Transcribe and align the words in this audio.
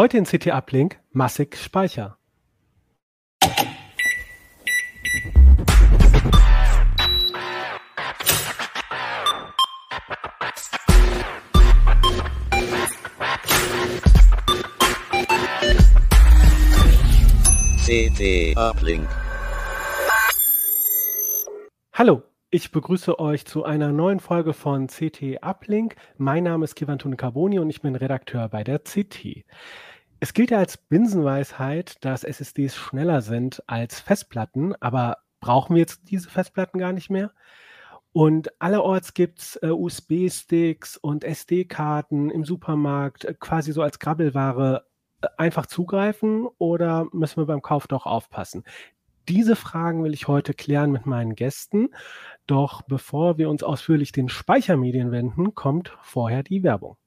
Heute 0.00 0.16
in 0.16 0.24
CT 0.24 0.46
Uplink 0.46 0.98
massig 1.12 1.58
Speicher. 1.58 2.16
CT 17.84 18.56
Uplink. 18.56 19.06
Hallo, 21.92 22.22
ich 22.52 22.72
begrüße 22.72 23.20
euch 23.20 23.44
zu 23.44 23.64
einer 23.64 23.92
neuen 23.92 24.18
Folge 24.18 24.54
von 24.54 24.88
CT 24.88 25.40
Uplink. 25.42 25.94
Mein 26.16 26.42
Name 26.42 26.64
ist 26.64 26.74
Kivantun 26.74 27.16
Carboni 27.16 27.60
und 27.60 27.70
ich 27.70 27.80
bin 27.80 27.94
Redakteur 27.94 28.48
bei 28.48 28.64
der 28.64 28.80
CT. 28.80 29.44
Es 30.22 30.34
gilt 30.34 30.50
ja 30.50 30.58
als 30.58 30.76
Binsenweisheit, 30.76 32.04
dass 32.04 32.24
SSDs 32.24 32.76
schneller 32.76 33.22
sind 33.22 33.62
als 33.66 34.00
Festplatten, 34.00 34.74
aber 34.78 35.16
brauchen 35.40 35.74
wir 35.74 35.80
jetzt 35.80 36.10
diese 36.10 36.28
Festplatten 36.28 36.78
gar 36.78 36.92
nicht 36.92 37.08
mehr? 37.08 37.32
Und 38.12 38.50
allerorts 38.60 39.14
gibt 39.14 39.38
es 39.38 39.56
äh, 39.62 39.68
USB-Sticks 39.68 40.98
und 40.98 41.24
SD-Karten 41.24 42.28
im 42.28 42.44
Supermarkt 42.44 43.24
äh, 43.24 43.34
quasi 43.38 43.72
so 43.72 43.80
als 43.80 43.98
Grabbelware 43.98 44.84
einfach 45.38 45.64
zugreifen 45.64 46.46
oder 46.58 47.06
müssen 47.12 47.38
wir 47.38 47.46
beim 47.46 47.62
Kauf 47.62 47.86
doch 47.86 48.04
aufpassen? 48.04 48.64
Diese 49.26 49.56
Fragen 49.56 50.04
will 50.04 50.12
ich 50.12 50.28
heute 50.28 50.52
klären 50.52 50.92
mit 50.92 51.06
meinen 51.06 51.34
Gästen. 51.34 51.94
Doch 52.46 52.82
bevor 52.82 53.38
wir 53.38 53.48
uns 53.48 53.62
ausführlich 53.62 54.12
den 54.12 54.28
Speichermedien 54.28 55.12
wenden, 55.12 55.54
kommt 55.54 55.96
vorher 56.02 56.42
die 56.42 56.62
Werbung. 56.62 56.98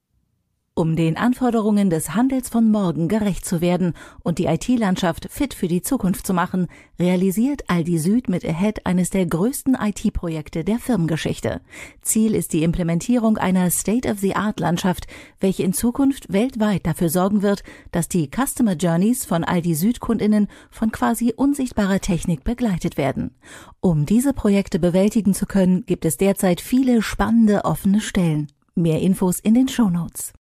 Um 0.76 0.96
den 0.96 1.16
Anforderungen 1.16 1.88
des 1.88 2.16
Handels 2.16 2.48
von 2.48 2.68
morgen 2.68 3.06
gerecht 3.06 3.44
zu 3.44 3.60
werden 3.60 3.94
und 4.24 4.38
die 4.38 4.46
IT-Landschaft 4.46 5.28
fit 5.30 5.54
für 5.54 5.68
die 5.68 5.82
Zukunft 5.82 6.26
zu 6.26 6.34
machen, 6.34 6.66
realisiert 6.98 7.62
Aldi 7.68 7.96
Süd 8.00 8.28
mit 8.28 8.44
Ahead 8.44 8.84
eines 8.84 9.10
der 9.10 9.24
größten 9.24 9.76
IT-Projekte 9.80 10.64
der 10.64 10.80
Firmengeschichte. 10.80 11.60
Ziel 12.02 12.34
ist 12.34 12.52
die 12.52 12.64
Implementierung 12.64 13.38
einer 13.38 13.70
State-of-the-Art-Landschaft, 13.70 15.06
welche 15.38 15.62
in 15.62 15.74
Zukunft 15.74 16.32
weltweit 16.32 16.84
dafür 16.84 17.08
sorgen 17.08 17.42
wird, 17.42 17.62
dass 17.92 18.08
die 18.08 18.28
Customer 18.28 18.74
Journeys 18.74 19.24
von 19.24 19.44
Aldi 19.44 19.76
Süd-Kundinnen 19.76 20.48
von 20.72 20.90
quasi 20.90 21.32
unsichtbarer 21.36 22.00
Technik 22.00 22.42
begleitet 22.42 22.96
werden. 22.96 23.36
Um 23.80 24.06
diese 24.06 24.32
Projekte 24.32 24.80
bewältigen 24.80 25.34
zu 25.34 25.46
können, 25.46 25.86
gibt 25.86 26.04
es 26.04 26.16
derzeit 26.16 26.60
viele 26.60 27.00
spannende 27.00 27.64
offene 27.64 28.00
Stellen. 28.00 28.48
Mehr 28.74 29.00
Infos 29.00 29.38
in 29.38 29.54
den 29.54 29.68
Show 29.68 29.88
Notes. 29.88 30.32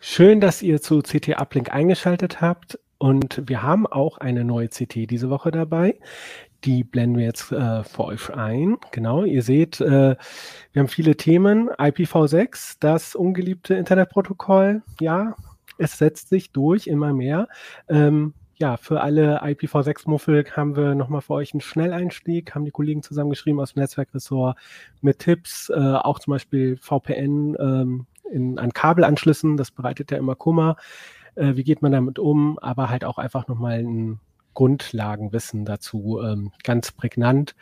Schön, 0.00 0.40
dass 0.40 0.62
ihr 0.62 0.80
zu 0.80 1.00
CT 1.00 1.40
Uplink 1.40 1.72
eingeschaltet 1.74 2.40
habt. 2.40 2.78
Und 2.98 3.42
wir 3.46 3.62
haben 3.62 3.86
auch 3.86 4.18
eine 4.18 4.44
neue 4.44 4.68
CT 4.68 5.10
diese 5.10 5.30
Woche 5.30 5.50
dabei. 5.50 5.98
Die 6.64 6.84
blenden 6.84 7.18
wir 7.18 7.24
jetzt 7.24 7.52
äh, 7.52 7.84
für 7.84 8.04
euch 8.04 8.30
ein. 8.30 8.76
Genau, 8.92 9.24
ihr 9.24 9.42
seht, 9.42 9.80
äh, 9.80 10.16
wir 10.72 10.80
haben 10.80 10.88
viele 10.88 11.16
Themen. 11.16 11.70
IPv6, 11.70 12.76
das 12.80 13.14
ungeliebte 13.14 13.74
Internetprotokoll. 13.74 14.82
Ja, 15.00 15.34
es 15.78 15.98
setzt 15.98 16.28
sich 16.28 16.52
durch 16.52 16.86
immer 16.86 17.12
mehr. 17.12 17.48
Ähm, 17.88 18.34
ja, 18.60 18.76
für 18.76 19.00
alle 19.00 19.42
IPv6-Muffel 19.44 20.44
haben 20.56 20.76
wir 20.76 20.96
nochmal 20.96 21.20
für 21.20 21.34
euch 21.34 21.54
einen 21.54 21.60
Schnelleinstieg, 21.60 22.54
haben 22.54 22.64
die 22.64 22.72
Kollegen 22.72 23.04
zusammengeschrieben 23.04 23.60
aus 23.60 23.74
dem 23.74 23.82
Netzwerkressort 23.82 24.58
mit 25.00 25.20
Tipps, 25.20 25.70
äh, 25.70 25.76
auch 25.76 26.18
zum 26.18 26.32
Beispiel 26.32 26.76
VPN, 26.76 27.56
ähm, 27.60 28.06
in, 28.30 28.58
an 28.58 28.72
Kabelanschlüssen. 28.72 29.56
Das 29.56 29.70
bereitet 29.70 30.10
ja 30.10 30.18
immer 30.18 30.34
Kummer. 30.34 30.76
Äh, 31.34 31.56
wie 31.56 31.64
geht 31.64 31.82
man 31.82 31.92
damit 31.92 32.18
um? 32.18 32.58
Aber 32.58 32.90
halt 32.90 33.04
auch 33.04 33.18
einfach 33.18 33.48
nochmal 33.48 33.78
ein 33.78 34.20
Grundlagenwissen 34.54 35.64
dazu, 35.64 36.20
ähm, 36.22 36.52
ganz 36.64 36.90
prägnant. 36.92 37.54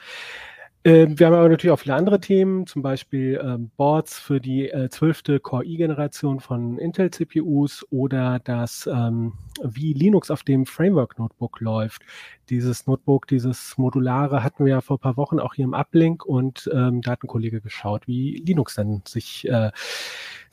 Ähm, 0.87 1.19
wir 1.19 1.26
haben 1.26 1.34
aber 1.34 1.49
natürlich 1.49 1.72
auch 1.72 1.81
viele 1.81 1.97
andere 1.97 2.21
Themen, 2.21 2.65
zum 2.69 2.81
Beispiel 2.81 3.41
ähm, 3.43 3.72
Boards 3.76 4.21
für 4.21 4.41
die 4.41 4.71
äh, 4.71 4.88
zwölfte 4.88 5.34
äh, 5.34 5.41
Core 5.41 5.65
i-Generation 5.65 6.38
von 6.38 6.78
Intel 6.78 7.10
CPUs 7.10 7.84
oder 7.91 8.38
das, 8.38 8.87
ähm, 8.87 9.32
wie 9.65 9.94
Linux 9.94 10.31
auf 10.31 10.44
dem 10.44 10.65
Framework 10.65 11.19
Notebook 11.19 11.60
läuft. 11.60 12.03
Dieses 12.50 12.87
Notebook, 12.87 13.26
dieses 13.26 13.76
modulare 13.76 14.44
hatten 14.44 14.65
wir 14.65 14.75
ja 14.75 14.81
vor 14.81 14.99
ein 14.99 15.00
paar 15.00 15.16
Wochen 15.16 15.41
auch 15.41 15.55
hier 15.55 15.65
im 15.65 15.75
Uplink 15.75 16.25
und 16.25 16.71
ähm, 16.72 17.03
da 17.03 17.10
hat 17.10 17.25
ein 17.25 17.26
Kollege 17.26 17.60
geschaut, 17.60 18.06
wie 18.06 18.37
Linux 18.37 18.76
dann 18.76 19.03
sich 19.09 19.49
äh, 19.49 19.72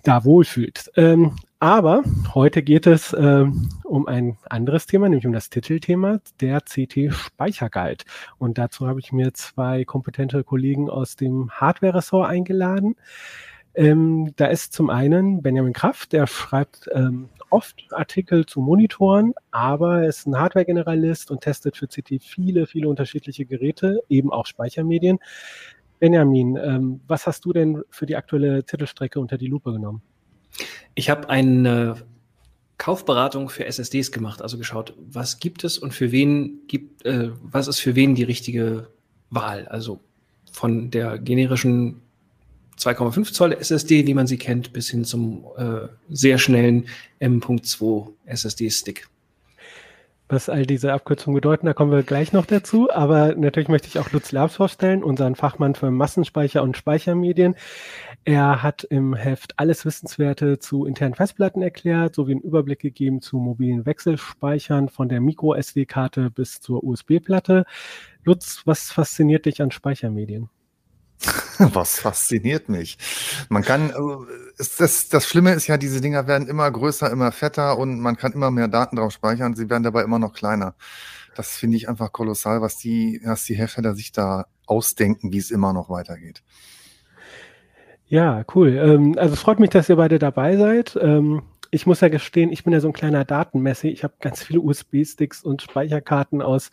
da 0.03 0.24
wohlfühlt. 0.25 0.91
Ähm, 0.96 1.36
aber 1.59 2.03
heute 2.34 2.62
geht 2.62 2.88
es 2.88 3.16
ähm, 3.18 3.69
um 3.86 4.06
ein 4.08 4.38
anderes 4.50 4.86
Thema, 4.86 5.08
nämlich 5.08 5.25
um 5.25 5.31
das 5.31 5.50
Titelthema, 5.50 6.19
der 6.41 6.59
CT 6.59 7.14
Speicherguide. 7.14 8.03
Und 8.38 8.58
dazu 8.58 8.86
habe 8.86 9.00
ich 9.00 9.14
mir 9.14 9.34
zwei 9.34 9.86
kompetente 9.86 10.44
Kollegen 10.44 10.90
aus 10.90 11.16
dem 11.16 11.50
Hardware-Ressort 11.52 12.30
eingeladen. 12.30 12.96
Ähm, 13.75 14.34
da 14.36 14.47
ist 14.47 14.74
zum 14.74 14.90
einen 14.90 15.41
Benjamin 15.41 15.74
Kraft, 15.74 16.12
der 16.12 16.28
schreibt 16.28 16.90
ähm, 16.94 17.30
oft 17.50 17.81
Artikel 17.91 18.46
zu 18.46 18.59
Monitoren, 18.59 19.34
aber 19.52 20.02
er 20.02 20.09
ist 20.09 20.28
ein 20.28 20.38
Hardware-Generalist 20.38 21.31
und 21.31 21.41
testet 21.41 21.78
für 21.78 21.88
CT 21.88 22.22
viele, 22.22 22.68
viele 22.68 22.90
unterschiedliche 22.90 23.46
Geräte, 23.46 24.02
eben 24.09 24.31
auch 24.31 24.46
Speichermedien. 24.46 25.20
Benjamin, 26.03 26.58
ähm, 26.58 27.00
was 27.08 27.28
hast 27.28 27.46
du 27.46 27.53
denn 27.53 27.81
für 27.90 28.06
die 28.06 28.18
aktuelle 28.18 28.66
Titelstrecke 28.66 29.22
unter 29.22 29.38
die 29.38 29.47
Lupe 29.47 29.72
genommen? 29.72 30.02
Ich 30.96 31.09
habe 31.09 31.30
eine 31.30 31.96
Kaufberatung 32.78 33.47
für 33.47 33.66
SSDs 33.66 34.12
gemacht, 34.12 34.41
also 34.41 34.58
geschaut, 34.58 34.94
was 34.97 35.40
gibt 35.40 35.64
es 35.64 35.78
und 35.78 35.94
für 35.94 36.12
wen 36.12 36.68
gibt, 36.68 37.06
äh, 37.06 37.30
was 37.41 37.69
ist 37.69 37.80
für 37.80 37.96
wen 37.96 38.16
die 38.16 38.24
richtige 38.24 38.90
Wahl? 39.30 39.66
Also 39.69 40.02
von 40.52 40.91
der 40.91 41.19
generischen 41.19 42.02
2,5 42.78 43.31
Zoll 43.31 43.53
SSD, 43.53 44.06
wie 44.06 44.14
man 44.14 44.28
sie 44.28 44.38
kennt, 44.38 44.74
bis 44.74 44.90
hin 44.90 45.06
zum 45.06 45.46
äh, 45.56 45.88
sehr 46.09 46.38
schnellen 46.38 46.88
M.2 47.20 48.09
SSD-Stick 48.25 49.08
was 50.33 50.49
all 50.49 50.66
diese 50.66 50.91
Abkürzungen 50.91 51.35
bedeuten. 51.35 51.66
Da 51.66 51.73
kommen 51.73 51.91
wir 51.91 52.03
gleich 52.03 52.33
noch 52.33 52.45
dazu. 52.45 52.89
Aber 52.91 53.35
natürlich 53.35 53.69
möchte 53.69 53.88
ich 53.88 53.99
auch 53.99 54.11
Lutz 54.11 54.31
Labs 54.31 54.55
vorstellen, 54.55 55.03
unseren 55.03 55.35
Fachmann 55.35 55.75
für 55.75 55.91
Massenspeicher 55.91 56.63
und 56.63 56.75
Speichermedien. 56.75 57.55
Er 58.25 58.63
hat 58.63 58.83
im 58.83 59.13
Heft 59.13 59.59
alles 59.59 59.85
Wissenswerte 59.85 60.59
zu 60.59 60.85
internen 60.85 61.13
Festplatten 61.13 61.61
erklärt, 61.61 62.16
sowie 62.16 62.31
einen 62.31 62.41
Überblick 62.41 62.79
gegeben 62.79 63.22
zu 63.22 63.38
mobilen 63.38 63.85
Wechselspeichern 63.85 64.89
von 64.89 65.07
der 65.07 65.22
Micro-SD-Karte 65.22 66.31
bis 66.31 66.59
zur 66.59 66.83
USB-Platte. 66.83 67.66
Lutz, 68.23 68.63
was 68.66 68.91
fasziniert 68.91 69.45
dich 69.45 69.61
an 69.61 69.72
Speichermedien? 69.72 70.49
Was 71.59 72.00
fasziniert 72.00 72.69
mich? 72.69 72.97
Man 73.50 73.63
kann, 73.63 73.91
also, 73.91 74.25
das, 74.57 75.09
das 75.09 75.28
Schlimme 75.28 75.53
ist 75.53 75.68
ja, 75.68 75.78
diese 75.78 76.01
Dinger 76.01 76.28
werden 76.28 76.47
immer 76.47 76.69
größer, 76.69 77.09
immer 77.12 77.31
fetter 77.31 77.78
und 77.78 78.00
man 78.00 78.18
kann 78.18 78.34
immer 78.34 78.51
mehr 78.51 78.68
Daten 78.68 78.97
drauf 78.97 79.13
speichern. 79.13 79.56
Sie 79.56 79.69
werden 79.69 79.84
dabei 79.84 80.03
immer 80.03 80.19
noch 80.19 80.34
kleiner. 80.34 80.75
Das 81.35 81.56
finde 81.56 81.78
ich 81.78 81.90
einfach 81.90 82.12
kolossal, 82.12 82.62
was 82.62 82.78
die, 82.78 83.22
was 83.23 83.46
die 83.46 83.56
Hersteller 83.56 83.96
sich 83.96 84.12
da 84.12 84.46
ausdenken, 84.66 85.31
wie 85.31 85.40
es 85.40 85.52
immer 85.52 85.73
noch 85.73 85.90
weitergeht. 85.90 86.44
Ja, 88.07 88.44
cool. 88.53 88.78
Ähm, 88.78 89.16
also 89.18 89.34
es 89.34 89.40
freut 89.40 89.59
mich, 89.59 89.72
dass 89.72 89.90
ihr 89.90 89.96
beide 89.96 90.19
dabei 90.19 90.57
seid. 90.57 90.97
Ich 91.73 91.88
muss 91.88 92.01
ja 92.01 92.09
gestehen, 92.09 92.51
ich 92.51 92.63
bin 92.63 92.72
ja 92.72 92.79
so 92.79 92.88
ein 92.88 92.94
kleiner 92.94 93.25
Datenmessi. 93.25 93.88
Ich 93.88 94.03
habe 94.03 94.13
ganz 94.19 94.44
viele 94.44 94.61
USB-Sticks 94.61 95.44
und 95.44 95.63
Speicherkarten 95.63 96.44
aus 96.44 96.69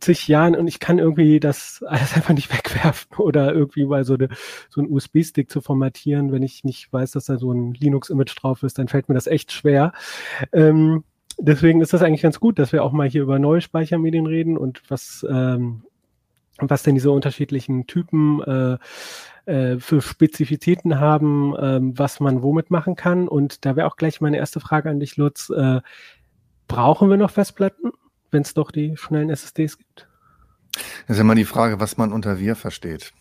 zig 0.00 0.26
Jahren 0.26 0.56
und 0.56 0.66
ich 0.66 0.80
kann 0.80 0.98
irgendwie 0.98 1.38
das 1.38 1.82
alles 1.86 2.14
einfach 2.14 2.34
nicht 2.34 2.52
wegwerfen 2.52 3.18
oder 3.18 3.54
irgendwie 3.54 3.86
mal 3.86 4.04
so, 4.04 4.14
eine, 4.14 4.28
so 4.68 4.80
einen 4.80 4.90
USB-Stick 4.90 5.48
zu 5.48 5.60
formatieren. 5.60 6.32
Wenn 6.32 6.42
ich 6.42 6.64
nicht 6.64 6.92
weiß, 6.92 7.12
dass 7.12 7.26
da 7.26 7.38
so 7.38 7.52
ein 7.52 7.74
Linux-Image 7.74 8.34
drauf 8.36 8.64
ist, 8.64 8.78
dann 8.78 8.88
fällt 8.88 9.08
mir 9.08 9.14
das 9.14 9.28
echt 9.28 9.52
schwer. 9.52 9.92
Ähm, 10.52 11.04
deswegen 11.38 11.80
ist 11.80 11.92
das 11.92 12.02
eigentlich 12.02 12.22
ganz 12.22 12.40
gut, 12.40 12.58
dass 12.58 12.72
wir 12.72 12.82
auch 12.82 12.92
mal 12.92 13.08
hier 13.08 13.22
über 13.22 13.38
neue 13.38 13.60
Speichermedien 13.60 14.26
reden 14.26 14.58
und 14.58 14.82
was, 14.88 15.24
ähm, 15.30 15.84
was 16.58 16.82
denn 16.82 16.94
diese 16.94 17.10
unterschiedlichen 17.10 17.86
Typen 17.86 18.42
äh, 18.42 18.78
äh, 19.50 19.78
für 19.78 20.02
Spezifitäten 20.02 20.98
haben, 20.98 21.54
ähm, 21.60 21.98
was 21.98 22.20
man 22.20 22.42
womit 22.42 22.70
machen 22.70 22.96
kann. 22.96 23.28
Und 23.28 23.64
da 23.64 23.76
wäre 23.76 23.86
auch 23.86 23.96
gleich 23.96 24.20
meine 24.20 24.38
erste 24.38 24.60
Frage 24.60 24.90
an 24.90 25.00
dich, 25.00 25.16
Lutz. 25.16 25.50
Äh, 25.50 25.80
brauchen 26.68 27.10
wir 27.10 27.16
noch 27.16 27.30
Festplatten, 27.30 27.92
wenn 28.30 28.42
es 28.42 28.54
doch 28.54 28.70
die 28.70 28.96
schnellen 28.96 29.30
SSDs 29.30 29.78
gibt? 29.78 30.08
Das 31.06 31.16
ist 31.16 31.20
immer 31.20 31.34
die 31.34 31.44
Frage, 31.44 31.80
was 31.80 31.96
man 31.96 32.12
unter 32.12 32.38
wir 32.38 32.56
versteht. 32.56 33.12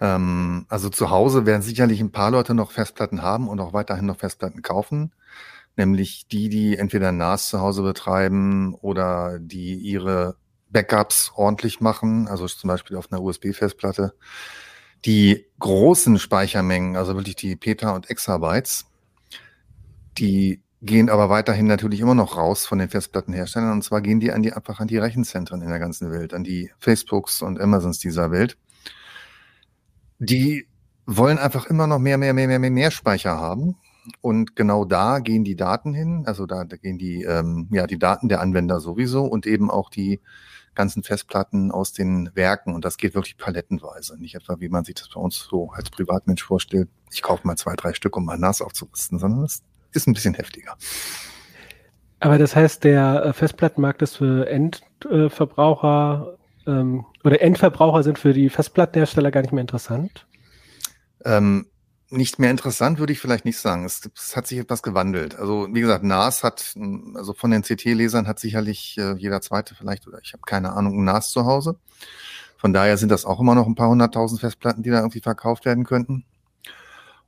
Ähm, 0.00 0.66
also 0.68 0.88
zu 0.88 1.10
Hause 1.10 1.46
werden 1.46 1.62
sicherlich 1.62 2.00
ein 2.00 2.12
paar 2.12 2.30
Leute 2.30 2.54
noch 2.54 2.70
Festplatten 2.70 3.22
haben 3.22 3.48
und 3.48 3.60
auch 3.60 3.72
weiterhin 3.72 4.06
noch 4.06 4.18
Festplatten 4.18 4.62
kaufen. 4.62 5.12
Nämlich 5.76 6.28
die, 6.28 6.48
die 6.50 6.76
entweder 6.76 7.12
NAS 7.12 7.48
zu 7.48 7.60
Hause 7.60 7.82
betreiben 7.82 8.74
oder 8.74 9.38
die 9.38 9.74
ihre 9.74 10.36
Backups 10.72 11.32
ordentlich 11.36 11.80
machen, 11.80 12.28
also 12.28 12.46
zum 12.46 12.68
Beispiel 12.68 12.96
auf 12.96 13.12
einer 13.12 13.22
USB-Festplatte. 13.22 14.14
Die 15.04 15.46
großen 15.58 16.18
Speichermengen, 16.18 16.96
also 16.96 17.14
wirklich 17.14 17.36
die 17.36 17.56
Peta 17.56 17.90
und 17.90 18.08
Exabytes, 18.08 18.86
die 20.18 20.62
gehen 20.82 21.10
aber 21.10 21.28
weiterhin 21.28 21.66
natürlich 21.66 22.00
immer 22.00 22.14
noch 22.14 22.36
raus 22.36 22.66
von 22.66 22.78
den 22.78 22.88
Festplattenherstellern. 22.88 23.72
Und 23.72 23.84
zwar 23.84 24.00
gehen 24.00 24.18
die, 24.18 24.32
an 24.32 24.42
die 24.42 24.52
einfach 24.52 24.80
an 24.80 24.88
die 24.88 24.98
Rechenzentren 24.98 25.62
in 25.62 25.68
der 25.68 25.78
ganzen 25.78 26.10
Welt, 26.10 26.34
an 26.34 26.42
die 26.42 26.70
Facebooks 26.78 27.40
und 27.40 27.60
Amazons 27.60 28.00
dieser 28.00 28.30
Welt. 28.30 28.58
Die 30.18 30.66
wollen 31.06 31.38
einfach 31.38 31.66
immer 31.66 31.86
noch 31.86 31.98
mehr, 31.98 32.18
mehr, 32.18 32.34
mehr, 32.34 32.48
mehr, 32.48 32.58
mehr, 32.58 32.70
mehr 32.70 32.90
Speicher 32.90 33.38
haben. 33.38 33.76
Und 34.20 34.56
genau 34.56 34.84
da 34.84 35.20
gehen 35.20 35.44
die 35.44 35.54
Daten 35.54 35.94
hin. 35.94 36.24
Also 36.26 36.46
da, 36.46 36.64
da 36.64 36.76
gehen 36.76 36.98
die, 36.98 37.22
ähm, 37.22 37.68
ja, 37.70 37.86
die 37.86 37.98
Daten 37.98 38.28
der 38.28 38.40
Anwender 38.40 38.80
sowieso 38.80 39.24
und 39.24 39.46
eben 39.46 39.70
auch 39.70 39.88
die 39.90 40.20
ganzen 40.74 41.02
Festplatten 41.02 41.70
aus 41.70 41.92
den 41.92 42.30
Werken. 42.34 42.74
Und 42.74 42.84
das 42.84 42.96
geht 42.96 43.14
wirklich 43.14 43.36
palettenweise. 43.36 44.18
Nicht 44.20 44.34
etwa, 44.34 44.60
wie 44.60 44.68
man 44.68 44.84
sich 44.84 44.94
das 44.94 45.08
bei 45.08 45.20
uns 45.20 45.38
so 45.38 45.70
als 45.70 45.90
Privatmensch 45.90 46.42
vorstellt. 46.42 46.88
Ich 47.10 47.22
kaufe 47.22 47.46
mal 47.46 47.56
zwei, 47.56 47.74
drei 47.74 47.92
Stück, 47.92 48.16
um 48.16 48.24
mein 48.24 48.40
NAS 48.40 48.62
aufzurüsten, 48.62 49.18
sondern 49.18 49.44
es 49.44 49.62
ist 49.92 50.06
ein 50.06 50.14
bisschen 50.14 50.34
heftiger. 50.34 50.76
Aber 52.20 52.38
das 52.38 52.54
heißt, 52.54 52.84
der 52.84 53.24
äh, 53.24 53.32
Festplattenmarkt 53.32 54.00
ist 54.02 54.16
für 54.16 54.48
Endverbraucher 54.48 56.38
ähm, 56.66 57.04
oder 57.24 57.40
Endverbraucher 57.40 58.02
sind 58.02 58.18
für 58.18 58.32
die 58.32 58.48
Festplattenhersteller 58.48 59.30
gar 59.30 59.42
nicht 59.42 59.52
mehr 59.52 59.62
interessant? 59.62 60.26
Ähm, 61.24 61.66
nicht 62.12 62.38
mehr 62.38 62.50
interessant 62.50 62.98
würde 62.98 63.12
ich 63.12 63.20
vielleicht 63.20 63.44
nicht 63.44 63.58
sagen. 63.58 63.84
Es, 63.84 64.08
es, 64.16 64.36
hat 64.36 64.46
sich 64.46 64.58
etwas 64.58 64.82
gewandelt. 64.82 65.34
Also 65.34 65.68
wie 65.72 65.80
gesagt, 65.80 66.04
NAS 66.04 66.44
hat, 66.44 66.74
also 67.14 67.32
von 67.32 67.50
den 67.50 67.62
CT-Lesern 67.62 68.26
hat 68.28 68.38
sicherlich 68.38 68.96
äh, 68.98 69.14
jeder 69.16 69.40
zweite 69.40 69.74
vielleicht, 69.74 70.06
oder 70.06 70.20
ich 70.22 70.32
habe 70.32 70.42
keine 70.46 70.72
Ahnung, 70.72 71.00
ein 71.00 71.04
NAS 71.04 71.30
zu 71.30 71.46
Hause. 71.46 71.76
Von 72.58 72.72
daher 72.72 72.96
sind 72.96 73.08
das 73.08 73.24
auch 73.24 73.40
immer 73.40 73.54
noch 73.54 73.66
ein 73.66 73.74
paar 73.74 73.88
hunderttausend 73.88 74.40
Festplatten, 74.40 74.82
die 74.82 74.90
da 74.90 74.98
irgendwie 74.98 75.20
verkauft 75.20 75.64
werden 75.64 75.84
könnten. 75.84 76.24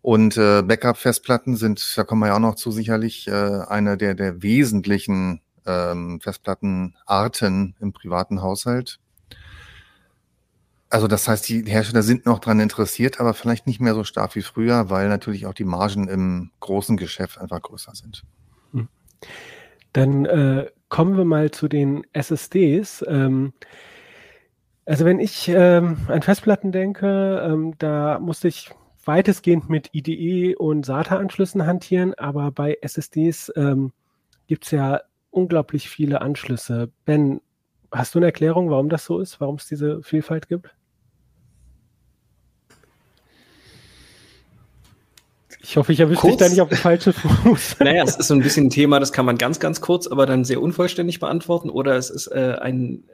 Und 0.00 0.36
äh, 0.36 0.62
Backup-Festplatten 0.62 1.56
sind, 1.56 1.94
da 1.96 2.04
kommen 2.04 2.20
wir 2.20 2.28
ja 2.28 2.36
auch 2.36 2.38
noch 2.38 2.56
zu, 2.56 2.70
sicherlich 2.70 3.26
äh, 3.26 3.32
eine 3.32 3.96
der, 3.96 4.14
der 4.14 4.42
wesentlichen 4.42 5.40
ähm, 5.66 6.20
Festplattenarten 6.20 7.74
im 7.80 7.92
privaten 7.92 8.42
Haushalt. 8.42 9.00
Also 10.94 11.08
das 11.08 11.26
heißt, 11.26 11.48
die 11.48 11.64
Hersteller 11.64 12.04
sind 12.04 12.24
noch 12.24 12.38
dran 12.38 12.60
interessiert, 12.60 13.18
aber 13.18 13.34
vielleicht 13.34 13.66
nicht 13.66 13.80
mehr 13.80 13.94
so 13.94 14.04
stark 14.04 14.36
wie 14.36 14.42
früher, 14.42 14.90
weil 14.90 15.08
natürlich 15.08 15.44
auch 15.46 15.52
die 15.52 15.64
Margen 15.64 16.06
im 16.06 16.52
großen 16.60 16.96
Geschäft 16.96 17.36
einfach 17.36 17.60
größer 17.60 17.96
sind. 17.96 18.22
Hm. 18.70 18.86
Dann 19.92 20.24
äh, 20.24 20.70
kommen 20.88 21.16
wir 21.16 21.24
mal 21.24 21.50
zu 21.50 21.66
den 21.66 22.06
SSDs. 22.12 23.04
Ähm, 23.08 23.54
also 24.84 25.04
wenn 25.04 25.18
ich 25.18 25.48
ähm, 25.48 25.96
an 26.06 26.22
Festplatten 26.22 26.70
denke, 26.70 27.42
ähm, 27.44 27.74
da 27.78 28.20
musste 28.20 28.46
ich 28.46 28.70
weitestgehend 29.04 29.68
mit 29.68 29.90
IDE 29.94 30.54
und 30.54 30.86
SATA-Anschlüssen 30.86 31.66
hantieren, 31.66 32.14
aber 32.14 32.52
bei 32.52 32.78
SSDs 32.82 33.52
ähm, 33.56 33.90
gibt 34.46 34.66
es 34.66 34.70
ja 34.70 35.00
unglaublich 35.30 35.88
viele 35.88 36.20
Anschlüsse. 36.20 36.92
Ben, 37.04 37.40
hast 37.90 38.14
du 38.14 38.20
eine 38.20 38.26
Erklärung, 38.26 38.70
warum 38.70 38.88
das 38.88 39.04
so 39.04 39.18
ist, 39.18 39.40
warum 39.40 39.56
es 39.56 39.66
diese 39.66 40.00
Vielfalt 40.04 40.48
gibt? 40.48 40.72
Ich 45.64 45.76
hoffe, 45.76 45.92
ich 45.92 46.00
erwische 46.00 46.26
dich 46.26 46.36
da 46.36 46.48
nicht 46.48 46.60
auf 46.60 46.68
den 46.68 46.78
falschen 46.78 47.12
Fuß. 47.12 47.76
naja, 47.80 48.04
es 48.04 48.16
ist 48.16 48.28
so 48.28 48.34
ein 48.34 48.42
bisschen 48.42 48.66
ein 48.66 48.70
Thema, 48.70 49.00
das 49.00 49.12
kann 49.12 49.26
man 49.26 49.38
ganz, 49.38 49.58
ganz 49.58 49.80
kurz, 49.80 50.06
aber 50.06 50.26
dann 50.26 50.44
sehr 50.44 50.62
unvollständig 50.62 51.20
beantworten 51.20 51.70
oder 51.70 51.96
es 51.96 52.10
ist 52.10 52.28
äh, 52.28 52.56
ein, 52.60 53.04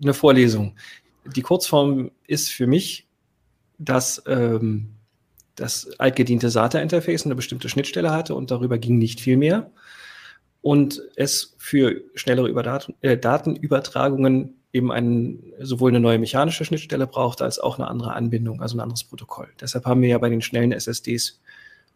eine 0.00 0.14
Vorlesung. 0.14 0.76
Die 1.24 1.42
Kurzform 1.42 2.12
ist 2.26 2.50
für 2.50 2.66
mich 2.66 3.06
dass 3.78 4.22
ähm, 4.26 4.94
das 5.54 5.88
altgediente 5.98 6.50
SATA-Interface 6.50 7.24
eine 7.24 7.34
bestimmte 7.34 7.68
Schnittstelle 7.68 8.10
hatte 8.10 8.34
und 8.34 8.50
darüber 8.50 8.78
ging 8.78 8.98
nicht 8.98 9.20
viel 9.20 9.36
mehr. 9.36 9.70
Und 10.60 11.00
es 11.14 11.54
für 11.58 12.02
schnellere 12.14 12.48
Überdat 12.48 12.92
äh, 13.00 13.16
Datenübertragungen 13.16 14.56
eben 14.72 14.90
einen, 14.90 15.52
sowohl 15.60 15.90
eine 15.90 16.00
neue 16.00 16.18
mechanische 16.18 16.64
Schnittstelle 16.64 17.06
brauchte, 17.06 17.44
als 17.44 17.58
auch 17.58 17.78
eine 17.78 17.88
andere 17.88 18.14
Anbindung, 18.14 18.60
also 18.60 18.76
ein 18.76 18.80
anderes 18.80 19.04
Protokoll. 19.04 19.48
Deshalb 19.60 19.86
haben 19.86 20.02
wir 20.02 20.08
ja 20.08 20.18
bei 20.18 20.28
den 20.28 20.42
schnellen 20.42 20.72
SSDs 20.72 21.40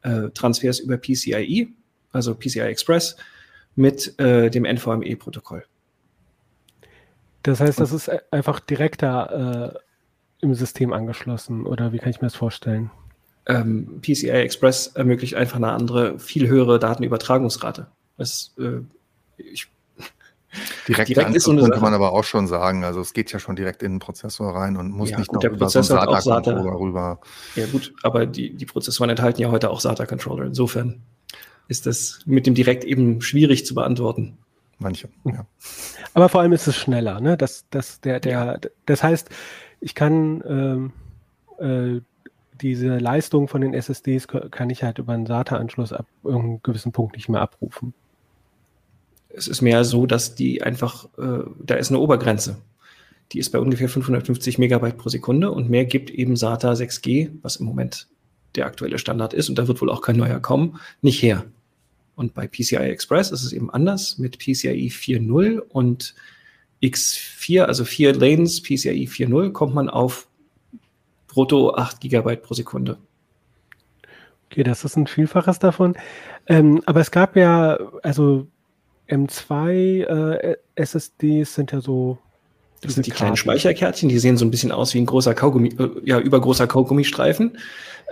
äh, 0.03 0.31
Transfers 0.31 0.81
über 0.81 0.97
PCIe, 0.97 1.75
also 2.13 2.35
PCI 2.35 2.61
Express, 2.61 3.17
mit 3.77 4.19
äh, 4.19 4.51
dem 4.51 4.65
NVMe-Protokoll. 4.65 5.65
Das 7.43 7.61
heißt, 7.61 7.81
das 7.81 7.93
ist 7.93 8.09
e-, 8.09 8.21
einfach 8.31 8.61
direkter 8.61 9.75
äh, 9.75 9.79
im 10.41 10.55
System 10.55 10.93
angeschlossen 10.93 11.67
oder 11.67 11.93
wie 11.93 11.99
kann 11.99 12.11
ich 12.11 12.21
mir 12.21 12.27
das 12.27 12.35
vorstellen? 12.35 12.91
Ähm, 13.47 14.01
PCI 14.01 14.31
Express 14.31 14.89
ermöglicht 14.89 15.35
einfach 15.35 15.57
eine 15.57 15.73
andere, 15.73 16.19
viel 16.19 16.49
höhere 16.49 16.79
Datenübertragungsrate. 16.79 17.87
Das, 18.17 18.55
äh, 18.59 18.81
ich, 19.39 19.69
direkt, 20.89 21.09
direkt 21.09 21.35
ist 21.35 21.45
so 21.45 21.53
eine 21.53 21.63
könnte 21.63 21.81
man 21.81 21.95
aber 21.95 22.13
auch 22.13 22.25
schon 22.25 22.47
sagen. 22.47 22.85
Also 22.85 23.01
es 23.01 23.13
geht 23.13 23.33
ja 23.33 23.39
schon 23.39 23.57
direkt 23.57 23.83
in 23.83 23.95
den 23.95 23.99
Prozessor 23.99 24.55
rein 24.55 24.77
und 24.77 24.91
muss 24.91 25.11
ja, 25.11 25.19
nicht 25.19 25.29
gut, 25.29 25.35
noch 25.35 25.41
der 25.41 25.51
über 25.51 25.67
Prozessor 25.67 26.01
so 26.01 26.09
einen 26.09 26.21
SATA-Controller 26.21 26.79
rüber. 26.79 27.21
Ja 27.57 27.67
gut, 27.67 27.93
aber 28.03 28.27
die, 28.27 28.55
die 28.55 28.67
Prozessoren 28.67 29.11
enthalten 29.11 29.41
ja 29.41 29.51
heute 29.51 29.71
auch 29.71 29.81
SATA-Controller. 29.81 30.47
Insofern 30.47 31.03
ist 31.69 31.87
das 31.87 32.21
mit 32.27 32.47
dem 32.47 32.55
direkt 32.55 32.85
eben 32.85 33.21
schwierig 33.21 33.65
zu 33.65 33.75
beantworten. 33.75 34.39
Manche, 34.79 35.09
ja. 35.25 35.47
Aber 36.15 36.29
vor 36.29 36.41
allem 36.41 36.53
ist 36.53 36.67
es 36.67 36.77
schneller, 36.77 37.21
ne? 37.21 37.37
Das, 37.37 37.67
das, 37.71 38.01
der, 38.01 38.19
der, 38.19 38.61
das 38.87 39.03
heißt, 39.03 39.29
ich 39.81 39.95
kann 39.95 40.43
ähm, 40.49 40.93
äh, 41.59 42.01
diese 42.61 42.99
Leistung 42.99 43.49
von 43.49 43.61
den 43.61 43.75
SSDs 43.75 44.27
kann 44.29 44.71
ich 44.71 44.83
halt 44.83 44.99
über 44.99 45.13
einen 45.13 45.27
SATA-Anschluss 45.27 45.93
ab 45.93 46.07
irgendeinem 46.25 46.63
gewissen 46.63 46.93
Punkt 46.93 47.17
nicht 47.17 47.29
mehr 47.29 47.41
abrufen. 47.41 47.95
Es 49.41 49.49
ist 49.49 49.63
mehr 49.63 49.85
so, 49.85 50.07
dass 50.07 50.35
die 50.35 50.63
einfach, 50.63 51.07
äh, 51.19 51.45
da 51.59 51.75
ist 51.75 51.91
eine 51.91 51.99
Obergrenze. 51.99 52.59
Die 53.33 53.39
ist 53.39 53.51
bei 53.51 53.59
ungefähr 53.59 53.89
550 53.89 54.59
Megabyte 54.59 54.99
pro 54.99 55.09
Sekunde 55.09 55.51
und 55.51 55.71
mehr 55.71 55.85
gibt 55.85 56.11
eben 56.11 56.37
SATA 56.37 56.73
6G, 56.73 57.31
was 57.43 57.57
im 57.57 57.67
Moment 57.67 58.09
der 58.55 58.67
aktuelle 58.67 58.99
Standard 58.99 59.33
ist 59.33 59.49
und 59.49 59.57
da 59.59 59.69
wird 59.69 59.81
wohl 59.81 59.91
auch 59.91 60.03
kein 60.03 60.17
neuer 60.17 60.41
kommen, 60.41 60.79
nicht 61.01 61.23
her. 61.23 61.45
Und 62.17 62.35
bei 62.35 62.47
PCI 62.47 62.77
Express 62.77 63.31
ist 63.31 63.45
es 63.45 63.53
eben 63.53 63.71
anders 63.71 64.19
mit 64.19 64.39
PCIe 64.39 64.91
4.0 64.91 65.59
und 65.59 66.15
X4, 66.83 67.63
also 67.63 67.85
vier 67.85 68.15
Lanes, 68.15 68.63
PCIe 68.63 69.07
4.0, 69.07 69.53
kommt 69.53 69.75
man 69.75 69.89
auf 69.89 70.27
brutto 71.29 71.75
8 71.75 72.01
Gigabyte 72.01 72.43
pro 72.43 72.55
Sekunde. 72.55 72.99
Okay, 74.51 74.65
das 74.65 74.85
ist 74.85 74.97
ein 74.97 75.07
Vielfaches 75.07 75.61
davon. 75.61 75.97
Ähm, 76.47 76.83
aber 76.85 77.01
es 77.01 77.11
gab 77.11 77.37
ja, 77.37 77.79
also 78.03 78.49
M2 79.11 80.05
äh, 80.05 80.57
SSDs 80.77 81.55
sind 81.55 81.73
ja 81.73 81.81
so 81.81 82.19
das 82.83 82.95
sind 82.95 83.07
die 83.07 83.11
kleinen 83.11 83.37
Speicherkärtchen, 83.37 84.09
die 84.09 84.19
sehen 84.19 84.39
so 84.39 84.45
ein 84.45 84.51
bisschen 84.51 84.73
aus 84.73 84.95
wie 84.95 84.99
ein 84.99 85.07
großer 85.07 85.35
Kaugummi, 85.35 85.69
äh, 85.79 85.89
ja, 86.03 86.19
übergroßer 86.19 86.67
Kaugummistreifen. 86.67 87.59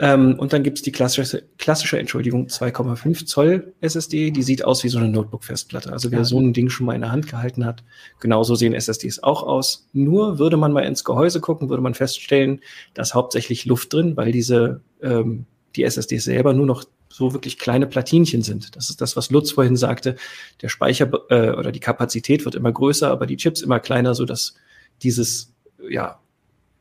Ähm, 0.00 0.38
und 0.38 0.52
dann 0.52 0.62
gibt's 0.62 0.82
die 0.82 0.92
klassische, 0.92 1.44
klassische, 1.56 1.98
Entschuldigung, 1.98 2.46
2,5 2.46 3.26
Zoll 3.26 3.72
SSD, 3.80 4.30
die 4.30 4.42
sieht 4.42 4.64
aus 4.64 4.84
wie 4.84 4.88
so 4.88 4.98
eine 4.98 5.08
Notebook-Festplatte. 5.08 5.92
Also 5.92 6.10
wer 6.10 6.20
ja. 6.20 6.24
so 6.24 6.38
ein 6.38 6.52
Ding 6.52 6.68
schon 6.68 6.86
mal 6.86 6.94
in 6.94 7.00
der 7.00 7.10
Hand 7.10 7.28
gehalten 7.28 7.64
hat, 7.64 7.82
genauso 8.20 8.54
sehen 8.54 8.74
SSDs 8.74 9.22
auch 9.22 9.42
aus. 9.42 9.88
Nur 9.92 10.38
würde 10.38 10.56
man 10.58 10.72
mal 10.72 10.84
ins 10.84 11.02
Gehäuse 11.02 11.40
gucken, 11.40 11.70
würde 11.70 11.82
man 11.82 11.94
feststellen, 11.94 12.60
dass 12.94 13.14
hauptsächlich 13.14 13.64
Luft 13.64 13.92
drin, 13.92 14.16
weil 14.16 14.32
diese, 14.32 14.82
ähm, 15.02 15.46
die 15.74 15.84
SSDs 15.84 16.24
selber 16.24 16.52
nur 16.52 16.66
noch 16.66 16.84
so 17.08 17.32
wirklich 17.32 17.58
kleine 17.58 17.86
Platinchen 17.86 18.42
sind. 18.42 18.76
Das 18.76 18.90
ist 18.90 19.00
das, 19.00 19.16
was 19.16 19.30
Lutz 19.30 19.50
vorhin 19.50 19.76
sagte. 19.76 20.16
Der 20.62 20.68
Speicher 20.68 21.10
äh, 21.30 21.50
oder 21.50 21.72
die 21.72 21.80
Kapazität 21.80 22.44
wird 22.44 22.54
immer 22.54 22.72
größer, 22.72 23.10
aber 23.10 23.26
die 23.26 23.36
Chips 23.36 23.62
immer 23.62 23.80
kleiner, 23.80 24.14
so 24.14 24.24
dass 24.24 24.54
dieses, 25.02 25.52
ja, 25.88 26.18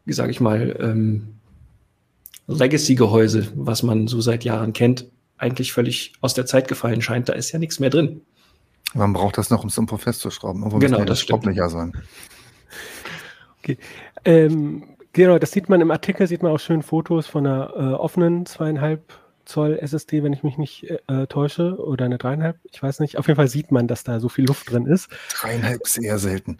wie 0.05 0.13
sage 0.13 0.31
ich 0.31 0.39
mal, 0.39 0.75
ähm, 0.79 1.35
Legacy-Gehäuse, 2.47 3.51
was 3.55 3.83
man 3.83 4.07
so 4.07 4.21
seit 4.21 4.43
Jahren 4.43 4.73
kennt, 4.73 5.05
eigentlich 5.37 5.73
völlig 5.73 6.13
aus 6.21 6.33
der 6.33 6.45
Zeit 6.45 6.67
gefallen 6.67 7.01
scheint. 7.01 7.29
Da 7.29 7.33
ist 7.33 7.51
ja 7.51 7.59
nichts 7.59 7.79
mehr 7.79 7.89
drin. 7.89 8.21
Man 8.93 9.13
braucht 9.13 9.37
das 9.37 9.49
noch, 9.49 9.63
um 9.63 9.69
es 9.69 9.77
irgendwo 9.77 9.97
festzuschrauben. 9.97 10.61
Irgendwo 10.61 10.79
genau, 10.79 11.03
das 11.03 11.19
stimmt. 11.19 11.43
sein. 11.43 11.93
Okay. 13.59 13.77
Ähm, 14.23 14.95
genau, 15.11 15.37
das 15.39 15.51
sieht 15.51 15.67
man 15.67 15.81
im 15.81 15.91
Artikel, 15.91 16.25
sieht 16.27 16.41
man 16.41 16.53
auch 16.53 16.59
schön 16.59 16.81
Fotos 16.81 17.27
von 17.27 17.45
einer 17.45 17.73
äh, 17.75 17.93
offenen 17.93 18.45
zweieinhalb 18.45 19.13
Zoll 19.47 19.79
SSD, 19.81 20.23
wenn 20.23 20.33
ich 20.33 20.43
mich 20.43 20.57
nicht 20.57 20.89
äh, 21.07 21.27
täusche, 21.27 21.77
oder 21.77 22.05
eine 22.05 22.17
dreieinhalb, 22.17 22.57
ich 22.71 22.81
weiß 22.81 22.99
nicht. 22.99 23.17
Auf 23.17 23.27
jeden 23.27 23.37
Fall 23.37 23.47
sieht 23.47 23.71
man, 23.71 23.87
dass 23.87 24.03
da 24.03 24.19
so 24.19 24.29
viel 24.29 24.45
Luft 24.45 24.71
drin 24.71 24.85
ist. 24.85 25.09
Dreieinhalb 25.39 25.81
ist 25.83 25.97
eher 25.97 26.19
selten. 26.19 26.57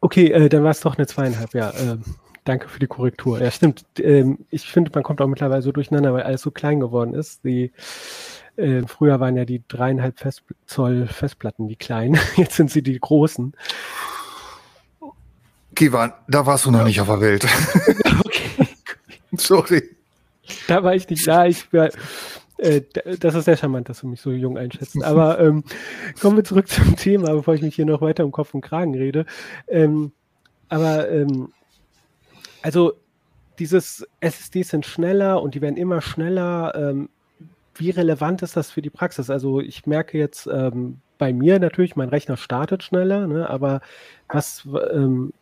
Okay, 0.00 0.32
äh, 0.32 0.48
dann 0.48 0.64
war 0.64 0.70
es 0.70 0.80
doch 0.80 0.96
eine 0.96 1.06
zweieinhalb, 1.06 1.54
ja. 1.54 1.70
Äh, 1.70 1.98
danke 2.44 2.68
für 2.68 2.80
die 2.80 2.86
Korrektur. 2.86 3.40
Ja, 3.40 3.50
stimmt. 3.50 3.84
Ähm, 3.98 4.38
ich 4.50 4.66
finde, 4.68 4.90
man 4.94 5.02
kommt 5.02 5.20
auch 5.20 5.26
mittlerweile 5.26 5.62
so 5.62 5.72
durcheinander, 5.72 6.12
weil 6.12 6.22
alles 6.22 6.42
so 6.42 6.50
klein 6.50 6.80
geworden 6.80 7.14
ist. 7.14 7.44
Die, 7.44 7.72
äh, 8.56 8.82
früher 8.86 9.20
waren 9.20 9.36
ja 9.36 9.44
die 9.44 9.62
dreieinhalb 9.68 10.18
Fest 10.18 10.42
Zoll 10.66 11.06
Festplatten 11.06 11.68
die 11.68 11.76
kleinen, 11.76 12.18
jetzt 12.36 12.56
sind 12.56 12.70
sie 12.70 12.82
die 12.82 12.98
großen. 12.98 13.54
Kivan, 15.74 16.12
da 16.28 16.44
warst 16.44 16.66
du 16.66 16.70
noch 16.70 16.80
ja. 16.80 16.84
nicht 16.84 17.00
auf 17.00 17.08
der 17.08 17.20
Welt. 17.20 17.46
okay. 18.24 18.68
Sorry. 19.36 19.82
Da 20.66 20.82
war 20.82 20.94
ich 20.94 21.08
nicht 21.08 21.26
da. 21.26 21.46
Ich 21.46 21.72
war, 21.72 21.90
Äh, 22.62 22.82
das 23.18 23.34
ist 23.34 23.46
sehr 23.46 23.56
charmant, 23.56 23.88
dass 23.88 24.00
du 24.00 24.06
mich 24.06 24.20
so 24.20 24.30
jung 24.30 24.56
einschätzt. 24.56 24.96
Aber 25.02 25.40
ähm, 25.40 25.64
kommen 26.20 26.36
wir 26.36 26.44
zurück 26.44 26.68
zum 26.68 26.96
Thema, 26.96 27.32
bevor 27.32 27.54
ich 27.54 27.62
mich 27.62 27.74
hier 27.74 27.86
noch 27.86 28.00
weiter 28.00 28.24
um 28.24 28.32
Kopf 28.32 28.54
und 28.54 28.60
Kragen 28.60 28.94
rede. 28.94 29.26
Ähm, 29.68 30.12
aber 30.68 31.10
ähm, 31.10 31.52
also 32.62 32.94
dieses 33.58 34.06
SSDs 34.20 34.70
sind 34.70 34.86
schneller 34.86 35.42
und 35.42 35.54
die 35.54 35.60
werden 35.60 35.76
immer 35.76 36.00
schneller. 36.00 36.72
Ähm, 36.74 37.10
wie 37.74 37.90
relevant 37.90 38.42
ist 38.42 38.56
das 38.56 38.70
für 38.70 38.80
die 38.80 38.90
Praxis? 38.90 39.28
Also 39.28 39.60
ich 39.60 39.86
merke 39.86 40.16
jetzt 40.16 40.46
ähm, 40.46 41.00
bei 41.18 41.32
mir 41.32 41.58
natürlich, 41.58 41.94
mein 41.94 42.08
Rechner 42.08 42.38
startet 42.38 42.82
schneller, 42.82 43.26
ne, 43.26 43.50
aber 43.50 43.82
was, 44.28 44.66
ähm, 44.92 45.32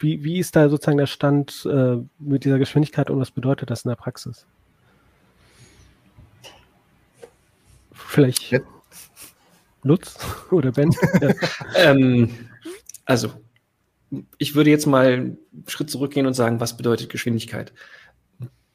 wie, 0.00 0.24
wie 0.24 0.38
ist 0.38 0.56
da 0.56 0.68
sozusagen 0.68 0.98
der 0.98 1.06
Stand 1.06 1.66
äh, 1.70 1.96
mit 2.18 2.44
dieser 2.44 2.58
Geschwindigkeit 2.58 3.10
und 3.10 3.20
was 3.20 3.30
bedeutet 3.30 3.70
das 3.70 3.84
in 3.84 3.90
der 3.90 3.96
Praxis? 3.96 4.46
Vielleicht 7.92 8.50
ja. 8.50 8.60
Lutz 9.82 10.18
oder 10.50 10.72
Ben? 10.72 10.90
ja. 11.20 11.34
ähm, 11.76 12.30
also, 13.04 13.30
ich 14.38 14.54
würde 14.54 14.70
jetzt 14.70 14.86
mal 14.86 15.06
einen 15.12 15.38
Schritt 15.68 15.90
zurückgehen 15.90 16.26
und 16.26 16.34
sagen, 16.34 16.60
was 16.60 16.76
bedeutet 16.76 17.10
Geschwindigkeit? 17.10 17.72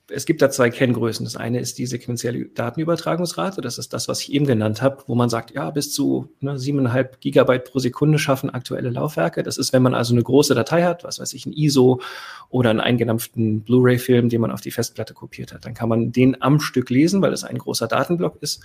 Es 0.09 0.25
gibt 0.25 0.41
da 0.41 0.51
zwei 0.51 0.69
Kenngrößen. 0.69 1.23
Das 1.23 1.35
eine 1.35 1.59
ist 1.59 1.77
die 1.77 1.87
sequenzielle 1.87 2.45
Datenübertragungsrate. 2.45 3.61
Das 3.61 3.77
ist 3.77 3.91
das, 3.91 4.07
was 4.07 4.21
ich 4.21 4.31
eben 4.31 4.45
genannt 4.45 4.81
habe, 4.81 5.03
wo 5.07 5.15
man 5.15 5.29
sagt, 5.29 5.51
ja, 5.51 5.71
bis 5.71 5.91
zu 5.91 6.29
ne, 6.41 6.55
7,5 6.55 7.19
Gigabyte 7.19 7.71
pro 7.71 7.79
Sekunde 7.79 8.19
schaffen 8.19 8.51
aktuelle 8.51 8.91
Laufwerke. 8.91 9.41
Das 9.41 9.57
ist, 9.57 9.73
wenn 9.73 9.81
man 9.81 9.95
also 9.95 10.13
eine 10.13 10.21
große 10.21 10.53
Datei 10.53 10.83
hat, 10.83 11.03
was 11.03 11.19
weiß 11.19 11.33
ich, 11.33 11.45
ein 11.45 11.53
ISO 11.53 12.01
oder 12.49 12.69
einen 12.69 12.81
eingedampften 12.81 13.61
Blu-ray-Film, 13.61 14.29
den 14.29 14.41
man 14.41 14.51
auf 14.51 14.61
die 14.61 14.71
Festplatte 14.71 15.15
kopiert 15.15 15.53
hat. 15.53 15.65
Dann 15.65 15.73
kann 15.73 15.89
man 15.89 16.11
den 16.11 16.41
am 16.41 16.59
Stück 16.59 16.89
lesen, 16.91 17.21
weil 17.21 17.33
es 17.33 17.43
ein 17.43 17.57
großer 17.57 17.87
Datenblock 17.87 18.37
ist. 18.41 18.61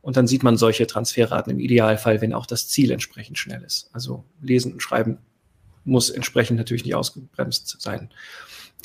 Und 0.00 0.16
dann 0.16 0.26
sieht 0.26 0.42
man 0.42 0.56
solche 0.56 0.86
Transferraten 0.86 1.52
im 1.52 1.60
Idealfall, 1.60 2.22
wenn 2.22 2.32
auch 2.32 2.46
das 2.46 2.68
Ziel 2.68 2.92
entsprechend 2.92 3.36
schnell 3.36 3.62
ist. 3.62 3.90
Also 3.92 4.24
lesen 4.40 4.72
und 4.72 4.82
schreiben 4.82 5.18
muss 5.84 6.08
entsprechend 6.08 6.58
natürlich 6.58 6.84
nicht 6.84 6.94
ausgebremst 6.94 7.80
sein. 7.80 8.10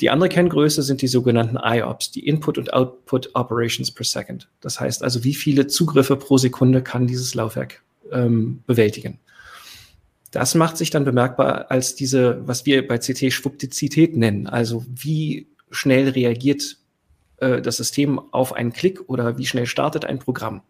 Die 0.00 0.10
andere 0.10 0.28
Kenngröße 0.28 0.82
sind 0.82 1.02
die 1.02 1.08
sogenannten 1.08 1.56
IOPS, 1.56 2.10
die 2.10 2.26
Input 2.26 2.58
und 2.58 2.72
Output 2.72 3.30
Operations 3.34 3.92
per 3.92 4.04
Second. 4.04 4.48
Das 4.60 4.80
heißt 4.80 5.02
also, 5.02 5.22
wie 5.22 5.34
viele 5.34 5.66
Zugriffe 5.68 6.16
pro 6.16 6.36
Sekunde 6.36 6.82
kann 6.82 7.06
dieses 7.06 7.34
Laufwerk 7.34 7.82
ähm, 8.10 8.62
bewältigen. 8.66 9.20
Das 10.32 10.56
macht 10.56 10.76
sich 10.76 10.90
dann 10.90 11.04
bemerkbar 11.04 11.70
als 11.70 11.94
diese, 11.94 12.46
was 12.46 12.66
wir 12.66 12.86
bei 12.88 12.98
CT 12.98 13.32
Schwupptizität 13.32 14.16
nennen. 14.16 14.48
Also 14.48 14.84
wie 14.88 15.46
schnell 15.70 16.08
reagiert 16.08 16.78
äh, 17.36 17.62
das 17.62 17.76
System 17.76 18.18
auf 18.32 18.52
einen 18.52 18.72
Klick 18.72 19.08
oder 19.08 19.38
wie 19.38 19.46
schnell 19.46 19.66
startet 19.66 20.04
ein 20.04 20.18
Programm. 20.18 20.62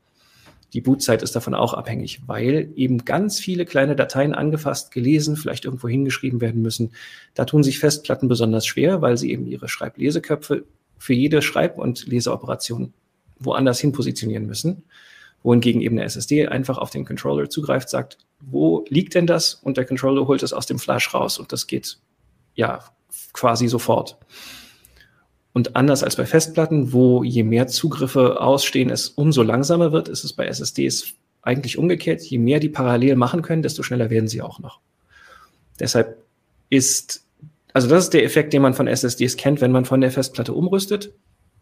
Die 0.75 0.81
Bootzeit 0.81 1.23
ist 1.23 1.37
davon 1.37 1.55
auch 1.55 1.73
abhängig, 1.73 2.21
weil 2.27 2.73
eben 2.75 3.05
ganz 3.05 3.39
viele 3.39 3.65
kleine 3.65 3.95
Dateien 3.95 4.35
angefasst, 4.35 4.91
gelesen, 4.91 5.37
vielleicht 5.37 5.65
irgendwo 5.65 5.89
hingeschrieben 5.89 6.41
werden 6.41 6.63
müssen. 6.63 6.93
Da 7.35 7.45
tun 7.45 7.63
sich 7.63 7.79
Festplatten 7.79 8.29
besonders 8.29 8.67
schwer, 8.67 9.01
weil 9.01 9.17
sie 9.17 9.31
eben 9.31 9.47
ihre 9.47 9.69
Schreibleseköpfe 9.69 10.65
für 10.99 11.15
jede 11.15 11.43
Schreib- 11.43 11.79
und 11.79 12.07
Leseoperation 12.07 12.93
woanders 13.39 13.79
hin 13.79 13.93
positionieren 13.93 14.47
müssen. 14.47 14.83
Wohingegen 15.45 15.81
eben 15.81 15.97
eine 15.97 16.07
SSD 16.07 16.49
einfach 16.49 16.79
auf 16.79 16.91
den 16.91 17.05
Controller 17.05 17.49
zugreift, 17.49 17.89
sagt, 17.89 18.19
wo 18.41 18.85
liegt 18.89 19.15
denn 19.15 19.29
das? 19.29 19.55
Und 19.55 19.77
der 19.77 19.85
Controller 19.85 20.27
holt 20.27 20.43
es 20.43 20.53
aus 20.53 20.67
dem 20.67 20.81
Flash 20.81 21.15
raus 21.15 21.39
und 21.39 21.53
das 21.53 21.69
geht 21.69 21.99
ja 22.55 22.81
quasi 23.33 23.69
sofort. 23.69 24.17
Und 25.55 25.77
anders 25.77 26.03
als 26.03 26.17
bei 26.17 26.27
Festplatten, 26.27 26.93
wo 26.93 27.23
je 27.23 27.45
mehr 27.45 27.69
Zugriffe 27.69 28.41
ausstehen, 28.41 28.91
es 28.91 29.09
umso 29.09 29.43
langsamer 29.43 29.93
wird, 29.93 30.09
ist 30.09 30.25
es 30.25 30.33
bei 30.33 30.47
SSDs 30.47 31.15
eigentlich 31.43 31.79
umgekehrt. 31.79 32.23
Je 32.23 32.39
mehr 32.39 32.59
die 32.59 32.69
parallel 32.69 33.15
machen 33.15 33.41
können, 33.41 33.63
desto 33.63 33.85
schneller 33.85 34.11
werden 34.11 34.27
sie 34.27 34.43
auch 34.43 34.59
noch. 34.59 34.81
Deshalb 35.79 36.19
ist, 36.71 37.25
also 37.73 37.87
das 37.89 38.05
ist 38.05 38.15
der 38.15 38.25
Effekt, 38.25 38.53
den 38.53 38.63
man 38.63 38.75
von 38.75 38.89
SSDs 38.89 39.37
kennt, 39.37 39.61
wenn 39.61 39.71
man 39.71 39.85
von 39.85 40.01
der 40.01 40.11
Festplatte 40.11 40.53
umrüstet, 40.53 41.13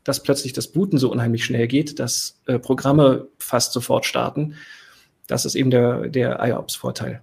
dass 0.04 0.22
plötzlich 0.22 0.54
das 0.54 0.68
Booten 0.68 0.96
so 0.96 1.12
unheimlich 1.12 1.44
schnell 1.44 1.68
geht, 1.68 1.98
dass 1.98 2.40
äh, 2.46 2.58
Programme 2.58 3.28
fast 3.38 3.74
sofort 3.74 4.06
starten. 4.06 4.54
Das 5.26 5.44
ist 5.44 5.54
eben 5.54 5.70
der, 5.70 6.08
der 6.08 6.42
IOPS-Vorteil. 6.42 7.20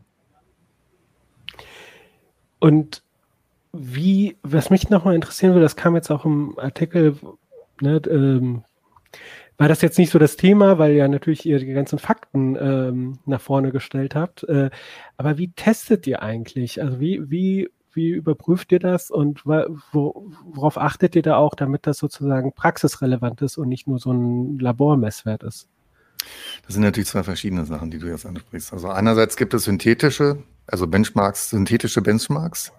Und 2.60 3.02
wie, 3.74 4.38
was 4.44 4.70
mich 4.70 4.90
nochmal 4.90 5.16
interessieren 5.16 5.54
würde, 5.54 5.64
das 5.64 5.76
kam 5.76 5.96
jetzt 5.96 6.10
auch 6.12 6.26
im 6.26 6.58
Artikel, 6.58 7.16
ne, 7.82 8.02
ähm, 8.10 8.64
war 9.58 9.68
das 9.68 9.82
jetzt 9.82 9.98
nicht 9.98 10.12
so 10.12 10.20
das 10.20 10.38
Thema, 10.38 10.80
weil 10.80 10.94
ja 10.94 11.08
natürlich 11.10 11.46
ihr 11.46 11.60
die 11.60 11.74
ganzen 11.74 12.00
Fakten 12.00 12.56
ähm, 12.56 13.20
nach 13.26 13.42
vorne 13.42 13.72
gestellt 13.72 14.16
habt. 14.16 14.44
Äh, 14.46 14.70
aber 15.18 15.38
wie 15.38 15.52
testet 15.52 16.08
ihr 16.08 16.22
eigentlich? 16.22 16.82
Also 16.82 17.02
wie, 17.02 17.30
wie, 17.30 17.70
wie 17.92 18.10
überprüft 18.10 18.72
ihr 18.72 18.80
das 18.80 19.12
und 19.12 19.46
wo, 19.46 20.32
worauf 20.46 20.78
achtet 20.78 21.16
ihr 21.18 21.24
da 21.24 21.36
auch, 21.36 21.56
damit 21.56 21.88
das 21.88 21.98
sozusagen 21.98 22.54
praxisrelevant 22.54 23.42
ist 23.42 23.58
und 23.58 23.68
nicht 23.68 23.86
nur 23.86 24.00
so 24.00 24.14
ein 24.14 24.60
Labormesswert 24.60 25.44
ist? 25.44 25.68
Das 26.66 26.76
sind 26.76 26.84
natürlich 26.84 27.10
zwei 27.10 27.24
verschiedene 27.24 27.66
Sachen, 27.66 27.92
die 27.92 28.00
du 28.00 28.08
jetzt 28.08 28.26
ansprichst. 28.26 28.72
Also 28.72 28.88
einerseits 28.88 29.36
gibt 29.36 29.54
es 29.54 29.66
synthetische, 29.66 30.42
also 30.72 30.88
Benchmarks, 30.88 31.50
synthetische 31.50 32.02
Benchmarks. 32.02 32.72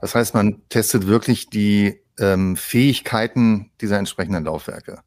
Das 0.00 0.14
heißt, 0.14 0.34
man 0.34 0.62
testet 0.68 1.06
wirklich 1.06 1.50
die 1.50 2.00
ähm, 2.18 2.56
Fähigkeiten 2.56 3.70
dieser 3.80 3.98
entsprechenden 3.98 4.44
Laufwerke. 4.44 5.00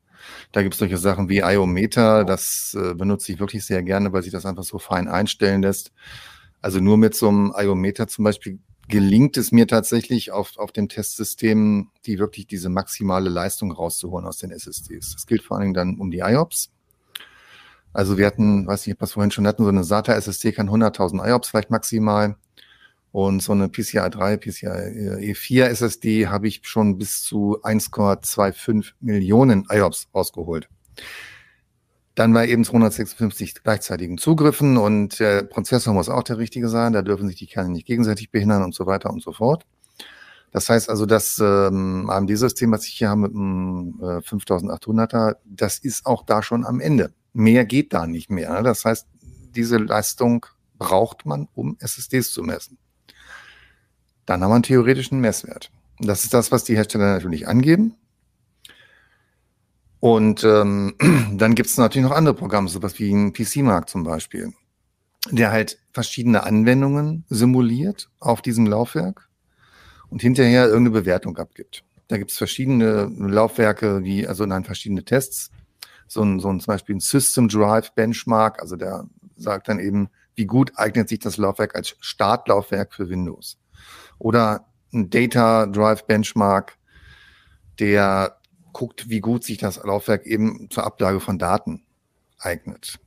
Da 0.51 0.61
gibt 0.61 0.73
es 0.73 0.79
solche 0.79 0.97
Sachen 0.97 1.29
wie 1.29 1.39
IOMeter, 1.39 2.25
das 2.25 2.75
äh, 2.77 2.93
benutze 2.93 3.31
ich 3.31 3.39
wirklich 3.39 3.65
sehr 3.65 3.83
gerne, 3.83 4.11
weil 4.11 4.23
sich 4.23 4.31
das 4.31 4.45
einfach 4.45 4.63
so 4.63 4.77
fein 4.79 5.07
einstellen 5.07 5.61
lässt. 5.61 5.91
Also 6.61 6.79
nur 6.79 6.97
mit 6.97 7.15
so 7.15 7.29
einem 7.29 7.53
IOMeter 7.55 8.07
zum 8.07 8.25
Beispiel 8.25 8.59
gelingt 8.87 9.37
es 9.37 9.51
mir 9.51 9.67
tatsächlich 9.67 10.31
auf, 10.31 10.57
auf 10.57 10.71
dem 10.71 10.89
Testsystem, 10.89 11.89
die 12.05 12.19
wirklich 12.19 12.47
diese 12.47 12.69
maximale 12.69 13.29
Leistung 13.29 13.71
rauszuholen 13.71 14.25
aus 14.25 14.37
den 14.37 14.51
SSDs. 14.51 15.13
Das 15.13 15.25
gilt 15.25 15.43
vor 15.43 15.57
allen 15.57 15.65
Dingen 15.65 15.73
dann 15.73 15.99
um 15.99 16.09
die 16.09 16.19
IOPS. 16.19 16.71
Also 17.97 18.19
wir 18.19 18.27
hatten, 18.27 18.67
weiß 18.67 18.85
nicht, 18.85 19.01
was 19.01 19.09
wir 19.09 19.13
vorhin 19.15 19.31
schon 19.31 19.47
hatten, 19.47 19.63
so 19.63 19.69
eine 19.69 19.83
SATA 19.83 20.13
SSD 20.13 20.51
kann 20.51 20.69
100.000 20.69 21.27
IOPS 21.27 21.49
vielleicht 21.49 21.71
maximal. 21.71 22.35
Und 23.11 23.41
so 23.41 23.53
eine 23.53 23.69
PCI 23.69 24.11
3, 24.11 24.37
PCI 24.37 24.67
E4 25.33 25.63
SSD 25.63 26.27
habe 26.27 26.47
ich 26.47 26.61
schon 26.61 26.99
bis 26.99 27.23
zu 27.23 27.57
1,25 27.63 28.91
Millionen 28.99 29.65
IOPS 29.71 30.09
rausgeholt. 30.13 30.69
Dann 32.13 32.35
war 32.35 32.45
eben 32.45 32.63
256 32.63 33.63
gleichzeitigen 33.63 34.19
Zugriffen 34.19 34.77
und 34.77 35.19
der 35.19 35.41
Prozessor 35.41 35.95
muss 35.95 36.07
auch 36.07 36.21
der 36.21 36.37
richtige 36.37 36.69
sein. 36.69 36.93
Da 36.93 37.01
dürfen 37.01 37.27
sich 37.27 37.37
die 37.37 37.47
Kerne 37.47 37.71
nicht 37.71 37.87
gegenseitig 37.87 38.29
behindern 38.29 38.61
und 38.61 38.75
so 38.75 38.85
weiter 38.85 39.09
und 39.09 39.23
so 39.23 39.31
fort. 39.31 39.65
Das 40.51 40.69
heißt 40.69 40.91
also, 40.91 41.07
das 41.07 41.39
ähm, 41.39 42.11
AMD-System, 42.11 42.71
was 42.71 42.85
ich 42.85 42.93
hier 42.93 43.09
habe 43.09 43.21
mit 43.21 43.31
einem 43.31 43.99
äh, 44.01 44.21
5800er, 44.21 45.37
das 45.45 45.79
ist 45.79 46.05
auch 46.05 46.23
da 46.23 46.43
schon 46.43 46.63
am 46.63 46.79
Ende. 46.79 47.11
Mehr 47.37 47.65
geht 47.65 47.93
da 47.93 48.07
nicht 48.07 48.29
mehr. 48.29 48.63
Das 48.63 48.85
heißt, 48.85 49.07
diese 49.55 49.77
Leistung 49.77 50.45
braucht 50.77 51.25
man, 51.25 51.47
um 51.53 51.77
SSDs 51.79 52.31
zu 52.31 52.43
messen 52.43 52.77
dann 54.27 54.43
haben 54.43 54.51
wir 54.51 54.55
einen 54.55 54.63
theoretischen 54.63 55.19
Messwert. 55.19 55.71
Das 55.99 56.23
ist 56.23 56.33
das, 56.33 56.51
was 56.51 56.63
die 56.63 56.75
Hersteller 56.75 57.13
natürlich 57.13 57.47
angeben. 57.47 57.95
Und 59.99 60.43
ähm, 60.43 60.93
dann 61.33 61.55
gibt 61.55 61.69
es 61.69 61.77
natürlich 61.77 62.07
noch 62.07 62.15
andere 62.15 62.35
Programme, 62.35 62.67
sowas 62.67 62.99
wie 62.99 63.11
ein 63.11 63.33
PC-Markt 63.33 63.89
zum 63.89 64.03
Beispiel, 64.03 64.53
der 65.31 65.51
halt 65.51 65.79
verschiedene 65.91 66.43
Anwendungen 66.43 67.25
simuliert 67.29 68.09
auf 68.19 68.43
diesem 68.43 68.67
Laufwerk 68.67 69.29
und 70.09 70.21
hinterher 70.21 70.65
irgendeine 70.65 70.99
Bewertung 71.01 71.37
abgibt. 71.37 71.83
Da 72.09 72.17
gibt 72.17 72.31
es 72.31 72.37
verschiedene 72.37 73.09
Laufwerke, 73.17 74.03
wie, 74.03 74.27
also 74.27 74.45
nein, 74.45 74.65
verschiedene 74.65 75.03
Tests. 75.03 75.51
So 76.07 76.21
ein, 76.21 76.39
so 76.39 76.49
ein 76.49 76.59
zum 76.59 76.73
Beispiel 76.73 76.95
ein 76.95 76.99
System 76.99 77.47
Drive 77.47 77.93
Benchmark, 77.93 78.61
also 78.61 78.75
der 78.75 79.05
sagt 79.35 79.67
dann 79.67 79.79
eben, 79.79 80.09
wie 80.35 80.45
gut 80.45 80.71
eignet 80.75 81.09
sich 81.09 81.19
das 81.19 81.37
Laufwerk 81.37 81.75
als 81.75 81.95
Startlaufwerk 81.99 82.93
für 82.93 83.09
Windows 83.09 83.57
oder 84.19 84.67
ein 84.93 85.09
Data 85.09 85.65
Drive 85.65 86.05
Benchmark, 86.05 86.77
der 87.79 88.37
guckt, 88.73 89.09
wie 89.09 89.21
gut 89.21 89.43
sich 89.43 89.57
das 89.57 89.83
Laufwerk 89.83 90.25
eben 90.25 90.69
zur 90.69 90.85
Ablage 90.85 91.19
von 91.19 91.39
Daten 91.39 91.83
eignet. 92.39 92.99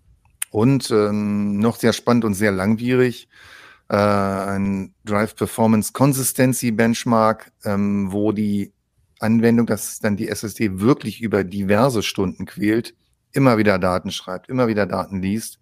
Und 0.51 0.91
ähm, 0.91 1.59
noch 1.59 1.77
sehr 1.77 1.93
spannend 1.93 2.25
und 2.25 2.35
sehr 2.35 2.51
langwierig, 2.51 3.29
äh, 3.89 3.97
ein 3.97 4.95
Drive 5.05 5.37
Performance 5.37 5.93
Consistency 5.93 6.73
Benchmark, 6.73 7.53
ähm, 7.65 8.11
wo 8.11 8.33
die 8.33 8.73
Anwendung, 9.21 9.67
dass 9.67 10.01
dann 10.01 10.17
die 10.17 10.29
SSD 10.29 10.81
wirklich 10.81 11.21
über 11.21 11.45
diverse 11.45 12.03
Stunden 12.03 12.47
quält, 12.47 12.95
immer 13.33 13.59
wieder 13.59 13.79
Daten 13.79 14.11
schreibt, 14.11 14.49
immer 14.49 14.67
wieder 14.67 14.87
Daten 14.87 15.23
liest. 15.23 15.61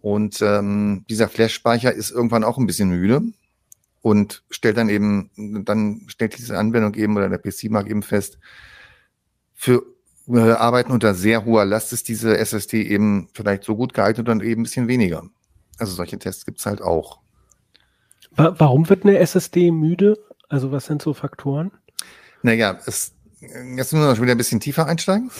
Und 0.00 0.40
ähm, 0.42 1.04
dieser 1.08 1.28
Flash-Speicher 1.28 1.92
ist 1.92 2.10
irgendwann 2.10 2.44
auch 2.44 2.58
ein 2.58 2.66
bisschen 2.66 2.90
müde 2.90 3.22
und 4.02 4.44
stellt 4.50 4.76
dann 4.76 4.88
eben, 4.88 5.30
dann 5.64 6.02
stellt 6.06 6.38
diese 6.38 6.58
Anwendung 6.58 6.94
eben 6.94 7.16
oder 7.16 7.28
der 7.28 7.38
PC-Markt 7.38 7.90
eben 7.90 8.02
fest, 8.02 8.38
für 9.54 9.82
äh, 10.28 10.52
arbeiten 10.52 10.92
unter 10.92 11.14
sehr 11.14 11.44
hoher 11.44 11.64
Last, 11.64 11.92
ist 11.92 12.08
diese 12.08 12.36
SSD 12.36 12.82
eben 12.82 13.28
vielleicht 13.32 13.64
so 13.64 13.74
gut 13.74 13.94
geeignet 13.94 14.28
und 14.28 14.42
eben 14.42 14.60
ein 14.60 14.64
bisschen 14.64 14.88
weniger. 14.88 15.24
Also 15.78 15.92
solche 15.94 16.18
Tests 16.18 16.44
gibt 16.44 16.58
es 16.58 16.66
halt 16.66 16.82
auch. 16.82 17.20
Warum 18.36 18.88
wird 18.88 19.04
eine 19.04 19.18
SSD 19.18 19.70
müde? 19.70 20.18
Also 20.48 20.70
was 20.70 20.86
sind 20.86 21.02
so 21.02 21.14
Faktoren? 21.14 21.72
Naja, 22.42 22.78
es, 22.86 23.12
jetzt 23.40 23.92
müssen 23.92 24.00
wir 24.00 24.08
noch 24.08 24.20
wieder 24.20 24.32
ein 24.32 24.38
bisschen 24.38 24.60
tiefer 24.60 24.86
einsteigen. 24.86 25.30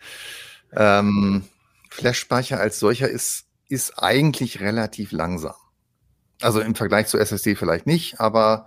ähm, 0.72 1.44
Flash-Speicher 1.90 2.58
als 2.58 2.78
solcher 2.78 3.08
ist, 3.08 3.46
ist 3.68 3.98
eigentlich 3.98 4.60
relativ 4.60 5.12
langsam. 5.12 5.54
Also 6.40 6.60
im 6.60 6.74
Vergleich 6.74 7.08
zur 7.08 7.20
SSD 7.20 7.54
vielleicht 7.54 7.86
nicht, 7.86 8.20
aber 8.20 8.66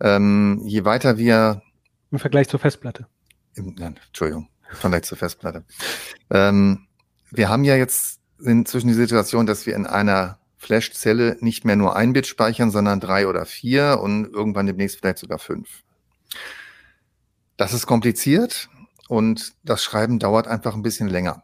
ähm, 0.00 0.60
je 0.64 0.84
weiter 0.84 1.18
wir. 1.18 1.62
Im 2.10 2.18
Vergleich 2.18 2.48
zur 2.48 2.60
Festplatte. 2.60 3.06
Im, 3.54 3.74
nein, 3.78 3.98
Entschuldigung, 4.06 4.48
im 4.70 4.76
Vergleich 4.76 5.04
zur 5.04 5.18
Festplatte. 5.18 5.64
Ähm, 6.30 6.86
wir 7.30 7.48
haben 7.48 7.64
ja 7.64 7.76
jetzt 7.76 8.20
inzwischen 8.42 8.88
die 8.88 8.94
Situation, 8.94 9.46
dass 9.46 9.66
wir 9.66 9.74
in 9.74 9.86
einer 9.86 10.38
Flash-Zelle 10.58 11.38
nicht 11.40 11.64
mehr 11.64 11.76
nur 11.76 11.96
ein 11.96 12.12
Bit 12.12 12.26
speichern, 12.26 12.70
sondern 12.70 13.00
drei 13.00 13.26
oder 13.26 13.46
vier 13.46 14.00
und 14.02 14.26
irgendwann 14.26 14.66
demnächst 14.66 14.98
vielleicht 14.98 15.18
sogar 15.18 15.38
fünf. 15.38 15.82
Das 17.58 17.72
ist 17.72 17.86
kompliziert 17.86 18.70
und 19.08 19.52
das 19.64 19.82
Schreiben 19.82 20.20
dauert 20.20 20.46
einfach 20.46 20.74
ein 20.74 20.82
bisschen 20.82 21.08
länger. 21.08 21.42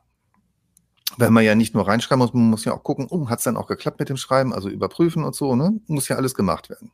Wenn 1.16 1.32
man 1.32 1.44
ja 1.44 1.56
nicht 1.56 1.74
nur 1.74 1.86
reinschreiben 1.86 2.20
muss, 2.20 2.32
man 2.32 2.50
muss 2.50 2.64
ja 2.64 2.72
auch 2.72 2.84
gucken, 2.84 3.08
oh, 3.10 3.28
hat 3.28 3.38
es 3.38 3.44
dann 3.44 3.56
auch 3.56 3.66
geklappt 3.66 3.98
mit 3.98 4.08
dem 4.08 4.16
Schreiben, 4.16 4.54
also 4.54 4.68
überprüfen 4.68 5.24
und 5.24 5.34
so, 5.34 5.56
ne? 5.56 5.80
Muss 5.86 6.08
ja 6.08 6.16
alles 6.16 6.34
gemacht 6.34 6.70
werden. 6.70 6.92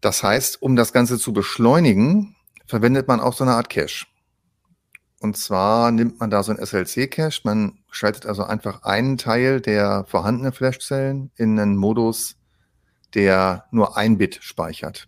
Das 0.00 0.24
heißt, 0.24 0.60
um 0.60 0.74
das 0.74 0.92
Ganze 0.92 1.18
zu 1.18 1.32
beschleunigen, 1.32 2.34
verwendet 2.66 3.06
man 3.06 3.20
auch 3.20 3.32
so 3.32 3.44
eine 3.44 3.54
Art 3.54 3.70
Cache. 3.70 4.06
Und 5.20 5.36
zwar 5.36 5.92
nimmt 5.92 6.18
man 6.18 6.30
da 6.30 6.42
so 6.42 6.50
ein 6.50 6.58
SLC-Cache. 6.58 7.42
Man 7.44 7.78
schaltet 7.92 8.26
also 8.26 8.42
einfach 8.42 8.82
einen 8.82 9.18
Teil 9.18 9.60
der 9.60 10.04
vorhandenen 10.08 10.52
Flashzellen 10.52 11.30
in 11.36 11.60
einen 11.60 11.76
Modus, 11.76 12.34
der 13.14 13.66
nur 13.70 13.96
ein 13.96 14.18
Bit 14.18 14.40
speichert. 14.42 15.06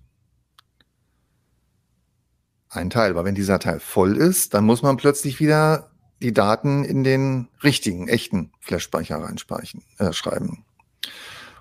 Ein 2.75 2.91
Teil. 2.91 3.11
Aber 3.11 3.25
wenn 3.25 3.35
dieser 3.35 3.59
Teil 3.59 3.81
voll 3.81 4.17
ist, 4.17 4.55
dann 4.55 4.65
muss 4.65 4.83
man 4.83 4.97
plötzlich 4.97 5.39
wieder 5.41 5.91
die 6.23 6.33
Daten 6.33 6.85
in 6.85 7.05
den 7.05 7.49
richtigen, 7.63 8.09
echten 8.09 8.51
Flash-Speicher 8.61 9.17
reinspeichern, 9.17 9.83
äh, 9.99 10.13
schreiben. 10.13 10.65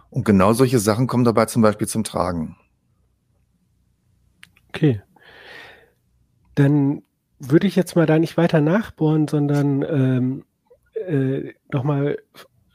Und 0.09 0.25
genau 0.25 0.53
solche 0.53 0.79
Sachen 0.79 1.07
kommen 1.07 1.23
dabei 1.23 1.45
zum 1.45 1.61
Beispiel 1.61 1.87
zum 1.87 2.03
Tragen. 2.03 2.55
Okay. 4.69 5.01
Dann 6.55 7.03
würde 7.39 7.67
ich 7.67 7.75
jetzt 7.75 7.95
mal 7.95 8.05
da 8.05 8.17
nicht 8.19 8.37
weiter 8.37 8.61
nachbohren, 8.61 9.27
sondern 9.27 9.81
ähm, 9.83 10.45
äh, 11.07 11.53
nochmal 11.71 12.17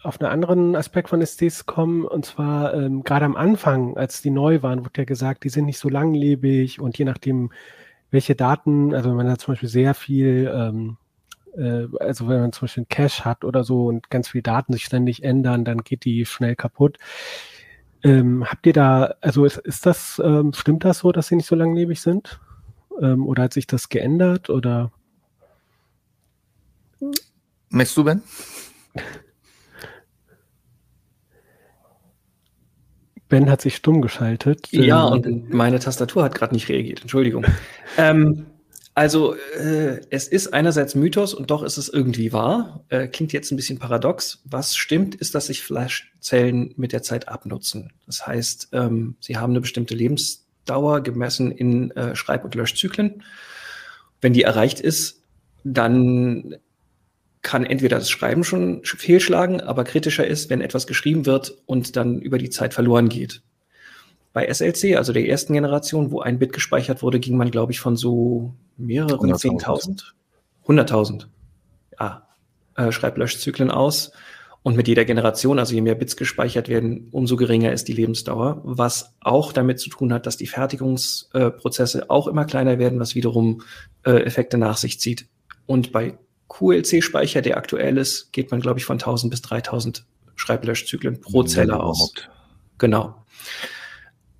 auf 0.03 0.21
einen 0.21 0.31
anderen 0.31 0.77
Aspekt 0.77 1.09
von 1.09 1.21
SDs 1.23 1.67
kommen. 1.67 2.05
Und 2.05 2.27
zwar 2.27 2.75
ähm, 2.75 3.03
gerade 3.03 3.25
am 3.25 3.37
Anfang, 3.37 3.97
als 3.97 4.23
die 4.23 4.31
neu 4.31 4.63
waren, 4.63 4.81
wurde 4.81 4.99
ja 4.99 5.05
gesagt, 5.05 5.45
die 5.45 5.49
sind 5.49 5.65
nicht 5.65 5.79
so 5.79 5.89
langlebig 5.89 6.81
und 6.81 6.99
je 6.99 7.05
nachdem, 7.05 7.51
welche 8.11 8.35
Daten, 8.35 8.95
also 8.95 9.11
wenn 9.11 9.17
man 9.17 9.27
da 9.27 9.39
zum 9.39 9.53
Beispiel 9.53 9.69
sehr 9.69 9.95
viel, 9.95 10.51
ähm, 10.53 10.97
äh, 11.57 11.87
also 12.01 12.29
wenn 12.29 12.41
man 12.41 12.53
zum 12.53 12.63
Beispiel 12.63 12.83
einen 12.83 12.89
Cache 12.89 13.25
hat 13.25 13.45
oder 13.45 13.65
so 13.65 13.87
und 13.87 14.11
ganz 14.11 14.29
viele 14.29 14.43
Daten 14.43 14.73
sich 14.73 14.85
ständig 14.85 15.23
ändern, 15.23 15.65
dann 15.65 15.79
geht 15.79 16.05
die 16.05 16.25
schnell 16.25 16.57
kaputt. 16.57 16.99
Ähm, 18.03 18.49
habt 18.49 18.67
ihr 18.67 18.73
da, 18.73 19.15
also 19.21 19.45
ist, 19.45 19.59
ist 19.59 19.85
das, 19.85 20.21
ähm, 20.25 20.53
stimmt 20.53 20.85
das 20.85 20.99
so, 20.99 21.13
dass 21.13 21.29
sie 21.29 21.37
nicht 21.37 21.47
so 21.47 21.57
langlebig 21.57 22.01
sind? 22.01 22.41
Ähm, 23.01 23.27
oder 23.27 23.45
hat 23.45 23.53
sich 23.53 23.67
das 23.67 23.89
geändert? 23.89 24.51
Oder? 24.51 24.93
Möchtest 27.71 27.97
du, 27.97 28.05
Ben? 28.05 28.23
Ben 33.29 33.51
hat 33.51 33.61
sich 33.61 33.77
stumm 33.77 34.01
geschaltet. 34.01 34.69
Ja, 34.71 35.05
und 35.05 35.53
meine 35.53 35.79
Tastatur 35.79 36.23
hat 36.23 36.35
gerade 36.35 36.55
nicht 36.55 36.69
reagiert. 36.69 37.03
Entschuldigung. 37.03 37.45
ähm, 37.99 38.47
also, 38.95 39.37
äh, 39.57 40.01
es 40.11 40.27
ist 40.27 40.53
einerseits 40.55 40.95
Mythos 40.95 41.33
und 41.33 41.51
doch 41.51 41.63
ist 41.63 41.77
es 41.77 41.89
irgendwie 41.89 42.33
wahr. 42.33 42.85
Äh, 42.89 43.07
klingt 43.07 43.33
jetzt 43.33 43.53
ein 43.53 43.57
bisschen 43.57 43.79
paradox. 43.79 44.43
Was 44.45 44.77
stimmt, 44.77 45.15
ist, 45.15 45.35
dass 45.35 45.47
sich 45.47 45.63
Flashzellen 45.63 46.75
mit 46.77 46.93
der 46.93 47.03
Zeit 47.03 47.29
abnutzen. 47.29 47.93
Das 48.07 48.27
heißt, 48.27 48.71
ähm, 48.73 49.17
sie 49.21 49.37
haben 49.37 49.53
eine 49.53 49.61
bestimmte 49.61 49.95
Lebens 49.95 50.47
Dauer 50.65 51.01
gemessen 51.03 51.53
in 51.53 51.91
äh, 51.93 52.17
Schreib- 52.17 52.45
und 52.45 52.55
Löschzyklen. 52.55 53.23
Wenn 54.21 54.33
die 54.33 54.43
erreicht 54.43 54.81
ist, 54.81 55.23
dann 55.63 56.57
kann 57.43 57.65
entweder 57.65 57.99
das 57.99 58.11
Schreiben 58.11 58.45
schon 58.45 58.83
fehlschlagen, 58.85 59.61
aber 59.61 59.85
kritischer 59.85 60.27
ist, 60.27 60.51
wenn 60.51 60.61
etwas 60.61 60.87
geschrieben 60.87 61.27
wird 61.27 61.57
und 61.67 61.97
dann 61.97 62.21
über 62.21 62.39
die 62.39 62.51
Zeit 62.51 62.75
verloren 62.75 63.09
geht. 63.09 63.43
Bei 64.33 64.53
SLC, 64.53 64.97
also 64.97 65.13
der 65.13 65.27
ersten 65.27 65.53
Generation, 65.53 66.11
wo 66.11 66.21
ein 66.21 66.39
Bit 66.39 66.53
gespeichert 66.53 67.03
wurde, 67.03 67.19
ging 67.21 67.37
man, 67.37 67.51
glaube 67.51 67.73
ich, 67.73 67.81
von 67.81 67.97
so 67.97 68.55
mehreren 68.77 69.33
10.000, 69.33 70.13
100.000 70.67 71.27
ah, 71.97 72.23
äh, 72.77 72.93
Schreib-Löschzyklen 72.93 73.71
aus. 73.71 74.13
Und 74.63 74.77
mit 74.77 74.89
jeder 74.89 75.05
Generation, 75.05 75.59
also 75.59 75.75
je 75.75 75.81
mehr 75.81 75.95
Bits 75.95 76.17
gespeichert 76.17 76.69
werden, 76.69 77.09
umso 77.11 77.37
geringer 77.37 77.73
ist 77.73 77.89
die 77.89 77.95
Lebensdauer, 77.95 78.61
was 78.65 79.15
auch 79.21 79.53
damit 79.53 79.81
zu 79.81 79.89
tun 79.89 80.13
hat, 80.13 80.27
dass 80.27 80.37
die 80.37 80.47
Fertigungsprozesse 80.47 82.01
äh, 82.01 82.05
auch 82.09 82.27
immer 82.27 82.45
kleiner 82.45 82.79
werden, 82.79 83.01
was 83.01 83.15
wiederum 83.15 83.63
äh, 84.05 84.23
Effekte 84.25 84.59
nach 84.59 84.77
sich 84.77 85.01
zieht. 85.01 85.27
Und 85.67 85.93
bei 85.93 86.19
QLC-Speicher, 86.49 87.43
der 87.43 87.57
aktuell 87.57 87.99
ist, 87.99 88.33
geht 88.33 88.51
man, 88.51 88.61
glaube 88.61 88.79
ich, 88.79 88.85
von 88.85 88.95
1000 88.95 89.31
bis 89.31 89.43
3000 89.43 90.05
Schreiblöschzyklen 90.37 91.21
pro 91.21 91.43
Zelle 91.43 91.81
aus. 91.81 92.15
Genau. 92.79 93.25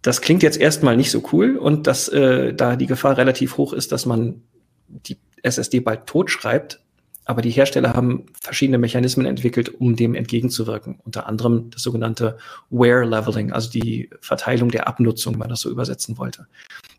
Das 0.03 0.21
klingt 0.21 0.43
jetzt 0.43 0.59
erstmal 0.59 0.97
nicht 0.97 1.11
so 1.11 1.23
cool 1.33 1.57
und 1.57 1.87
dass 1.87 2.09
äh, 2.09 2.55
da 2.55 2.77
die 2.77 2.87
Gefahr 2.87 3.17
relativ 3.17 3.57
hoch 3.57 3.73
ist, 3.73 3.93
dass 3.93 4.07
man 4.07 4.43
die 4.87 5.19
SSD 5.43 5.81
bald 5.81 6.07
tot 6.07 6.31
schreibt, 6.31 6.81
aber 7.25 7.43
die 7.43 7.51
Hersteller 7.51 7.93
haben 7.93 8.25
verschiedene 8.41 8.79
Mechanismen 8.79 9.27
entwickelt, 9.27 9.69
um 9.81 9.97
dem 9.97 10.15
entgegenzuwirken. 10.15 10.99
Unter 11.05 11.27
anderem 11.27 11.69
das 11.71 11.83
sogenannte 11.83 12.39
Wear 12.71 13.05
Leveling, 13.05 13.53
also 13.53 13.69
die 13.71 14.09
Verteilung 14.23 14.71
der 14.71 14.89
Abnutzung, 14.89 15.35
wenn 15.35 15.41
man 15.41 15.49
das 15.51 15.61
so 15.61 15.69
übersetzen 15.69 16.17
wollte. 16.17 16.47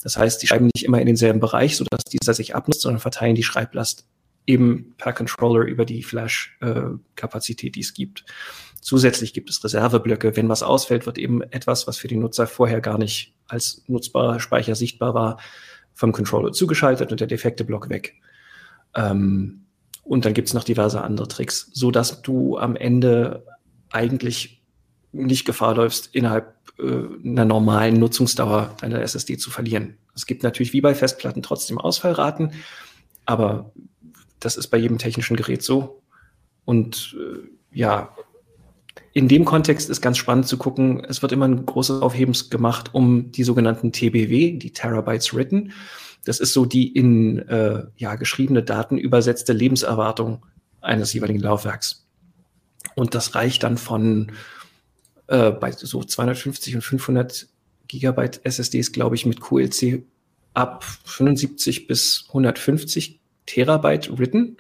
Das 0.04 0.18
heißt, 0.18 0.42
die 0.44 0.48
schreiben 0.48 0.70
nicht 0.72 0.86
immer 0.86 1.00
in 1.00 1.08
denselben 1.08 1.40
Bereich, 1.40 1.78
sodass 1.78 2.04
dieser 2.04 2.36
sich 2.36 2.54
abnutzt, 2.54 2.82
sondern 2.82 3.00
verteilen 3.00 3.34
die 3.34 3.44
Schreiblast 3.44 4.06
eben 4.46 4.96
per 4.98 5.14
Controller 5.14 5.66
über 5.66 5.86
die 5.86 6.04
Flash-Kapazität, 6.04 7.76
die 7.76 7.82
es 7.82 7.94
gibt. 7.94 8.26
Zusätzlich 8.82 9.34
gibt 9.34 9.50
es 9.50 9.64
Reserveblöcke. 9.64 10.36
Wenn 10.36 10.50
was 10.50 10.64
ausfällt, 10.64 11.06
wird 11.06 11.18
eben 11.18 11.42
etwas, 11.42 11.88
was 11.88 11.98
für 11.98 12.08
die 12.08 12.16
Nutzer 12.18 12.48
vorher 12.48 12.82
gar 12.82 12.98
nicht 12.98 13.36
als 13.48 13.84
nutzbarer 13.88 14.40
Speicher 14.40 14.76
sichtbar 14.76 15.14
war, 15.14 15.40
vom 15.94 16.12
Controller 16.12 16.54
zugeschaltet 16.54 17.12
und 17.12 17.20
der 17.20 17.28
defekte 17.28 17.66
Block 17.66 17.90
weg. 17.90 18.16
Ähm, 18.96 19.66
und 20.04 20.26
dann 20.26 20.34
gibt's 20.34 20.54
noch 20.54 20.64
diverse 20.64 21.02
andere 21.02 21.28
Tricks, 21.28 21.70
so 21.74 21.92
dass 21.92 22.22
du 22.22 22.58
am 22.58 22.76
Ende 22.76 23.46
eigentlich 23.92 24.64
nicht 25.12 25.46
Gefahr 25.46 25.76
läufst, 25.76 26.16
innerhalb 26.16 26.56
äh, 26.80 27.28
einer 27.28 27.46
normalen 27.46 28.00
Nutzungsdauer 28.00 28.76
deiner 28.80 29.02
SSD 29.02 29.38
zu 29.38 29.52
verlieren. 29.52 29.98
Es 30.16 30.26
gibt 30.26 30.44
natürlich 30.44 30.74
wie 30.74 30.82
bei 30.82 30.96
Festplatten 30.96 31.42
trotzdem 31.42 31.78
Ausfallraten, 31.78 32.54
aber 33.26 33.72
das 34.40 34.58
ist 34.58 34.68
bei 34.68 34.78
jedem 34.78 34.98
technischen 34.98 35.36
Gerät 35.36 35.64
so. 35.64 36.02
Und 36.66 37.16
äh, 37.20 37.48
ja, 37.72 38.16
in 39.14 39.28
dem 39.28 39.46
Kontext 39.46 39.90
ist 39.90 40.02
ganz 40.02 40.18
spannend 40.18 40.48
zu 40.48 40.58
gucken, 40.58 41.04
es 41.06 41.22
wird 41.22 41.32
immer 41.32 41.48
ein 41.48 41.66
großes 41.66 42.02
Aufhebens 42.02 42.50
gemacht 42.50 42.94
um 42.94 43.32
die 43.32 43.44
sogenannten 43.44 43.92
TBW, 43.92 44.58
die 44.58 44.72
Terabytes 44.72 45.34
Written. 45.34 45.74
Das 46.26 46.40
ist 46.40 46.54
so 46.54 46.66
die 46.66 46.88
in 46.88 47.40
äh, 47.48 47.86
ja, 47.98 48.16
geschriebene 48.16 48.64
Daten 48.64 48.98
übersetzte 48.98 49.54
Lebenserwartung 49.54 50.46
eines 50.82 51.14
jeweiligen 51.14 51.40
Laufwerks. 51.40 52.08
Und 52.96 53.16
das 53.16 53.36
reicht 53.36 53.64
dann 53.64 53.78
von 53.78 54.32
äh, 55.28 55.52
bei 55.52 55.72
so 55.72 56.04
250 56.04 56.76
und 56.76 56.82
500 56.82 57.48
Gigabyte 57.88 58.42
SSDs, 58.44 58.92
glaube 58.92 59.16
ich, 59.16 59.26
mit 59.26 59.42
QLC 59.42 60.04
ab 60.54 60.84
75 60.84 61.88
bis 61.88 62.26
150 62.30 63.19
Terabyte 63.50 64.18
written. 64.18 64.58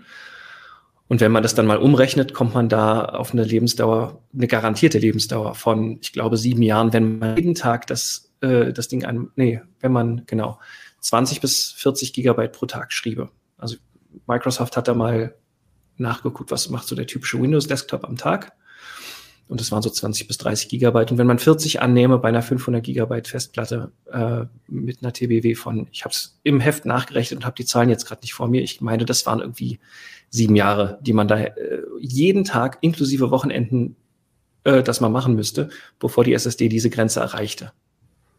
Und 1.08 1.22
wenn 1.22 1.32
man 1.32 1.44
das 1.44 1.56
dann 1.56 1.66
mal 1.66 1.78
umrechnet, 1.78 2.34
kommt 2.34 2.54
man 2.54 2.70
da 2.70 3.04
auf 3.04 3.32
eine 3.34 3.44
Lebensdauer, 3.44 4.22
eine 4.34 4.48
garantierte 4.48 5.00
Lebensdauer 5.00 5.56
von, 5.56 5.98
ich 6.02 6.14
glaube, 6.14 6.38
sieben 6.38 6.62
Jahren, 6.62 6.94
wenn 6.94 7.20
man 7.20 7.36
jeden 7.36 7.56
Tag 7.56 7.88
das, 7.88 8.32
äh, 8.42 8.72
das 8.74 8.88
Ding 8.88 9.06
an, 9.06 9.32
nee, 9.36 9.62
wenn 9.80 9.92
man, 9.92 10.24
genau, 10.28 10.60
20 11.02 11.42
bis 11.42 11.72
40 11.72 12.14
Gigabyte 12.14 12.52
pro 12.52 12.66
Tag 12.66 12.94
schriebe. 12.94 13.30
Also 13.58 13.78
Microsoft 14.28 14.78
hat 14.78 14.88
da 14.88 14.94
mal 14.94 15.36
nachgeguckt, 15.98 16.52
was 16.52 16.70
macht 16.70 16.88
so 16.88 16.96
der 16.96 17.08
typische 17.08 17.42
Windows-Desktop 17.42 18.06
am 18.06 18.18
Tag. 18.18 18.54
Und 19.50 19.60
das 19.60 19.72
waren 19.72 19.82
so 19.82 19.90
20 19.90 20.28
bis 20.28 20.38
30 20.38 20.70
Gigabyte. 20.70 21.12
Und 21.12 21.18
wenn 21.18 21.26
man 21.26 21.40
40 21.40 21.82
annehme 21.82 22.20
bei 22.20 22.30
einer 22.30 22.44
500 22.44 22.84
Gigabyte 22.84 23.28
Festplatte 23.28 23.92
äh, 24.12 24.46
mit 24.68 25.02
einer 25.02 25.12
TBW 25.12 25.56
von, 25.56 25.88
ich 25.92 26.06
habe 26.06 26.14
es 26.14 26.40
im 26.44 26.60
Heft 26.60 26.86
nachgerechnet 26.86 27.40
und 27.40 27.46
habe 27.46 27.56
die 27.56 27.66
Zahlen 27.66 27.90
jetzt 27.90 28.06
gerade 28.06 28.22
nicht 28.22 28.36
vor 28.36 28.48
mir. 28.48 28.62
Ich 28.62 28.80
meine, 28.80 29.06
das 29.06 29.26
waren 29.26 29.40
irgendwie 29.40 29.80
sieben 30.30 30.56
Jahre, 30.56 31.00
die 31.02 31.14
man 31.14 31.28
da 31.28 31.40
äh, 31.40 31.82
jeden 32.00 32.44
Tag 32.44 32.78
inklusive 32.82 33.32
Wochenenden, 33.32 33.96
äh, 34.66 34.84
das 34.84 35.02
man 35.02 35.12
machen 35.12 35.34
müsste, 35.34 35.70
bevor 35.98 36.24
die 36.24 36.34
SSD 36.34 36.70
diese 36.70 36.92
Grenze 36.92 37.20
erreichte. 37.20 37.72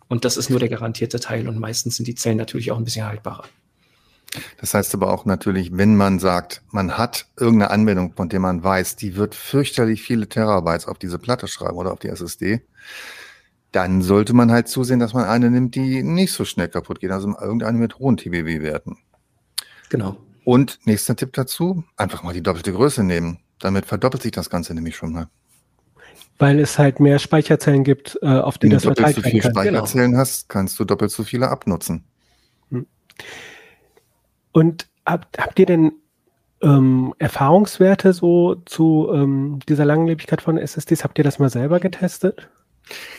Und 0.06 0.24
das 0.24 0.36
ist 0.36 0.48
nur 0.48 0.60
der 0.60 0.68
garantierte 0.68 1.18
Teil. 1.18 1.48
Und 1.48 1.58
meistens 1.58 1.96
sind 1.96 2.06
die 2.06 2.14
Zellen 2.14 2.36
natürlich 2.36 2.70
auch 2.70 2.78
ein 2.78 2.84
bisschen 2.84 3.06
haltbarer. 3.06 3.46
Das 4.58 4.74
heißt 4.74 4.94
aber 4.94 5.12
auch 5.12 5.24
natürlich, 5.24 5.76
wenn 5.76 5.96
man 5.96 6.18
sagt, 6.18 6.62
man 6.70 6.96
hat 6.96 7.26
irgendeine 7.36 7.70
Anwendung, 7.70 8.12
von 8.14 8.28
der 8.28 8.40
man 8.40 8.62
weiß, 8.62 8.96
die 8.96 9.16
wird 9.16 9.34
fürchterlich 9.34 10.02
viele 10.02 10.28
Terabytes 10.28 10.86
auf 10.86 10.98
diese 10.98 11.18
Platte 11.18 11.48
schreiben 11.48 11.76
oder 11.76 11.92
auf 11.92 11.98
die 11.98 12.08
SSD, 12.08 12.60
dann 13.72 14.02
sollte 14.02 14.32
man 14.32 14.50
halt 14.50 14.68
zusehen, 14.68 15.00
dass 15.00 15.14
man 15.14 15.24
eine 15.24 15.50
nimmt, 15.50 15.74
die 15.74 16.02
nicht 16.02 16.32
so 16.32 16.44
schnell 16.44 16.68
kaputt 16.68 17.00
geht, 17.00 17.10
also 17.10 17.28
irgendeine 17.40 17.78
mit 17.78 17.98
hohen 17.98 18.16
TBW-Werten. 18.16 18.98
Genau. 19.88 20.16
Und 20.44 20.78
nächster 20.84 21.16
Tipp 21.16 21.32
dazu, 21.32 21.84
einfach 21.96 22.22
mal 22.22 22.32
die 22.32 22.42
doppelte 22.42 22.72
Größe 22.72 23.04
nehmen. 23.04 23.38
Damit 23.58 23.86
verdoppelt 23.86 24.22
sich 24.22 24.32
das 24.32 24.48
Ganze 24.48 24.74
nämlich 24.74 24.96
schon 24.96 25.12
mal. 25.12 25.28
Weil 26.38 26.58
es 26.58 26.78
halt 26.78 27.00
mehr 27.00 27.18
Speicherzellen 27.18 27.84
gibt, 27.84 28.18
äh, 28.22 28.26
auf 28.26 28.56
die 28.56 28.64
Wenn 28.64 28.70
das 28.70 28.82
du 28.82 28.88
doppelt 28.88 29.06
verteilt 29.08 29.16
so 29.16 29.22
werden 29.22 29.30
viele 29.30 29.42
kann. 29.42 29.52
Speicherzellen 29.52 30.16
hast, 30.16 30.48
kannst 30.48 30.78
du 30.80 30.84
doppelt 30.84 31.10
so 31.10 31.22
viele 31.22 31.48
abnutzen. 31.50 32.04
Und 34.52 34.86
habt, 35.06 35.38
habt 35.38 35.58
ihr 35.58 35.66
denn 35.66 35.92
ähm, 36.62 37.14
Erfahrungswerte 37.18 38.12
so 38.12 38.56
zu 38.66 39.10
ähm, 39.12 39.60
dieser 39.68 39.84
Langlebigkeit 39.84 40.42
von 40.42 40.58
SSDs? 40.58 41.04
Habt 41.04 41.18
ihr 41.18 41.24
das 41.24 41.38
mal 41.38 41.50
selber 41.50 41.80
getestet? 41.80 42.48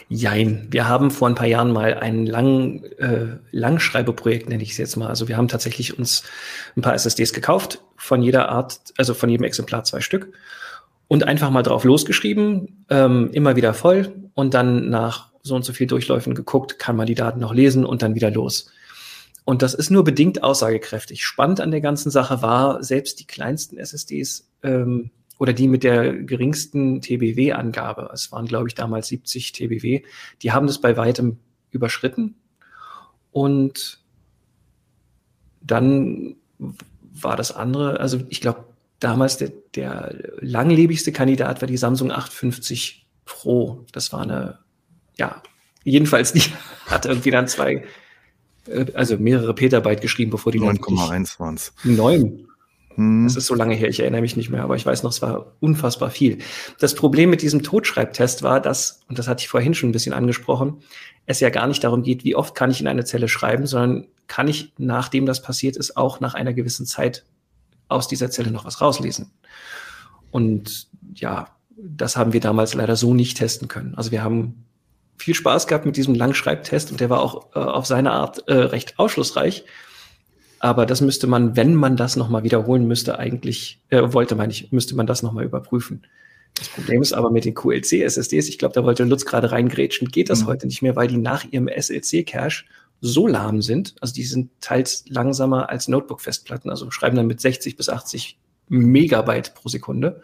Jein. 0.10 0.68
Wir 0.70 0.88
haben 0.88 1.12
vor 1.12 1.30
ein 1.30 1.36
paar 1.36 1.48
Jahren 1.48 1.72
mal 1.72 1.94
ein 1.94 2.26
lang, 2.26 2.84
äh, 2.98 3.38
Langschreibeprojekt, 3.52 4.50
nenne 4.50 4.64
ich 4.64 4.72
es 4.72 4.78
jetzt 4.78 4.98
mal. 4.98 5.08
Also 5.08 5.28
wir 5.28 5.38
haben 5.38 5.48
tatsächlich 5.48 5.98
uns 5.98 6.24
ein 6.76 6.82
paar 6.82 6.94
SSDs 6.94 7.32
gekauft, 7.34 7.82
von 7.96 8.22
jeder 8.22 8.50
Art, 8.50 8.80
also 8.98 9.14
von 9.14 9.30
jedem 9.30 9.46
Exemplar 9.46 9.84
zwei 9.84 10.02
Stück 10.02 10.34
und 11.08 11.26
einfach 11.26 11.50
mal 11.50 11.64
drauf 11.64 11.84
losgeschrieben, 11.84 12.86
ähm, 12.90 13.30
immer 13.32 13.56
wieder 13.56 13.74
voll 13.74 14.14
und 14.34 14.54
dann 14.54 14.90
nach 14.90 15.30
so 15.44 15.56
und 15.56 15.64
so 15.64 15.74
viel 15.74 15.88
Durchläufen 15.88 16.36
geguckt, 16.36 16.78
kann 16.78 16.96
man 16.96 17.08
die 17.08 17.16
Daten 17.16 17.40
noch 17.40 17.54
lesen 17.54 17.86
und 17.86 18.02
dann 18.02 18.16
wieder 18.16 18.32
los. 18.32 18.72
Und 19.44 19.62
das 19.62 19.74
ist 19.74 19.90
nur 19.90 20.04
bedingt 20.04 20.44
aussagekräftig. 20.44 21.26
Spannend 21.26 21.62
an 21.62 21.72
der 21.72 21.82
ganzen 21.82 22.12
Sache 22.12 22.42
war, 22.42 22.84
selbst 22.84 23.20
die 23.20 23.26
kleinsten 23.26 23.78
SSDs 23.78 24.50
ähm, 24.64 25.12
oder 25.40 25.54
die 25.54 25.68
mit 25.68 25.84
der 25.84 26.14
geringsten 26.14 27.02
TBW-Angabe, 27.02 28.12
es 28.14 28.32
waren, 28.32 28.46
glaube 28.46 28.68
ich, 28.68 28.76
damals 28.76 29.08
70 29.08 29.54
TBW, 29.54 30.04
die 30.44 30.52
haben 30.52 30.68
das 30.68 30.80
bei 30.80 30.96
weitem 30.98 31.38
überschritten. 31.72 32.36
Und 33.32 34.00
dann 35.62 36.36
war 37.14 37.36
das 37.36 37.52
andere, 37.52 38.00
also 38.00 38.20
ich 38.30 38.42
glaube, 38.42 38.66
damals 39.00 39.38
der, 39.38 39.52
der 39.76 40.16
langlebigste 40.40 41.12
Kandidat 41.12 41.62
war 41.62 41.68
die 41.68 41.78
Samsung 41.78 42.12
850 42.12 43.08
Pro. 43.26 43.86
Das 43.92 44.14
war 44.14 44.22
eine, 44.22 44.60
ja, 45.18 45.42
jedenfalls 45.84 46.34
die 46.34 46.44
hat 46.86 47.06
irgendwie 47.06 47.32
dann 47.32 47.48
zwei, 47.48 47.84
also 48.94 49.18
mehrere 49.18 49.54
Petabyte 49.54 50.02
geschrieben, 50.02 50.32
bevor 50.32 50.52
die 50.52 50.60
dann 50.60 50.78
wirklich- 50.78 51.00
9,1 51.00 51.40
waren 51.40 51.56
es. 51.56 51.74
Neun. 51.84 52.48
Hm. 52.96 53.24
Das 53.26 53.36
ist 53.36 53.48
so 53.48 53.56
lange 53.56 53.76
her, 53.76 53.90
ich 53.90 54.00
erinnere 54.00 54.22
mich 54.22 54.36
nicht 54.36 54.50
mehr, 54.50 54.64
aber 54.64 54.76
ich 54.76 54.86
weiß 54.86 55.04
noch, 55.04 55.12
es 55.12 55.22
war 55.22 55.54
unfassbar 55.60 56.10
viel. 56.10 56.40
Das 56.80 56.96
Problem 56.96 57.30
mit 57.30 57.42
diesem 57.42 57.64
Totschreibtest 57.64 58.44
war, 58.44 58.60
dass, 58.60 59.02
und 59.08 59.18
das 59.18 59.28
hatte 59.28 59.42
ich 59.42 59.48
vorhin 59.48 59.74
schon 59.74 59.90
ein 59.90 59.94
bisschen 59.94 60.14
angesprochen, 60.14 60.82
es 61.26 61.40
ja 61.40 61.50
gar 61.50 61.68
nicht 61.68 61.84
darum 61.84 62.04
geht, 62.04 62.24
wie 62.24 62.36
oft 62.36 62.56
kann 62.56 62.72
ich 62.72 62.82
in 62.82 62.88
eine 62.88 63.06
Zelle 63.06 63.28
schreiben, 63.28 63.66
sondern 63.66 64.08
kann 64.28 64.48
ich, 64.48 64.74
nachdem 64.78 65.26
das 65.26 65.42
passiert 65.42 65.78
ist, 65.78 65.98
auch 65.98 66.20
nach 66.20 66.34
einer 66.34 66.54
gewissen 66.54 66.86
Zeit 66.86 67.26
aus 67.88 68.08
dieser 68.08 68.32
Zelle 68.32 68.52
noch 68.52 68.66
was 68.66 68.82
rauslesen. 68.82 69.32
Und 70.32 70.88
ja, 71.14 71.50
das 71.78 72.16
haben 72.16 72.34
wir 72.34 72.40
damals 72.40 72.74
leider 72.74 72.96
so 72.96 73.14
nicht 73.14 73.38
testen 73.38 73.68
können. 73.68 73.96
Also 73.96 74.12
wir 74.12 74.24
haben 74.24 74.66
viel 75.22 75.36
Spaß 75.36 75.68
gehabt 75.68 75.86
mit 75.86 75.98
diesem 75.98 76.16
Langschreibtest 76.16 76.92
und 76.92 77.00
der 77.00 77.10
war 77.10 77.22
auch 77.22 77.56
äh, 77.56 77.60
auf 77.60 77.86
seine 77.86 78.12
Art 78.12 78.48
äh, 78.48 78.54
recht 78.54 78.98
aufschlussreich. 78.98 79.64
Aber 80.60 80.86
das 80.86 81.02
müsste 81.02 81.26
man, 81.26 81.56
wenn 81.56 81.74
man 81.74 81.98
das 81.98 82.16
nochmal 82.16 82.44
wiederholen 82.44 82.88
müsste, 82.88 83.18
eigentlich, 83.18 83.82
äh, 83.90 84.02
wollte 84.14 84.36
man 84.36 84.48
nicht, 84.48 84.72
müsste 84.72 84.96
man 84.96 85.08
das 85.08 85.24
nochmal 85.24 85.46
überprüfen. 85.46 86.06
Das 86.54 86.70
Problem 86.70 87.02
ist 87.02 87.14
aber 87.14 87.32
mit 87.32 87.46
den 87.46 87.56
QLC-SSDs, 87.56 88.48
ich 88.50 88.60
glaube, 88.60 88.76
da 88.76 88.84
wollte 88.84 89.04
Lutz 89.04 89.26
gerade 89.26 89.52
reingrätschen, 89.52 90.10
geht 90.10 90.30
das 90.30 90.44
Mhm. 90.44 90.48
heute 90.48 90.68
nicht 90.68 90.82
mehr, 90.82 90.96
weil 90.96 91.08
die 91.08 91.18
nach 91.18 91.46
ihrem 91.50 91.68
SLC-Cache 91.68 92.66
so 93.00 93.26
lahm 93.28 93.62
sind, 93.64 93.96
also 94.02 94.14
die 94.14 94.24
sind 94.24 94.52
teils 94.62 95.06
langsamer 95.08 95.70
als 95.70 95.88
Notebook-Festplatten, 95.88 96.70
also 96.70 96.92
schreiben 96.92 97.16
dann 97.16 97.26
mit 97.26 97.42
60 97.42 97.76
bis 97.76 97.90
80 97.90 98.38
Megabyte 98.68 99.56
pro 99.56 99.70
Sekunde, 99.70 100.22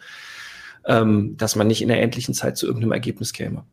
ähm, 0.86 1.36
dass 1.38 1.56
man 1.56 1.68
nicht 1.68 1.82
in 1.82 1.88
der 1.88 2.02
endlichen 2.02 2.36
Zeit 2.36 2.58
zu 2.58 2.68
irgendeinem 2.68 2.92
Ergebnis 2.92 3.34
käme. 3.34 3.64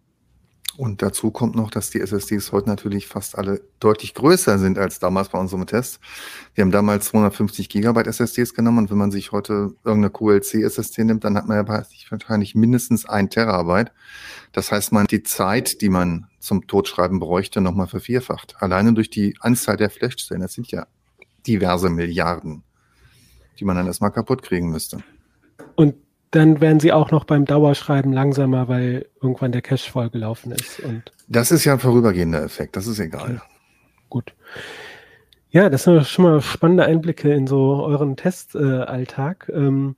Und 0.76 1.02
dazu 1.02 1.30
kommt 1.30 1.54
noch, 1.54 1.70
dass 1.70 1.90
die 1.90 2.00
SSDs 2.00 2.50
heute 2.50 2.68
natürlich 2.68 3.06
fast 3.06 3.38
alle 3.38 3.62
deutlich 3.78 4.12
größer 4.14 4.58
sind 4.58 4.76
als 4.76 4.98
damals 4.98 5.28
bei 5.28 5.38
unserem 5.38 5.66
Test. 5.66 6.00
Wir 6.54 6.62
haben 6.62 6.72
damals 6.72 7.06
250 7.06 7.68
Gigabyte 7.68 8.08
SSDs 8.08 8.54
genommen 8.54 8.78
und 8.78 8.90
wenn 8.90 8.98
man 8.98 9.12
sich 9.12 9.30
heute 9.30 9.74
irgendeine 9.84 10.10
QLC-SSD 10.10 11.04
nimmt, 11.04 11.24
dann 11.24 11.37
hat 11.37 11.46
man 11.46 11.64
ja 11.64 11.84
wahrscheinlich 12.10 12.56
mindestens 12.56 13.06
ein 13.06 13.30
Terabyte. 13.30 13.92
Das 14.52 14.72
heißt, 14.72 14.92
man 14.92 15.06
die 15.06 15.22
Zeit, 15.22 15.80
die 15.80 15.90
man 15.90 16.26
zum 16.40 16.66
Totschreiben 16.66 17.20
bräuchte, 17.20 17.60
nochmal 17.60 17.87
vervierfacht. 17.87 18.56
Alleine 18.58 18.94
durch 18.94 19.10
die 19.10 19.37
Anzahl 19.40 19.76
der 19.76 19.90
Flashzellen. 19.90 20.42
Das 20.42 20.54
sind 20.54 20.70
ja 20.72 20.87
diverse 21.46 21.88
Milliarden, 21.88 22.64
die 23.60 23.64
man 23.64 23.76
dann 23.76 23.87
erstmal 23.87 24.10
kaputt 24.10 24.42
kriegen 24.42 24.70
müsste. 24.70 24.98
Und 25.76 25.94
dann 26.35 26.61
werden 26.61 26.81
sie 26.81 26.92
auch 26.92 27.11
noch 27.11 27.25
beim 27.25 27.44
Dauerschreiben 27.44 28.12
langsamer, 28.12 28.66
weil 28.68 29.07
irgendwann 29.23 29.53
der 29.53 29.62
Cache 29.62 29.90
vollgelaufen 29.90 30.53
ist. 30.53 30.81
Und 30.81 31.03
Das 31.29 31.51
ist 31.51 31.64
ja 31.64 31.75
ein 31.75 31.79
vorübergehender 31.79 32.42
Effekt. 32.42 32.77
Das 32.77 32.87
ist 32.87 32.99
egal. 32.99 33.40
gut. 34.09 34.35
Ja, 35.51 35.70
das 35.70 35.85
sind 35.85 36.05
schon 36.07 36.25
mal 36.25 36.40
spannende 36.40 36.85
Einblicke 36.85 37.33
in 37.33 37.47
so 37.47 37.85
euren 37.85 38.16
Testalltag. 38.16 39.49
ähm, 39.55 39.94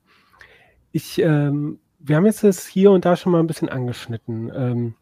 ich, 0.91 1.19
ähm, 1.21 1.79
wir 1.99 2.15
haben 2.15 2.25
jetzt 2.25 2.43
das 2.43 2.67
hier 2.67 2.91
und 2.91 3.05
da 3.05 3.15
schon 3.15 3.31
mal 3.31 3.39
ein 3.39 3.47
bisschen 3.47 3.69
angeschnitten. 3.69 4.51
Ähm, 4.55 4.93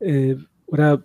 äh, 0.00 0.36
oder 0.66 1.04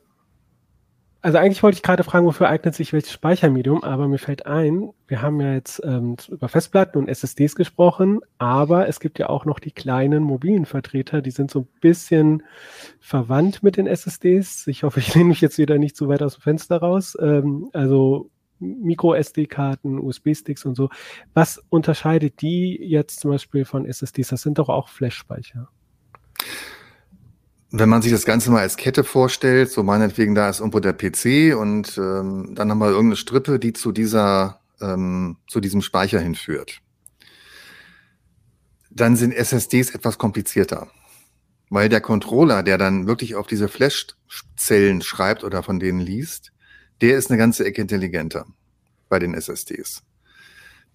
also 1.28 1.40
eigentlich 1.40 1.62
wollte 1.62 1.76
ich 1.76 1.84
gerade 1.84 2.06
fragen, 2.06 2.26
wofür 2.26 2.48
eignet 2.48 2.74
sich 2.74 2.94
welches 2.94 3.12
Speichermedium, 3.12 3.84
aber 3.84 4.08
mir 4.08 4.18
fällt 4.18 4.46
ein, 4.46 4.94
wir 5.10 5.22
haben 5.22 5.42
ja 5.42 5.56
jetzt 5.56 5.82
ähm, 5.84 6.16
über 6.30 6.48
Festplatten 6.48 6.98
und 6.98 7.10
SSDs 7.10 7.58
gesprochen, 7.58 8.22
aber 8.38 8.88
es 8.88 9.02
gibt 9.02 9.20
ja 9.20 9.28
auch 9.28 9.44
noch 9.44 9.60
die 9.60 9.74
kleinen 9.74 10.24
mobilen 10.24 10.66
Vertreter, 10.66 11.22
die 11.22 11.32
sind 11.32 11.52
so 11.52 11.60
ein 11.60 11.68
bisschen 11.82 12.44
verwandt 13.02 13.62
mit 13.62 13.76
den 13.76 13.88
SSDs. 13.88 14.68
Ich 14.68 14.84
hoffe, 14.84 15.02
ich 15.02 15.14
lehne 15.16 15.28
mich 15.28 15.42
jetzt 15.42 15.58
wieder 15.58 15.78
nicht 15.78 15.98
zu 15.98 16.08
weit 16.08 16.24
aus 16.24 16.36
dem 16.36 16.44
Fenster 16.44 16.78
raus. 16.78 17.18
Ähm, 17.20 17.68
also 17.74 18.30
Micro-SD-Karten, 18.60 20.00
USB-Sticks 20.00 20.64
und 20.64 20.76
so. 20.76 20.88
Was 21.34 21.62
unterscheidet 21.68 22.40
die 22.40 22.80
jetzt 22.82 23.20
zum 23.20 23.32
Beispiel 23.32 23.66
von 23.66 23.86
SSDs? 23.86 24.30
Das 24.30 24.44
sind 24.44 24.60
doch 24.60 24.70
auch 24.70 24.88
Flash-Speicher. 24.88 25.68
Wenn 27.72 27.90
man 27.90 28.02
sich 28.02 28.12
das 28.12 28.26
Ganze 28.26 28.50
mal 28.50 28.62
als 28.62 28.78
Kette 28.78 29.04
vorstellt, 29.04 29.72
so 29.72 29.84
meinetwegen, 29.84 30.36
da 30.36 30.50
ist 30.50 30.60
irgendwo 30.60 30.80
der 30.80 30.94
PC 30.94 31.54
und 31.58 31.98
ähm, 31.98 32.54
dann 32.56 32.72
haben 32.72 32.80
wir 32.80 32.88
irgendeine 32.88 33.18
Strippe, 33.18 33.60
die 33.60 33.74
zu 33.74 33.92
dieser, 33.92 34.62
ähm, 34.80 35.38
zu 35.48 35.60
diesem 35.60 35.82
Speicher 35.82 36.20
hinführt. 36.20 36.80
Dann 38.90 39.18
sind 39.18 39.34
SSDs 39.34 39.94
etwas 39.94 40.18
komplizierter, 40.18 40.88
weil 41.70 41.90
der 41.90 42.00
Controller, 42.00 42.64
der 42.64 42.78
dann 42.78 43.06
wirklich 43.06 43.36
auf 43.36 43.48
diese 43.48 43.68
Flash-Zellen 43.68 45.02
schreibt 45.02 45.44
oder 45.44 45.62
von 45.62 45.80
denen 45.80 46.00
liest, 46.00 46.54
der 47.02 47.18
ist 47.18 47.30
eine 47.30 47.38
ganze 47.38 47.66
Ecke 47.66 47.82
intelligenter 47.82 48.46
bei 49.10 49.20
den 49.20 49.34
SSDs. 49.34 50.04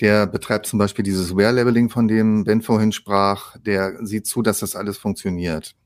Der 0.00 0.26
betreibt 0.26 0.66
zum 0.66 0.78
Beispiel 0.78 1.04
dieses 1.04 1.37
Wear-Leveling, 1.37 1.90
von 1.90 2.08
dem 2.08 2.44
Ben 2.44 2.62
vorhin 2.62 2.92
sprach. 2.92 3.56
Der 3.58 4.04
sieht 4.04 4.26
zu, 4.26 4.42
dass 4.42 4.61
das 4.61 4.74
alles 4.74 4.96
funktioniert. 4.98 5.76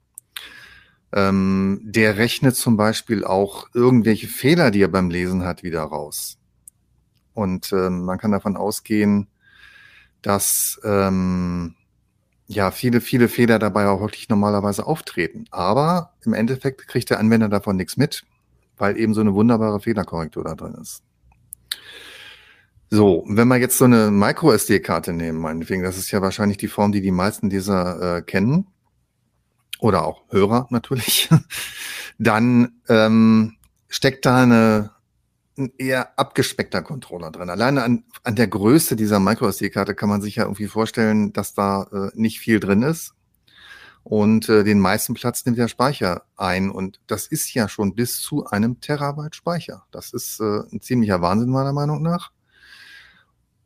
Ähm, 1.12 1.81
der 1.83 2.16
rechnet 2.19 2.57
zum 2.57 2.77
Beispiel 2.77 3.25
auch 3.25 3.69
irgendwelche 3.75 4.27
Fehler, 4.27 4.71
die 4.71 4.83
er 4.83 4.88
beim 4.88 5.11
Lesen 5.11 5.45
hat, 5.45 5.62
wieder 5.62 5.83
raus. 5.83 6.38
Und 7.33 7.73
ähm, 7.73 8.05
man 8.05 8.19
kann 8.19 8.33
davon 8.33 8.57
ausgehen, 8.57 9.29
dass 10.23 10.81
ähm, 10.85 11.75
ja 12.49 12.71
viele, 12.71 13.01
viele 13.01 13.29
Fehler 13.29 13.59
dabei 13.59 13.88
auch 13.88 14.01
wirklich 14.01 14.29
normalerweise 14.29 14.87
auftreten. 14.87 15.45
Aber 15.51 16.14
im 16.25 16.33
Endeffekt 16.33 16.88
kriegt 16.88 17.11
der 17.11 17.21
Anwender 17.21 17.49
davon 17.49 17.77
nichts 17.77 17.97
mit, 17.97 18.25
weil 18.77 18.99
eben 18.99 19.14
so 19.14 19.21
eine 19.21 19.35
wunderbare 19.35 19.81
Fehlerkorrektur 19.81 20.45
da 20.45 20.55
drin 20.55 20.75
ist. 20.81 21.03
So, 22.88 23.25
wenn 23.29 23.49
wir 23.49 23.57
jetzt 23.57 23.79
so 23.79 23.85
eine 23.85 24.11
Micro-SD-Karte 24.12 25.12
nehmen, 25.12 25.40
meinetwegen, 25.40 25.83
das 25.83 25.99
ist 25.99 26.11
ja 26.12 26.23
wahrscheinlich 26.23 26.57
die 26.57 26.69
Form, 26.69 26.92
die 26.92 27.01
die 27.01 27.11
meisten 27.11 27.51
dieser 27.51 28.19
äh, 28.19 28.23
kennen. 28.23 28.69
Oder 29.79 30.05
auch 30.05 30.23
Hörer 30.31 30.67
natürlich, 30.71 31.29
dann 32.19 32.81
ähm, 32.89 33.57
steckt 33.89 34.27
da 34.27 34.43
eine 34.43 34.97
ein 35.59 35.73
eher 35.79 36.19
abgespeckter 36.19 36.83
Controller 36.83 37.31
drin. 37.31 37.51
Alleine 37.51 37.83
an, 37.83 38.05
an 38.25 38.37
der 38.37 38.49
Größe 38.49 38.97
dieser 38.97 39.21
MicroSD-Karte 39.21 39.95
kann 39.95 40.09
man 40.09 40.21
sich 40.21 40.37
ja 40.37 40.45
irgendwie 40.45 40.67
vorstellen, 40.67 41.33
dass 41.33 41.55
da 41.55 41.85
äh, 41.93 42.11
nicht 42.15 42.41
viel 42.41 42.61
drin 42.61 42.83
ist. 42.83 43.15
Und 44.03 44.49
äh, 44.49 44.62
den 44.62 44.79
meisten 44.79 45.15
Platz 45.15 45.45
nimmt 45.45 45.59
der 45.59 45.69
Speicher 45.69 46.23
ein. 46.37 46.71
Und 46.71 47.01
das 47.07 47.27
ist 47.27 47.53
ja 47.55 47.69
schon 47.69 47.95
bis 47.95 48.21
zu 48.21 48.47
einem 48.47 48.81
Terabyte 48.81 49.35
Speicher. 49.35 49.85
Das 49.91 50.12
ist 50.12 50.41
äh, 50.41 50.61
ein 50.71 50.81
ziemlicher 50.81 51.21
Wahnsinn 51.23 51.51
meiner 51.51 51.73
Meinung 51.73 52.03
nach. 52.03 52.31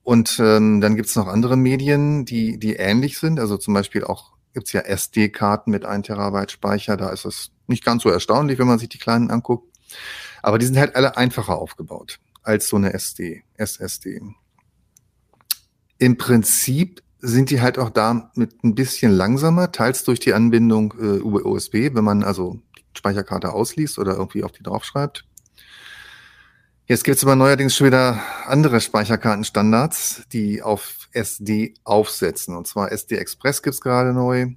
Und 0.03 0.41
ähm, 0.41 0.81
dann 0.81 0.97
gibt's 0.97 1.15
noch 1.15 1.27
andere 1.27 1.57
Medien, 1.57 2.25
die, 2.25 2.59
die 2.59 2.77
ähnlich 2.77 3.19
sind. 3.19 3.39
Also 3.39 3.59
zum 3.59 3.75
Beispiel 3.75 4.03
auch 4.05 4.33
gibt's 4.53 4.73
ja 4.73 4.81
SD-Karten 4.81 5.71
mit 5.71 5.85
1 5.85 6.07
Terabyte 6.07 6.51
Speicher. 6.51 6.97
Da 6.97 7.11
ist 7.11 7.25
es 7.25 7.51
nicht 7.67 7.85
ganz 7.85 8.03
so 8.03 8.11
erstaunlich, 8.11 8.59
wenn 8.59 8.67
man 8.67 8.79
sich 8.79 8.89
die 8.89 8.99
kleinen 8.99 9.31
anguckt. 9.31 9.69
Aber 10.43 10.59
die 10.59 10.67
sind 10.67 10.79
halt 10.79 10.97
alle 10.97 11.17
einfacher 11.17 11.57
aufgebaut 11.57 12.19
als 12.43 12.69
so 12.69 12.77
eine 12.77 12.93
SD, 12.95 13.43
SSD. 13.57 14.21
Im 15.99 16.17
Prinzip 16.17 17.03
sind 17.19 17.51
die 17.51 17.61
halt 17.61 17.79
auch 17.79 17.91
da 17.91 18.31
mit 18.35 18.65
ein 18.65 18.75
bisschen 18.75 19.13
langsamer, 19.13 19.73
teils 19.73 20.05
durch 20.05 20.21
die 20.21 20.33
Anbindung 20.33 20.95
äh, 20.99 21.21
USB, 21.21 21.95
wenn 21.95 22.05
man 22.05 22.25
also 22.25 22.63
die 22.79 22.83
Speicherkarte 22.97 23.53
ausliest 23.53 23.99
oder 23.99 24.15
irgendwie 24.15 24.43
auf 24.43 24.53
die 24.53 24.63
draufschreibt. 24.63 25.27
Jetzt 26.91 27.05
gibt 27.05 27.19
es 27.19 27.23
aber 27.23 27.37
neuerdings 27.37 27.77
schon 27.77 27.87
wieder 27.87 28.21
andere 28.47 28.81
Speicherkartenstandards, 28.81 30.25
die 30.33 30.61
auf 30.61 31.09
SD 31.13 31.75
aufsetzen. 31.85 32.57
Und 32.57 32.67
zwar 32.67 32.91
SD 32.91 33.15
Express 33.15 33.63
gibt's 33.63 33.81
gerade 33.81 34.13
neu. 34.13 34.49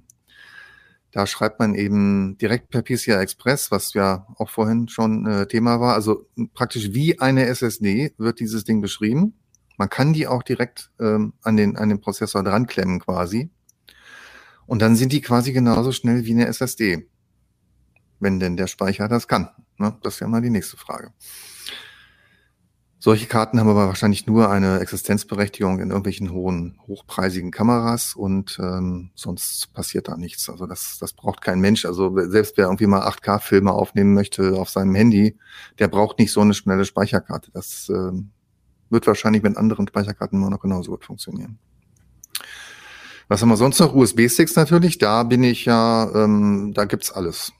Da 1.12 1.28
schreibt 1.28 1.60
man 1.60 1.76
eben 1.76 2.36
direkt 2.38 2.70
per 2.70 2.82
PCI 2.82 3.12
Express, 3.12 3.70
was 3.70 3.94
ja 3.94 4.26
auch 4.36 4.50
vorhin 4.50 4.88
schon 4.88 5.24
äh, 5.26 5.46
Thema 5.46 5.78
war. 5.78 5.94
Also 5.94 6.26
praktisch 6.54 6.92
wie 6.92 7.20
eine 7.20 7.46
SSD 7.46 8.14
wird 8.18 8.40
dieses 8.40 8.64
Ding 8.64 8.80
beschrieben. 8.80 9.34
Man 9.76 9.88
kann 9.88 10.12
die 10.12 10.26
auch 10.26 10.42
direkt 10.42 10.90
ähm, 10.98 11.34
an, 11.42 11.56
den, 11.56 11.76
an 11.76 11.88
den 11.88 12.00
Prozessor 12.00 12.42
dran 12.42 12.66
klemmen 12.66 12.98
quasi. 12.98 13.52
Und 14.66 14.82
dann 14.82 14.96
sind 14.96 15.12
die 15.12 15.20
quasi 15.20 15.52
genauso 15.52 15.92
schnell 15.92 16.24
wie 16.24 16.32
eine 16.32 16.48
SSD. 16.48 17.08
Wenn 18.18 18.40
denn 18.40 18.56
der 18.56 18.66
Speicher 18.66 19.06
das 19.06 19.28
kann. 19.28 19.50
Ne? 19.78 19.96
Das 20.02 20.18
ja 20.18 20.26
mal 20.26 20.42
die 20.42 20.50
nächste 20.50 20.76
Frage. 20.76 21.12
Solche 23.04 23.26
Karten 23.26 23.60
haben 23.60 23.68
aber 23.68 23.86
wahrscheinlich 23.86 24.26
nur 24.26 24.50
eine 24.50 24.80
Existenzberechtigung 24.80 25.78
in 25.78 25.90
irgendwelchen 25.90 26.32
hohen, 26.32 26.78
hochpreisigen 26.86 27.50
Kameras 27.50 28.14
und 28.14 28.58
ähm, 28.58 29.10
sonst 29.14 29.74
passiert 29.74 30.08
da 30.08 30.16
nichts. 30.16 30.48
Also 30.48 30.64
das, 30.64 30.96
das 30.98 31.12
braucht 31.12 31.42
kein 31.42 31.60
Mensch. 31.60 31.84
Also 31.84 32.16
selbst 32.30 32.56
wer 32.56 32.64
irgendwie 32.64 32.86
mal 32.86 33.06
8K-Filme 33.06 33.70
aufnehmen 33.70 34.14
möchte 34.14 34.54
auf 34.54 34.70
seinem 34.70 34.94
Handy, 34.94 35.36
der 35.78 35.88
braucht 35.88 36.18
nicht 36.18 36.32
so 36.32 36.40
eine 36.40 36.54
schnelle 36.54 36.86
Speicherkarte. 36.86 37.50
Das 37.52 37.90
ähm, 37.90 38.30
wird 38.88 39.06
wahrscheinlich 39.06 39.42
mit 39.42 39.58
anderen 39.58 39.86
Speicherkarten 39.86 40.38
immer 40.38 40.48
noch 40.48 40.60
genauso 40.60 40.92
gut 40.92 41.04
funktionieren. 41.04 41.58
Was 43.28 43.42
haben 43.42 43.50
wir 43.50 43.58
sonst 43.58 43.80
noch? 43.80 43.94
USB-Sticks 43.94 44.56
natürlich. 44.56 44.96
Da 44.96 45.24
bin 45.24 45.44
ich 45.44 45.66
ja, 45.66 46.10
ähm, 46.14 46.72
da 46.72 46.86
gibt's 46.86 47.12
alles. 47.12 47.52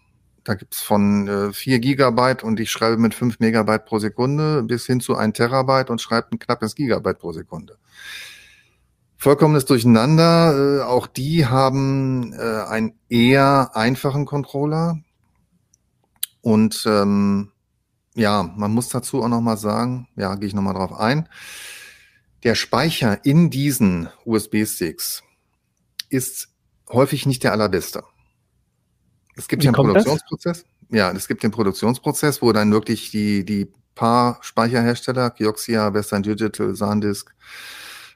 Da 0.44 0.54
gibt's 0.54 0.82
von 0.82 1.26
äh, 1.26 1.52
4 1.52 1.78
Gigabyte 1.78 2.44
und 2.44 2.60
ich 2.60 2.70
schreibe 2.70 2.98
mit 2.98 3.14
5 3.14 3.40
Megabyte 3.40 3.86
pro 3.86 3.98
Sekunde 3.98 4.62
bis 4.62 4.84
hin 4.84 5.00
zu 5.00 5.16
1 5.16 5.36
Terabyte 5.36 5.90
und 5.90 6.02
schreibe 6.02 6.28
ein 6.32 6.38
knappes 6.38 6.74
Gigabyte 6.74 7.18
pro 7.18 7.32
Sekunde. 7.32 7.78
Vollkommenes 9.16 9.64
Durcheinander. 9.64 10.80
Äh, 10.80 10.82
auch 10.82 11.06
die 11.06 11.46
haben 11.46 12.34
äh, 12.34 12.64
einen 12.68 12.92
eher 13.08 13.70
einfachen 13.74 14.26
Controller. 14.26 14.98
Und 16.42 16.84
ähm, 16.86 17.52
ja, 18.14 18.42
man 18.42 18.70
muss 18.72 18.90
dazu 18.90 19.22
auch 19.22 19.28
nochmal 19.28 19.56
sagen, 19.56 20.08
ja, 20.14 20.34
gehe 20.34 20.48
ich 20.48 20.54
nochmal 20.54 20.74
drauf 20.74 20.92
ein. 20.92 21.26
Der 22.42 22.54
Speicher 22.54 23.24
in 23.24 23.48
diesen 23.48 24.10
USB-Sticks 24.26 25.22
ist 26.10 26.48
häufig 26.90 27.24
nicht 27.24 27.42
der 27.44 27.52
allerbeste. 27.52 28.04
Es 29.36 29.48
gibt 29.48 29.62
Wie 29.62 29.66
ja 29.66 29.72
einen 29.72 29.76
Produktionsprozess. 29.76 30.64
Das? 30.64 30.96
Ja, 30.96 31.10
es 31.12 31.26
gibt 31.28 31.42
den 31.42 31.50
Produktionsprozess, 31.50 32.42
wo 32.42 32.52
dann 32.52 32.72
wirklich 32.72 33.10
die, 33.10 33.44
die 33.44 33.72
paar 33.94 34.38
Speicherhersteller, 34.42 35.30
Kioxia, 35.30 35.92
Western 35.92 36.22
Digital, 36.22 36.74
SanDisk, 36.74 37.34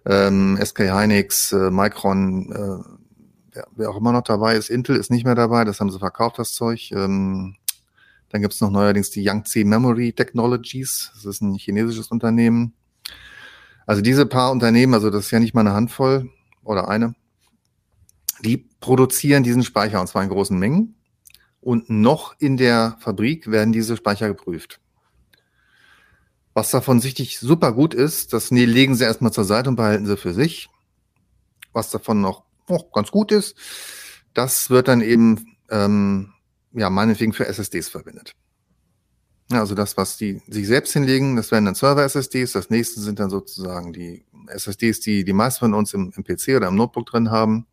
ähm, 0.07 0.59
SK 0.63 0.81
Hynix, 0.81 1.53
äh, 1.53 1.71
Micron, 1.71 2.53
äh, 2.53 2.85
wer, 3.53 3.67
wer, 3.77 3.91
auch 3.91 3.97
immer 3.97 4.13
noch 4.13 4.23
dabei 4.23 4.57
ist, 4.57 4.71
Intel 4.71 4.97
ist 4.97 5.11
nicht 5.11 5.25
mehr 5.25 5.35
dabei, 5.35 5.65
das 5.65 5.81
haben 5.81 5.91
sie 5.91 5.99
verkauft, 5.99 6.39
das 6.39 6.53
Zeug. 6.53 6.91
Ähm, 6.93 7.57
dann 8.31 8.43
gibt 8.43 8.55
es 8.55 8.61
noch 8.61 8.71
neuerdings 8.71 9.11
die 9.11 9.23
Yangtze 9.23 9.65
Memory 9.65 10.13
Technologies. 10.13 11.11
Das 11.15 11.25
ist 11.25 11.41
ein 11.41 11.55
chinesisches 11.55 12.09
Unternehmen. 12.09 12.75
Also 13.87 14.03
diese 14.03 14.27
paar 14.27 14.51
Unternehmen, 14.51 14.93
also 14.93 15.09
das 15.09 15.27
ist 15.27 15.31
ja 15.31 15.41
nicht 15.41 15.55
mal 15.55 15.63
eine 15.63 15.73
Handvoll 15.73 16.31
oder 16.63 16.89
eine, 16.89 17.15
die 18.45 18.59
produzieren 18.81 19.45
diesen 19.45 19.65
Speicher 19.65 20.01
und 20.01 20.09
zwar 20.09 20.23
in 20.23 20.29
großen 20.29 20.59
Mengen. 20.59 20.98
Und 21.61 21.91
noch 21.91 22.35
in 22.39 22.57
der 22.57 22.97
Fabrik 23.01 23.51
werden 23.51 23.73
diese 23.73 23.97
Speicher 23.97 24.29
geprüft. 24.29 24.81
Was 26.55 26.71
davon 26.71 27.01
sichtlich 27.01 27.39
super 27.39 27.73
gut 27.73 27.95
ist, 27.95 28.33
das 28.33 28.51
legen 28.51 28.95
sie 28.95 29.05
erstmal 29.05 29.33
zur 29.33 29.45
Seite 29.45 29.71
und 29.71 29.77
behalten 29.77 30.07
sie 30.07 30.17
für 30.17 30.35
sich. 30.35 30.69
Was 31.73 31.91
davon 31.91 32.21
noch 32.21 32.45
oh, 32.69 32.91
ganz 32.93 33.11
gut 33.11 33.33
ist, 33.33 33.57
das 34.35 34.71
wird 34.71 34.89
dann 34.89 35.01
eben 35.01 35.57
ähm, 35.71 36.33
ja, 36.73 36.91
meinetwegen 36.91 37.33
für 37.33 37.47
SSDs 37.47 37.89
verwendet. 37.89 38.35
Ja, 39.51 39.61
also 39.61 39.75
das, 39.75 39.97
was 39.97 40.19
die 40.19 40.43
sich 40.47 40.67
selbst 40.67 40.93
hinlegen, 40.93 41.37
das 41.37 41.51
werden 41.51 41.65
dann 41.65 41.75
Server-SSDs. 41.75 42.53
Das 42.53 42.69
nächste 42.69 43.01
sind 43.01 43.19
dann 43.19 43.31
sozusagen 43.31 43.93
die 43.93 44.27
SSDs, 44.49 45.01
die 45.01 45.25
die 45.25 45.33
meisten 45.33 45.61
von 45.61 45.75
uns 45.75 45.95
im, 45.95 46.13
im 46.15 46.25
PC 46.25 46.57
oder 46.57 46.69
im 46.69 46.75
Notebook 46.75 47.07
drin 47.07 47.31
haben. 47.31 47.67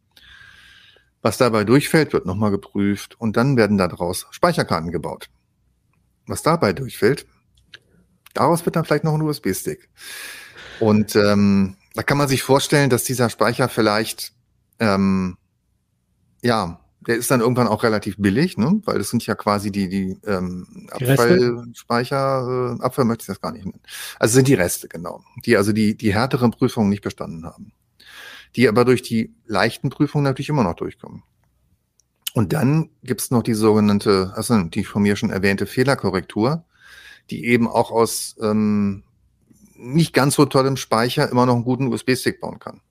Was 1.25 1.39
dabei 1.39 1.63
durchfällt, 1.63 2.13
wird 2.13 2.27
nochmal 2.27 2.51
geprüft 2.51 3.19
und 3.19 3.35
dann 3.35 3.57
werden 3.57 3.79
daraus 3.79 4.27
Speicherkarten 4.29 4.91
gebaut. 4.91 5.31
Was 6.27 6.43
dabei 6.43 6.71
durchfällt, 6.71 7.25
daraus 8.35 8.63
wird 8.63 8.75
dann 8.75 8.85
vielleicht 8.85 9.05
noch 9.05 9.15
ein 9.15 9.23
USB-Stick. 9.23 9.89
Und 10.79 11.15
ähm, 11.15 11.77
da 11.95 12.03
kann 12.03 12.19
man 12.19 12.27
sich 12.27 12.43
vorstellen, 12.43 12.91
dass 12.91 13.05
dieser 13.05 13.31
Speicher 13.31 13.69
vielleicht 13.69 14.33
ähm, 14.77 15.39
ja 16.43 16.79
der 17.07 17.15
ist 17.15 17.31
dann 17.31 17.41
irgendwann 17.41 17.69
auch 17.69 17.81
relativ 17.81 18.17
billig, 18.19 18.59
ne? 18.59 18.79
weil 18.85 18.99
das 18.99 19.09
sind 19.09 19.25
ja 19.25 19.33
quasi 19.33 19.71
die, 19.71 19.89
die, 19.89 20.19
ähm, 20.27 20.87
Abfallspeicher, 20.91 22.77
äh, 22.79 22.83
Abfall 22.83 23.05
möchte 23.05 23.23
ich 23.23 23.27
das 23.27 23.41
gar 23.41 23.51
nicht 23.51 23.65
nennen. 23.65 23.81
Also 24.19 24.35
sind 24.35 24.47
die 24.47 24.53
Reste, 24.53 24.87
genau. 24.87 25.23
Die 25.43 25.57
also 25.57 25.71
die, 25.71 25.97
die 25.97 26.13
härteren 26.13 26.51
Prüfungen 26.51 26.89
nicht 26.89 27.03
bestanden 27.03 27.45
haben. 27.45 27.73
Die 28.55 28.67
aber 28.67 28.85
durch 28.85 29.01
die 29.01 29.33
leichten 29.45 29.89
Prüfungen 29.89 30.23
natürlich 30.23 30.49
immer 30.49 30.63
noch 30.63 30.75
durchkommen. 30.75 31.23
Und 32.33 32.53
dann 32.53 32.89
gibt's 33.03 33.31
noch 33.31 33.43
die 33.43 33.53
sogenannte, 33.53 34.33
also 34.35 34.61
die 34.63 34.83
von 34.83 35.01
mir 35.01 35.15
schon 35.15 35.29
erwähnte 35.29 35.65
Fehlerkorrektur, 35.65 36.65
die 37.29 37.45
eben 37.45 37.67
auch 37.67 37.91
aus 37.91 38.35
ähm, 38.41 39.03
nicht 39.77 40.13
ganz 40.13 40.35
so 40.35 40.45
tollem 40.45 40.77
Speicher 40.77 41.29
immer 41.29 41.45
noch 41.45 41.55
einen 41.55 41.63
guten 41.63 41.87
USB-Stick 41.87 42.41
bauen 42.41 42.59
kann. 42.59 42.81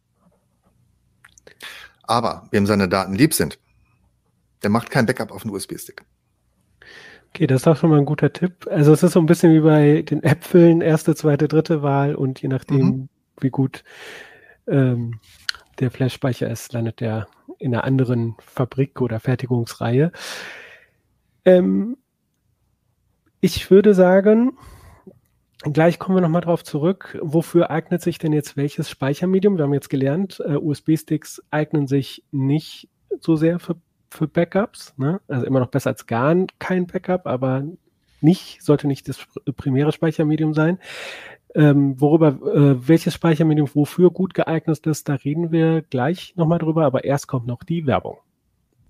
Aber 2.03 2.49
wem 2.51 2.67
seine 2.67 2.89
Daten 2.89 3.15
lieb 3.15 3.35
sind, 3.35 3.59
der 4.63 4.71
macht 4.71 4.91
kein 4.91 5.07
Backup 5.07 5.31
auf 5.31 5.43
den 5.43 5.51
USB-Stick. 5.51 6.05
Okay, 7.31 7.47
das 7.47 7.63
ist 7.63 7.69
auch 7.69 7.77
schon 7.77 7.91
mal 7.91 7.99
ein 7.99 8.05
guter 8.05 8.33
Tipp. 8.33 8.67
Also 8.71 8.93
es 8.93 9.03
ist 9.03 9.13
so 9.13 9.21
ein 9.21 9.27
bisschen 9.27 9.53
wie 9.53 9.61
bei 9.61 10.03
den 10.03 10.23
Äpfeln, 10.23 10.81
erste, 10.81 11.15
zweite, 11.15 11.49
dritte 11.49 11.83
Wahl 11.83 12.15
und 12.15 12.41
je 12.41 12.49
nachdem, 12.49 12.87
mhm. 12.87 13.09
wie 13.41 13.51
gut 13.51 13.83
ähm, 14.67 15.21
der 15.81 15.91
Flash-Speicher 15.91 16.51
ist, 16.51 16.73
landet 16.73 17.01
der 17.01 17.27
in 17.59 17.75
einer 17.75 17.85
anderen 17.85 18.37
Fabrik 18.41 19.01
oder 19.01 19.21
Fertigungsreihe. 19.21 20.13
Ähm, 21.45 21.97
ich 23.41 23.71
würde 23.71 23.95
sagen, 23.95 24.59
gleich 25.63 25.99
kommen 25.99 26.17
wir 26.17 26.23
nochmal 26.23 26.41
drauf 26.41 26.65
zurück. 26.65 27.19
Wofür 27.23 27.71
eignet 27.71 28.03
sich 28.03 28.19
denn 28.19 28.33
jetzt 28.33 28.57
welches 28.57 28.91
Speichermedium? 28.91 29.57
Wir 29.57 29.65
haben 29.65 29.75
jetzt 29.75 29.91
gelernt, 29.91 30.43
äh, 30.47 30.57
USB-Sticks 30.57 31.43
eignen 31.51 31.87
sich 31.87 32.25
nicht 32.31 32.89
so 33.21 33.37
sehr 33.37 33.59
für 33.59 33.77
für 34.15 34.29
Backups. 34.29 34.95
Ne? 34.97 35.21
Also 35.29 35.45
immer 35.45 35.61
noch 35.61 35.69
besser 35.69 35.91
als 35.91 36.07
gar 36.07 36.35
kein 36.59 36.87
Backup, 36.87 37.27
aber 37.27 37.65
nicht, 38.21 38.63
sollte 38.63 38.87
nicht 38.87 39.09
das 39.09 39.27
primäre 39.57 39.93
Speichermedium 39.93 40.55
sein. 40.55 40.79
Ähm, 41.55 42.01
worüber, 42.01 42.29
äh, 42.29 42.89
welches 42.89 43.15
Speichermedium 43.15 43.69
wofür 43.75 44.11
gut 44.11 44.35
geeignet 44.35 44.87
ist, 44.87 45.09
da 45.09 45.15
reden 45.15 45.53
wir 45.53 45.83
gleich 45.83 46.35
nochmal 46.37 46.59
drüber, 46.59 46.85
aber 46.85 47.05
erst 47.05 47.29
kommt 47.29 47.47
noch 47.47 47.63
die 47.63 47.87
Werbung. 47.87 48.19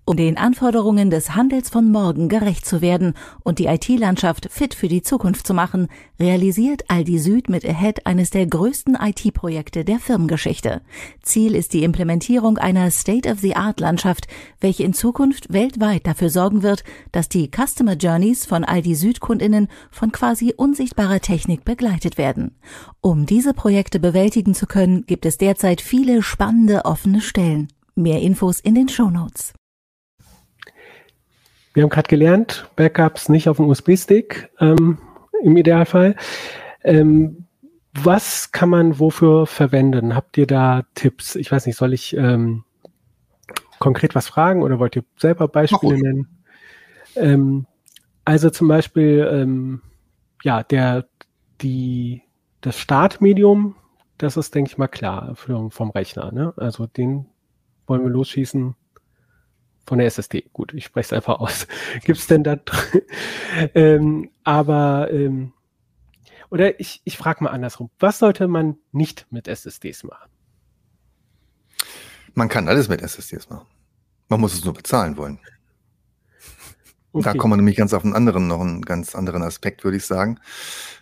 Um 0.07 0.17
den 0.17 0.37
Anforderungen 0.37 1.09
des 1.09 1.35
Handels 1.35 1.69
von 1.71 1.91
morgen 1.91 2.29
gerecht 2.29 2.67
zu 2.67 2.81
werden 2.81 3.15
und 3.41 3.57
die 3.57 3.65
IT-Landschaft 3.65 4.49
fit 4.51 4.75
für 4.75 4.87
die 4.87 5.01
Zukunft 5.01 5.47
zu 5.47 5.55
machen, 5.55 5.87
realisiert 6.19 6.83
Aldi 6.89 7.17
Süd 7.17 7.49
mit 7.49 7.65
Ahead 7.65 8.05
eines 8.05 8.29
der 8.29 8.45
größten 8.45 8.95
IT-Projekte 9.01 9.83
der 9.83 9.97
Firmengeschichte. 9.97 10.83
Ziel 11.23 11.55
ist 11.55 11.73
die 11.73 11.83
Implementierung 11.83 12.59
einer 12.59 12.91
State-of-the-Art-Landschaft, 12.91 14.27
welche 14.59 14.83
in 14.83 14.93
Zukunft 14.93 15.51
weltweit 15.51 16.05
dafür 16.05 16.29
sorgen 16.29 16.61
wird, 16.61 16.83
dass 17.11 17.27
die 17.27 17.49
Customer 17.49 17.93
Journeys 17.93 18.45
von 18.45 18.63
Aldi 18.63 18.93
Süd 18.93 19.19
Kundinnen 19.19 19.69
von 19.89 20.11
quasi 20.11 20.53
unsichtbarer 20.55 21.19
Technik 21.19 21.65
begleitet 21.65 22.19
werden. 22.19 22.59
Um 23.01 23.25
diese 23.25 23.55
Projekte 23.55 23.99
bewältigen 23.99 24.53
zu 24.53 24.67
können, 24.67 25.07
gibt 25.07 25.25
es 25.25 25.39
derzeit 25.39 25.81
viele 25.81 26.21
spannende 26.21 26.85
offene 26.85 27.21
Stellen. 27.21 27.69
Mehr 27.95 28.21
Infos 28.21 28.59
in 28.59 28.75
den 28.75 28.87
Show 28.87 29.09
Notes. 29.09 29.53
Wir 31.75 31.83
haben 31.83 31.89
gerade 31.89 32.07
gelernt, 32.07 32.69
Backups 32.77 33.27
nicht 33.27 33.49
auf 33.49 33.57
dem 33.57 33.67
USB-Stick 33.67 34.49
ähm, 34.61 34.97
im 35.43 35.57
Idealfall. 35.57 36.15
Ähm, 36.85 37.47
was 37.93 38.53
kann 38.53 38.69
man 38.69 38.97
wofür 38.97 39.45
verwenden? 39.45 40.15
Habt 40.15 40.37
ihr 40.37 40.47
da 40.47 40.83
Tipps? 40.95 41.35
Ich 41.35 41.51
weiß 41.51 41.65
nicht, 41.65 41.75
soll 41.75 41.91
ich 41.91 42.15
ähm, 42.15 42.63
konkret 43.79 44.15
was 44.15 44.29
fragen 44.29 44.63
oder 44.63 44.79
wollt 44.79 44.95
ihr 44.95 45.03
selber 45.17 45.49
Beispiele 45.49 45.99
nennen? 45.99 46.27
Ähm, 47.17 47.65
also 48.23 48.49
zum 48.49 48.69
Beispiel, 48.69 49.29
ähm, 49.29 49.81
ja, 50.43 50.63
der, 50.63 51.05
die, 51.59 52.21
das 52.61 52.79
Startmedium, 52.79 53.75
das 54.17 54.37
ist, 54.37 54.55
denke 54.55 54.71
ich 54.71 54.77
mal, 54.77 54.87
klar 54.87 55.35
für, 55.35 55.69
vom 55.71 55.89
Rechner. 55.89 56.31
Ne? 56.31 56.53
Also 56.55 56.87
den 56.87 57.25
wollen 57.85 58.01
wir 58.01 58.09
losschießen 58.09 58.75
von 59.85 59.97
der 59.97 60.07
SSD. 60.07 60.49
Gut, 60.53 60.73
ich 60.73 60.85
spreche 60.85 61.07
es 61.07 61.13
einfach 61.13 61.39
aus. 61.39 61.67
Gibt 62.03 62.19
es 62.19 62.27
denn 62.27 62.43
da 62.43 62.57
ähm, 63.75 64.29
aber 64.43 65.09
ähm, 65.11 65.53
oder 66.49 66.79
ich, 66.79 67.01
ich 67.03 67.17
frage 67.17 67.43
mal 67.43 67.49
andersrum. 67.49 67.89
Was 67.99 68.19
sollte 68.19 68.47
man 68.47 68.77
nicht 68.91 69.27
mit 69.31 69.47
SSDs 69.47 70.03
machen? 70.03 70.29
Man 72.33 72.49
kann 72.49 72.67
alles 72.67 72.89
mit 72.89 73.01
SSDs 73.01 73.49
machen. 73.49 73.67
Man 74.29 74.41
muss 74.41 74.53
es 74.53 74.65
nur 74.65 74.73
bezahlen 74.73 75.17
wollen. 75.17 75.39
Okay. 77.11 77.23
Da 77.23 77.33
kommen 77.33 77.53
wir 77.53 77.57
nämlich 77.57 77.77
ganz 77.77 77.93
auf 77.93 78.03
einen 78.03 78.13
anderen, 78.13 78.47
noch 78.47 78.59
einen 78.59 78.81
ganz 78.81 79.15
anderen 79.15 79.41
Aspekt, 79.41 79.85
würde 79.85 79.95
ich 79.97 80.05
sagen. 80.05 80.39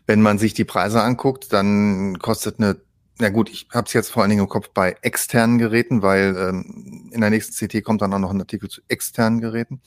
Wenn 0.05 0.21
man 0.21 0.37
sich 0.37 0.53
die 0.53 0.65
Preise 0.65 1.01
anguckt, 1.01 1.51
dann 1.51 2.19
kostet 2.19 2.59
eine 2.59 2.79
na 3.19 3.29
gut, 3.29 3.49
ich 3.49 3.67
habe 3.71 3.87
es 3.87 3.93
jetzt 3.93 4.11
vor 4.11 4.23
allen 4.23 4.29
Dingen 4.29 4.43
im 4.43 4.49
Kopf 4.49 4.69
bei 4.69 4.95
externen 5.01 5.57
Geräten, 5.57 6.01
weil 6.01 6.35
ähm, 6.37 7.09
in 7.13 7.21
der 7.21 7.29
nächsten 7.29 7.53
CT 7.53 7.83
kommt 7.83 8.01
dann 8.01 8.13
auch 8.13 8.19
noch 8.19 8.31
ein 8.31 8.41
Artikel 8.41 8.69
zu 8.69 8.81
externen 8.87 9.39
Geräten. 9.39 9.81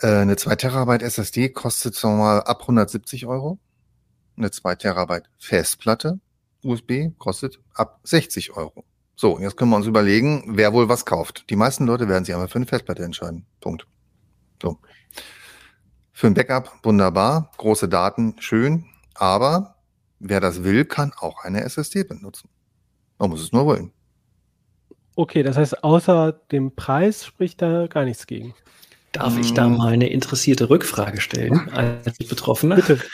Äh, 0.00 0.08
eine 0.08 0.36
2 0.36 0.56
Terabyte 0.56 1.02
SSD 1.02 1.50
kostet 1.50 1.94
sagen 1.94 2.18
mal 2.18 2.40
ab 2.40 2.62
170 2.62 3.26
Euro. 3.26 3.58
Eine 4.36 4.50
2 4.50 4.74
Terabyte 4.74 5.30
Festplatte 5.38 6.18
USB 6.64 7.10
kostet 7.18 7.60
ab 7.74 8.00
60 8.04 8.56
Euro. 8.56 8.84
So, 9.16 9.38
jetzt 9.38 9.56
können 9.56 9.70
wir 9.70 9.76
uns 9.76 9.86
überlegen, 9.86 10.44
wer 10.56 10.72
wohl 10.72 10.88
was 10.88 11.06
kauft. 11.06 11.48
Die 11.50 11.56
meisten 11.56 11.86
Leute 11.86 12.08
werden 12.08 12.24
sich 12.24 12.34
einmal 12.34 12.48
für 12.48 12.56
eine 12.56 12.66
Festplatte 12.66 13.04
entscheiden. 13.04 13.46
Punkt. 13.60 13.86
So. 14.60 14.78
Für 16.12 16.26
ein 16.26 16.34
Backup 16.34 16.72
wunderbar, 16.82 17.52
große 17.58 17.88
Daten 17.88 18.36
schön, 18.38 18.86
aber 19.14 19.73
wer 20.18 20.40
das 20.40 20.64
will, 20.64 20.84
kann 20.84 21.12
auch 21.16 21.44
eine 21.44 21.62
SSD 21.62 22.04
benutzen. 22.04 22.48
Man 23.18 23.30
muss 23.30 23.42
es 23.42 23.52
nur 23.52 23.66
wollen. 23.66 23.92
Okay, 25.16 25.42
das 25.42 25.56
heißt, 25.56 25.84
außer 25.84 26.32
dem 26.50 26.74
Preis 26.74 27.24
spricht 27.24 27.62
da 27.62 27.86
gar 27.86 28.04
nichts 28.04 28.26
gegen. 28.26 28.54
Darf 29.12 29.38
ich 29.38 29.54
da 29.54 29.68
mm. 29.68 29.76
mal 29.76 29.92
eine 29.92 30.08
interessierte 30.08 30.70
Rückfrage 30.70 31.20
stellen 31.20 31.70
als 31.70 32.18
Betroffener? 32.28 32.76
Bitte. 32.76 33.00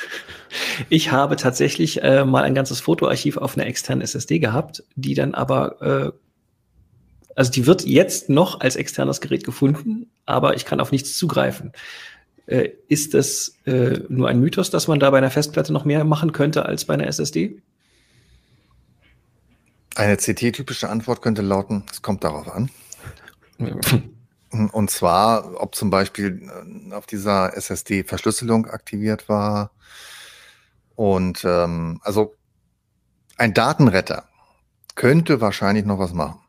Ich 0.89 1.13
habe 1.13 1.37
tatsächlich 1.37 2.03
äh, 2.03 2.25
mal 2.25 2.43
ein 2.43 2.57
ganzes 2.57 2.81
Fotoarchiv 2.81 3.37
auf 3.37 3.57
einer 3.57 3.67
externen 3.67 4.03
SSD 4.03 4.41
gehabt, 4.41 4.83
die 4.97 5.15
dann 5.15 5.33
aber, 5.33 5.81
äh, 5.81 6.11
also 7.37 7.53
die 7.53 7.67
wird 7.67 7.87
jetzt 7.87 8.29
noch 8.31 8.59
als 8.59 8.75
externes 8.75 9.21
Gerät 9.21 9.45
gefunden, 9.45 10.11
aber 10.27 10.57
ich 10.57 10.65
kann 10.65 10.81
auf 10.81 10.91
nichts 10.91 11.17
zugreifen. 11.17 11.71
Äh, 12.51 12.73
ist 12.89 13.15
das 13.15 13.55
äh, 13.65 14.01
nur 14.09 14.29
ein 14.29 14.41
Mythos, 14.41 14.71
dass 14.71 14.89
man 14.89 14.99
da 14.99 15.09
bei 15.11 15.19
einer 15.19 15.31
Festplatte 15.31 15.73
noch 15.73 15.85
mehr 15.85 16.03
machen 16.03 16.33
könnte 16.33 16.67
als 16.67 16.85
bei 16.85 16.95
einer 16.95 17.07
SSD? 17.07 17.63
Eine 19.95 20.17
CT-typische 20.17 20.89
Antwort 20.89 21.23
könnte 21.23 21.43
lauten, 21.43 21.85
es 21.93 22.03
kommt 22.03 22.25
darauf 22.25 22.49
an. 22.49 22.69
Und 24.73 24.91
zwar, 24.91 25.63
ob 25.63 25.77
zum 25.77 25.91
Beispiel 25.91 26.43
äh, 26.43 26.93
auf 26.93 27.07
dieser 27.07 27.57
SSD 27.57 28.03
Verschlüsselung 28.03 28.67
aktiviert 28.67 29.29
war. 29.29 29.71
Und 30.97 31.45
ähm, 31.45 32.01
also 32.03 32.35
ein 33.37 33.55
Datenretter 33.55 34.25
könnte 34.97 35.41
wahrscheinlich 35.41 35.85
noch 35.85 36.01
was 36.01 36.13
machen. 36.13 36.41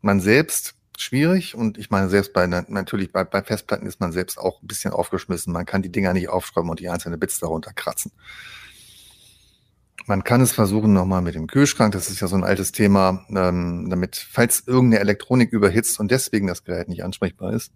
Man 0.00 0.20
selbst 0.20 0.74
schwierig 1.02 1.54
und 1.54 1.78
ich 1.78 1.90
meine, 1.90 2.08
selbst 2.08 2.32
bei 2.32 2.46
natürlich 2.46 3.12
bei, 3.12 3.24
bei 3.24 3.42
Festplatten 3.42 3.86
ist 3.86 4.00
man 4.00 4.12
selbst 4.12 4.38
auch 4.38 4.62
ein 4.62 4.66
bisschen 4.66 4.92
aufgeschmissen. 4.92 5.52
Man 5.52 5.66
kann 5.66 5.82
die 5.82 5.92
Dinger 5.92 6.12
nicht 6.12 6.28
aufschreiben 6.28 6.70
und 6.70 6.80
die 6.80 6.88
einzelnen 6.88 7.18
Bits 7.18 7.38
darunter 7.38 7.72
kratzen. 7.72 8.12
Man 10.06 10.22
kann 10.22 10.40
es 10.40 10.52
versuchen 10.52 10.92
nochmal 10.92 11.22
mit 11.22 11.34
dem 11.34 11.48
Kühlschrank, 11.48 11.92
das 11.92 12.10
ist 12.10 12.20
ja 12.20 12.28
so 12.28 12.36
ein 12.36 12.44
altes 12.44 12.70
Thema, 12.70 13.26
ähm, 13.30 13.88
damit, 13.90 14.16
falls 14.16 14.62
irgendeine 14.66 15.00
Elektronik 15.00 15.52
überhitzt 15.52 15.98
und 15.98 16.10
deswegen 16.12 16.46
das 16.46 16.62
Gerät 16.62 16.88
nicht 16.88 17.02
ansprechbar 17.02 17.52
ist, 17.52 17.72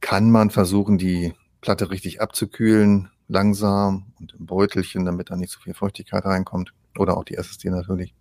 kann 0.00 0.30
man 0.30 0.50
versuchen, 0.50 0.96
die 0.96 1.34
Platte 1.60 1.90
richtig 1.90 2.20
abzukühlen, 2.20 3.10
langsam 3.26 4.12
und 4.20 4.34
im 4.38 4.46
Beutelchen, 4.46 5.04
damit 5.04 5.30
da 5.30 5.36
nicht 5.36 5.50
so 5.50 5.60
viel 5.60 5.74
Feuchtigkeit 5.74 6.24
reinkommt. 6.24 6.72
Oder 6.96 7.16
auch 7.16 7.24
die 7.24 7.34
SSD 7.34 7.70
natürlich 7.70 8.14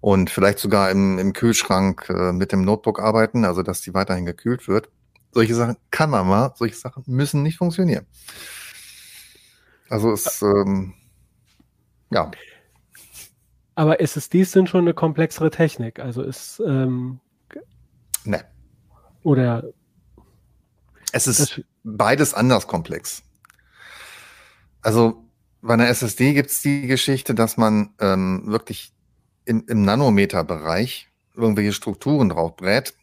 und 0.00 0.30
vielleicht 0.30 0.58
sogar 0.58 0.90
im, 0.90 1.18
im 1.18 1.32
Kühlschrank 1.32 2.08
äh, 2.08 2.32
mit 2.32 2.52
dem 2.52 2.62
Notebook 2.62 3.00
arbeiten, 3.00 3.44
also 3.44 3.62
dass 3.62 3.80
die 3.80 3.94
weiterhin 3.94 4.26
gekühlt 4.26 4.68
wird. 4.68 4.90
Solche 5.32 5.54
Sachen 5.54 5.76
kann 5.90 6.10
man 6.10 6.26
mal, 6.26 6.52
solche 6.56 6.76
Sachen 6.76 7.04
müssen 7.06 7.42
nicht 7.42 7.58
funktionieren. 7.58 8.06
Also 9.88 10.12
es, 10.12 10.42
ähm, 10.42 10.94
ja. 12.10 12.30
Aber 13.74 14.00
SSDs 14.00 14.52
sind 14.52 14.68
schon 14.68 14.82
eine 14.82 14.94
komplexere 14.94 15.50
Technik, 15.50 15.98
also 15.98 16.22
ist, 16.22 16.60
ähm, 16.66 17.20
ne. 18.24 18.44
Oder 19.22 19.64
es 21.12 21.26
ist 21.26 21.62
beides 21.84 22.34
anders 22.34 22.66
komplex. 22.66 23.22
Also 24.82 25.24
bei 25.60 25.74
einer 25.74 25.88
SSD 25.88 26.34
gibt 26.34 26.50
es 26.50 26.62
die 26.62 26.86
Geschichte, 26.86 27.34
dass 27.34 27.56
man 27.56 27.94
ähm, 28.00 28.42
wirklich 28.46 28.92
in, 29.48 29.62
im 29.62 29.82
Nanometerbereich 29.82 31.08
irgendwelche 31.34 31.72
Strukturen 31.72 32.28
drauf 32.28 32.56
brät 32.56 32.94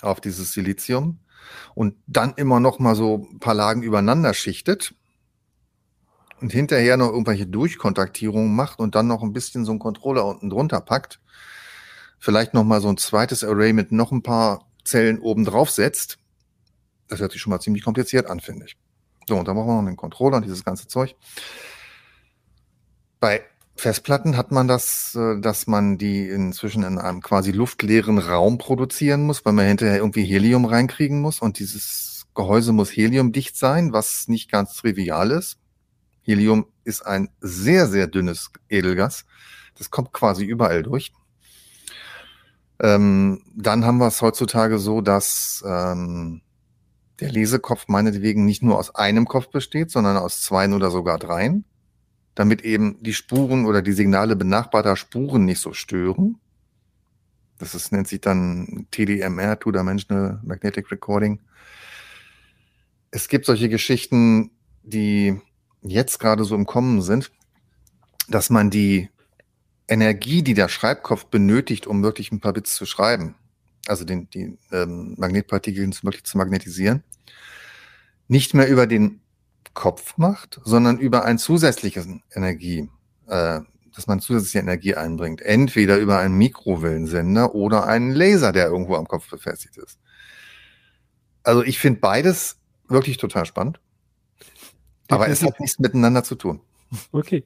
auf 0.00 0.20
dieses 0.20 0.52
Silizium 0.52 1.20
und 1.74 1.94
dann 2.08 2.34
immer 2.34 2.58
noch 2.58 2.80
mal 2.80 2.96
so 2.96 3.28
ein 3.30 3.38
paar 3.38 3.54
Lagen 3.54 3.82
übereinander 3.82 4.34
schichtet 4.34 4.94
und 6.40 6.52
hinterher 6.52 6.96
noch 6.96 7.10
irgendwelche 7.10 7.46
Durchkontaktierungen 7.46 8.54
macht 8.56 8.80
und 8.80 8.96
dann 8.96 9.06
noch 9.06 9.22
ein 9.22 9.32
bisschen 9.32 9.64
so 9.64 9.70
einen 9.70 9.78
Controller 9.78 10.26
unten 10.26 10.50
drunter 10.50 10.80
packt, 10.80 11.20
vielleicht 12.18 12.54
noch 12.54 12.64
mal 12.64 12.80
so 12.80 12.88
ein 12.88 12.96
zweites 12.96 13.44
Array 13.44 13.72
mit 13.72 13.92
noch 13.92 14.10
ein 14.10 14.22
paar 14.22 14.66
Zellen 14.84 15.20
oben 15.20 15.44
drauf 15.44 15.70
setzt. 15.70 16.18
Das 17.06 17.20
hört 17.20 17.30
sich 17.30 17.40
schon 17.40 17.50
mal 17.50 17.60
ziemlich 17.60 17.84
kompliziert 17.84 18.26
an, 18.26 18.40
finde 18.40 18.66
ich. 18.66 18.76
So, 19.28 19.36
und 19.36 19.46
dann 19.46 19.56
machen 19.56 19.68
wir 19.68 19.74
noch 19.74 19.86
einen 19.86 19.96
Controller 19.96 20.38
und 20.38 20.42
dieses 20.42 20.64
ganze 20.64 20.88
Zeug. 20.88 21.14
Bei 23.20 23.44
Festplatten 23.84 24.38
hat 24.38 24.50
man 24.50 24.66
das, 24.66 25.14
äh, 25.14 25.38
dass 25.38 25.66
man 25.66 25.98
die 25.98 26.26
inzwischen 26.26 26.84
in 26.84 26.96
einem 26.96 27.20
quasi 27.20 27.52
luftleeren 27.52 28.16
Raum 28.16 28.56
produzieren 28.56 29.24
muss, 29.24 29.44
weil 29.44 29.52
man 29.52 29.66
hinterher 29.66 29.98
irgendwie 29.98 30.24
Helium 30.24 30.64
reinkriegen 30.64 31.20
muss 31.20 31.40
und 31.40 31.58
dieses 31.58 32.24
Gehäuse 32.34 32.72
muss 32.72 32.90
heliumdicht 32.90 33.58
sein, 33.58 33.92
was 33.92 34.26
nicht 34.26 34.50
ganz 34.50 34.72
trivial 34.72 35.30
ist. 35.30 35.58
Helium 36.22 36.64
ist 36.84 37.04
ein 37.04 37.28
sehr, 37.40 37.86
sehr 37.86 38.06
dünnes 38.06 38.52
Edelgas. 38.70 39.26
Das 39.76 39.90
kommt 39.90 40.14
quasi 40.14 40.46
überall 40.46 40.82
durch. 40.82 41.12
Ähm, 42.80 43.42
dann 43.54 43.84
haben 43.84 43.98
wir 43.98 44.06
es 44.06 44.22
heutzutage 44.22 44.78
so, 44.78 45.02
dass 45.02 45.62
ähm, 45.66 46.40
der 47.20 47.30
Lesekopf 47.30 47.88
meinetwegen 47.88 48.46
nicht 48.46 48.62
nur 48.62 48.78
aus 48.78 48.94
einem 48.94 49.26
Kopf 49.26 49.50
besteht, 49.50 49.90
sondern 49.90 50.16
aus 50.16 50.40
zwei 50.40 50.72
oder 50.72 50.90
sogar 50.90 51.18
dreien 51.18 51.66
damit 52.34 52.62
eben 52.62 53.02
die 53.02 53.14
Spuren 53.14 53.66
oder 53.66 53.82
die 53.82 53.92
Signale 53.92 54.36
benachbarter 54.36 54.96
Spuren 54.96 55.44
nicht 55.44 55.60
so 55.60 55.72
stören. 55.72 56.40
Das 57.58 57.74
ist, 57.74 57.92
nennt 57.92 58.08
sich 58.08 58.20
dann 58.20 58.86
TDMR, 58.90 59.58
Two-Dimensional 59.58 60.40
Magnetic 60.42 60.90
Recording. 60.90 61.40
Es 63.10 63.28
gibt 63.28 63.46
solche 63.46 63.68
Geschichten, 63.68 64.50
die 64.82 65.40
jetzt 65.82 66.18
gerade 66.18 66.44
so 66.44 66.56
im 66.56 66.66
Kommen 66.66 67.00
sind, 67.02 67.30
dass 68.28 68.50
man 68.50 68.70
die 68.70 69.08
Energie, 69.86 70.42
die 70.42 70.54
der 70.54 70.68
Schreibkopf 70.68 71.26
benötigt, 71.26 71.86
um 71.86 72.02
wirklich 72.02 72.32
ein 72.32 72.40
paar 72.40 72.54
Bits 72.54 72.74
zu 72.74 72.86
schreiben, 72.86 73.36
also 73.86 74.04
den, 74.04 74.28
die 74.30 74.58
ähm, 74.72 75.14
Magnetpartikel 75.18 75.86
wirklich 76.02 76.24
zu 76.24 76.38
magnetisieren, 76.38 77.04
nicht 78.26 78.54
mehr 78.54 78.68
über 78.68 78.86
den 78.86 79.20
Kopf 79.74 80.16
macht, 80.16 80.60
sondern 80.64 80.98
über 80.98 81.24
ein 81.24 81.38
zusätzliches 81.38 82.08
Energie, 82.32 82.88
äh, 83.26 83.60
dass 83.94 84.06
man 84.06 84.20
zusätzliche 84.20 84.60
Energie 84.60 84.94
einbringt. 84.94 85.42
Entweder 85.42 85.98
über 85.98 86.18
einen 86.18 86.36
Mikrowellensender 86.36 87.54
oder 87.54 87.86
einen 87.86 88.12
Laser, 88.12 88.52
der 88.52 88.66
irgendwo 88.66 88.96
am 88.96 89.06
Kopf 89.06 89.28
befestigt 89.28 89.76
ist. 89.76 89.98
Also 91.42 91.62
ich 91.62 91.78
finde 91.78 92.00
beides 92.00 92.58
wirklich 92.88 93.18
total 93.18 93.46
spannend. 93.46 93.80
Aber 95.08 95.28
es 95.28 95.42
hat 95.42 95.60
nichts 95.60 95.78
miteinander 95.78 96.24
zu 96.24 96.34
tun. 96.34 96.60
Okay. 97.12 97.44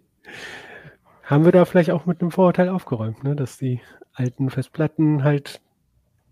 Haben 1.25 1.45
wir 1.45 1.53
da 1.53 1.65
vielleicht 1.65 1.91
auch 1.91 2.07
mit 2.07 2.21
einem 2.21 2.31
Vorurteil 2.31 2.69
aufgeräumt, 2.69 3.25
ne? 3.25 3.35
dass 3.35 3.59
die 3.59 3.81
alten 4.15 4.51
Festplatten 4.51 5.25
halt 5.25 5.61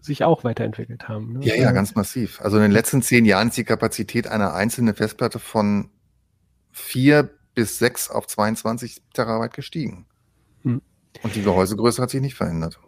sich 0.07 0.24
auch 0.24 0.44
weiterentwickelt 0.44 1.09
haben. 1.09 1.34
Ne? 1.34 1.44
Ja, 1.44 1.54
ja, 1.54 1.72
ganz 1.72 1.94
massiv. 1.94 2.40
Also 2.40 2.57
in 2.57 2.62
den 2.62 2.72
letzten 2.72 3.02
zehn 3.02 3.24
Jahren 3.24 3.48
ist 3.48 3.57
die 3.57 3.64
Kapazität 3.64 4.26
einer 4.26 4.54
einzelnen 4.54 4.94
Festplatte 4.94 5.38
von 5.38 5.90
vier 6.72 7.30
bis 7.54 7.78
sechs 7.78 8.11
auf 8.11 8.26
22 8.26 9.02
Terabyte 9.12 9.54
gestiegen. 9.54 10.07
Hm. 10.62 10.82
Und 11.22 11.34
die 11.34 11.42
Gehäusegröße 11.42 12.00
hat 12.02 12.11
sich 12.11 12.20
nicht 12.20 12.34
verändert. 12.34 12.78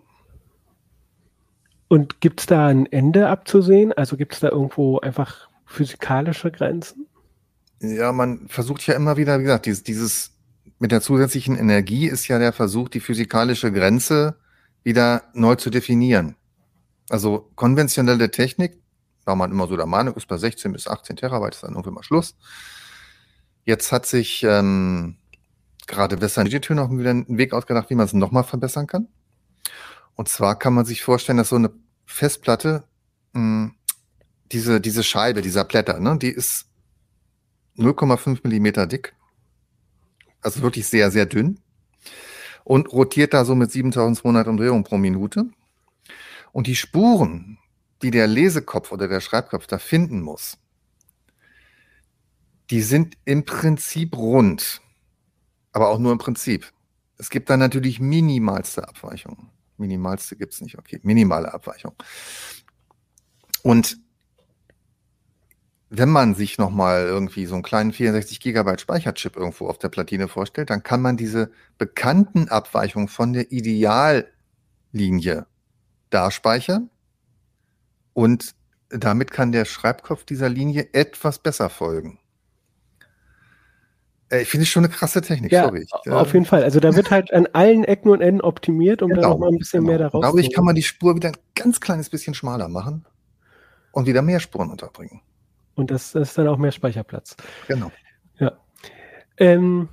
Und 1.89 2.21
gibt 2.21 2.41
es 2.41 2.47
da 2.47 2.67
ein 2.67 2.87
Ende 2.87 3.29
abzusehen? 3.29 3.93
Also 3.93 4.17
gibt 4.17 4.35
es 4.35 4.41
da 4.41 4.51
irgendwo 4.51 4.99
einfach 5.01 5.49
physikalische 5.65 6.51
Grenzen? 6.51 7.07
Ja, 7.81 8.13
man 8.13 8.49
versucht 8.49 8.87
ja 8.87 8.95
immer 8.95 9.17
wieder, 9.17 9.39
wie 9.39 9.45
gesagt, 9.45 9.67
dieses, 9.67 9.83
dieses 9.85 10.33
mit 10.79 10.93
der 10.93 11.01
zusätzlichen 11.01 11.57
Energie 11.57 12.07
ist 12.07 12.29
ja 12.29 12.39
der 12.39 12.53
Versuch, 12.53 12.89
die 12.89 13.01
physikalische 13.01 13.73
Grenze 13.73 14.37
wieder 14.85 15.23
neu 15.33 15.55
zu 15.57 15.71
definieren. 15.71 16.37
Also 17.09 17.51
konventionelle 17.55 18.31
Technik, 18.31 18.81
war 19.25 19.37
man 19.37 19.51
immer 19.51 19.67
so 19.67 19.77
der 19.77 19.87
Meinung, 19.87 20.15
ist 20.15 20.27
bei 20.27 20.39
16 20.39 20.73
bis 20.73 20.87
18 20.87 21.17
Terabyte, 21.17 21.55
ist 21.55 21.63
dann 21.63 21.73
irgendwie 21.73 21.91
mal 21.91 22.03
Schluss. 22.03 22.37
Jetzt 23.65 23.93
hat 23.93 24.07
sich 24.07 24.43
ähm, 24.45 25.19
gerade 25.87 26.21
Western 26.21 26.47
Digital 26.47 26.77
noch 26.77 26.91
wieder 26.91 27.11
einen 27.11 27.39
Weg 27.39 27.53
ausgedacht, 27.53 27.91
wie 27.91 27.95
man 27.95 28.07
es 28.07 28.13
nochmal 28.13 28.45
verbessern 28.45 28.87
kann. 28.87 29.09
Und 30.15 30.29
zwar 30.29 30.59
kann 30.59 30.75
man 30.75 30.85
sich 30.85 31.03
vorstellen, 31.03 31.39
dass 31.39 31.51
so 31.51 31.57
eine 31.57 31.71
Festplatte, 32.07 32.85
mh, 33.33 33.41
hm, 33.41 33.75
diese, 34.53 34.81
diese 34.81 35.05
Scheibe, 35.05 35.43
dieser 35.43 35.65
Blätter, 35.65 36.01
ne, 36.01 36.17
die 36.19 36.31
ist 36.31 36.67
0,5 37.77 38.41
Millimeter 38.43 38.87
dick. 38.87 39.15
Also 40.41 40.63
wirklich 40.63 40.87
sehr, 40.87 41.11
sehr 41.11 41.27
dünn. 41.27 41.61
Und 42.65 42.93
rotiert 42.93 43.35
da 43.35 43.45
so 43.45 43.55
mit 43.55 43.71
7200 43.71 44.47
Umdrehungen 44.47 44.85
pro 44.85 44.99
Minute. 44.99 45.47
Und 46.59 46.67
die 46.67 46.75
Spuren, 46.75 47.59
die 48.03 48.11
der 48.11 48.27
Lesekopf 48.27 48.91
oder 48.91 49.07
der 49.07 49.21
Schreibkopf 49.21 49.69
da 49.69 49.79
finden 49.79 50.21
muss, 50.21 50.59
die 52.71 52.83
sind 52.83 53.17
im 53.25 53.45
Prinzip 53.45 54.17
rund, 54.17 54.81
aber 55.71 55.89
auch 55.89 56.01
nur 56.01 56.11
im 56.11 56.19
Prinzip. 56.19 56.73
Es 57.17 57.31
gibt 57.31 57.49
da 57.49 57.57
natürlich 57.57 58.01
minimalste 58.01 58.89
Abweichungen. 58.89 59.51
Minimalste 59.77 60.35
gibt 60.35 60.53
es 60.53 60.61
nicht, 60.61 60.77
okay, 60.77 60.99
minimale 61.05 61.55
Abweichung. 61.55 61.95
Und 63.63 63.97
wenn 65.91 66.09
man 66.09 66.35
sich 66.35 66.59
nochmal 66.59 67.03
irgendwie 67.05 67.47
so 67.47 67.55
einen 67.55 67.63
kleinen 67.63 67.93
64 67.93 68.41
Gigabyte 68.41 68.81
Speicherchip 68.81 69.37
irgendwo 69.37 69.69
auf 69.69 69.79
der 69.79 69.91
Platine 69.91 70.27
vorstellt, 70.27 70.71
dann 70.71 70.83
kann 70.83 71.03
man 71.03 71.17
diese 71.17 71.53
bekannten 71.79 72.49
Abweichungen 72.49 73.07
von 73.07 73.33
der 73.33 73.53
Ideallinie 73.53 75.47
da 76.11 76.31
speichern 76.31 76.91
und 78.15 78.55
damit 78.91 79.31
kann 79.31 79.53
der 79.53 79.65
Schreibkopf 79.65 80.25
dieser 80.25 80.49
Linie 80.49 80.89
etwas 80.93 81.39
besser 81.39 81.69
folgen. 81.69 82.19
Äh, 84.31 84.43
ich 84.43 84.49
finde 84.49 84.65
es 84.65 84.69
schon 84.69 84.85
eine 84.85 84.93
krasse 84.93 85.21
Technik, 85.21 85.53
ja, 85.53 85.65
sorry. 85.65 85.85
Ich, 85.85 86.13
auf 86.13 86.33
jeden 86.33 86.47
Fall. 86.47 86.65
Also 86.65 86.81
da 86.81 86.95
wird 86.95 87.11
halt 87.11 87.33
an 87.33 87.47
allen 87.53 87.85
Ecken 87.85 88.11
und 88.11 88.21
Enden 88.21 88.41
optimiert, 88.41 89.03
um 89.03 89.11
genau, 89.11 89.23
da 89.23 89.29
nochmal 89.29 89.51
ein 89.51 89.59
bisschen 89.59 89.81
genau. 89.81 89.91
mehr 89.91 89.99
daraus 89.99 90.25
zu 90.25 90.27
Dadurch 90.27 90.53
kann 90.53 90.65
man 90.65 90.75
die 90.75 90.83
Spur 90.83 91.17
wieder 91.17 91.29
ein 91.29 91.37
ganz 91.55 91.81
kleines 91.81 92.11
bisschen 92.11 92.35
schmaler 92.35 92.69
machen 92.69 93.05
und 93.93 94.07
wieder 94.07 94.23
mehr 94.23 94.41
Spuren 94.41 94.71
unterbringen. 94.71 95.21
Und 95.75 95.91
das, 95.91 96.13
das 96.13 96.31
ist 96.31 96.39
dann 96.39 96.49
auch 96.49 96.59
mehr 96.59 96.73
Speicherplatz. 96.73 97.37
Genau. 97.69 97.93
Ja. 98.39 98.53
Ähm, 99.37 99.89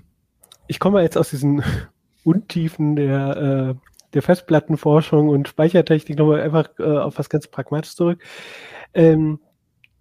ich 0.68 0.80
komme 0.80 1.01
jetzt 1.01 1.18
aus 1.18 1.30
diesen 1.30 1.63
Untiefen 2.24 2.95
der, 2.95 3.76
äh, 3.78 3.94
der 4.16 4.22
Festplattenforschung 4.22 5.30
und 5.30 5.47
Speichertechnik 5.47 6.18
nochmal 6.18 6.41
einfach 6.41 6.70
äh, 6.80 6.84
auf 6.84 7.20
was 7.20 7.30
ganz 7.30 7.47
Pragmatisches 7.47 7.95
zurück. 7.95 8.24
Ähm, 8.93 9.39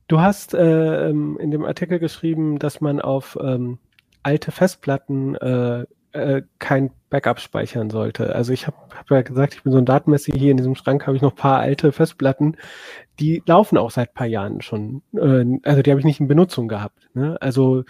du 0.08 0.20
hast 0.20 0.54
äh, 0.54 1.10
ähm, 1.10 1.38
in 1.38 1.50
dem 1.50 1.64
Artikel 1.64 1.98
geschrieben, 1.98 2.58
dass 2.58 2.80
man 2.80 3.00
auf 3.00 3.36
ähm, 3.40 3.78
alte 4.22 4.52
Festplatten 4.52 5.34
äh, 5.34 5.84
äh, 6.12 6.42
kein 6.60 6.92
Backup 7.10 7.40
speichern 7.40 7.90
sollte. 7.90 8.34
Also 8.34 8.52
ich 8.52 8.68
habe 8.68 8.76
hab 8.94 9.10
ja 9.10 9.22
gesagt, 9.22 9.54
ich 9.54 9.64
bin 9.64 9.72
so 9.72 9.78
ein 9.78 9.84
Datenmesser 9.84 10.32
hier 10.32 10.52
in 10.52 10.56
diesem 10.56 10.76
Schrank 10.76 11.06
habe 11.06 11.16
ich 11.16 11.22
noch 11.22 11.32
ein 11.32 11.36
paar 11.36 11.58
alte 11.58 11.90
Festplatten, 11.90 12.56
die 13.18 13.42
laufen 13.46 13.76
auch 13.76 13.90
seit 13.90 14.14
paar 14.14 14.28
Jahren 14.28 14.62
schon. 14.62 15.02
Äh, 15.12 15.58
also 15.64 15.82
die 15.82 15.90
habe 15.90 15.98
ich 15.98 16.06
nicht 16.06 16.20
in 16.20 16.28
Benutzung 16.28 16.68
gehabt. 16.68 17.08
Ne? 17.14 17.36
Also 17.40 17.82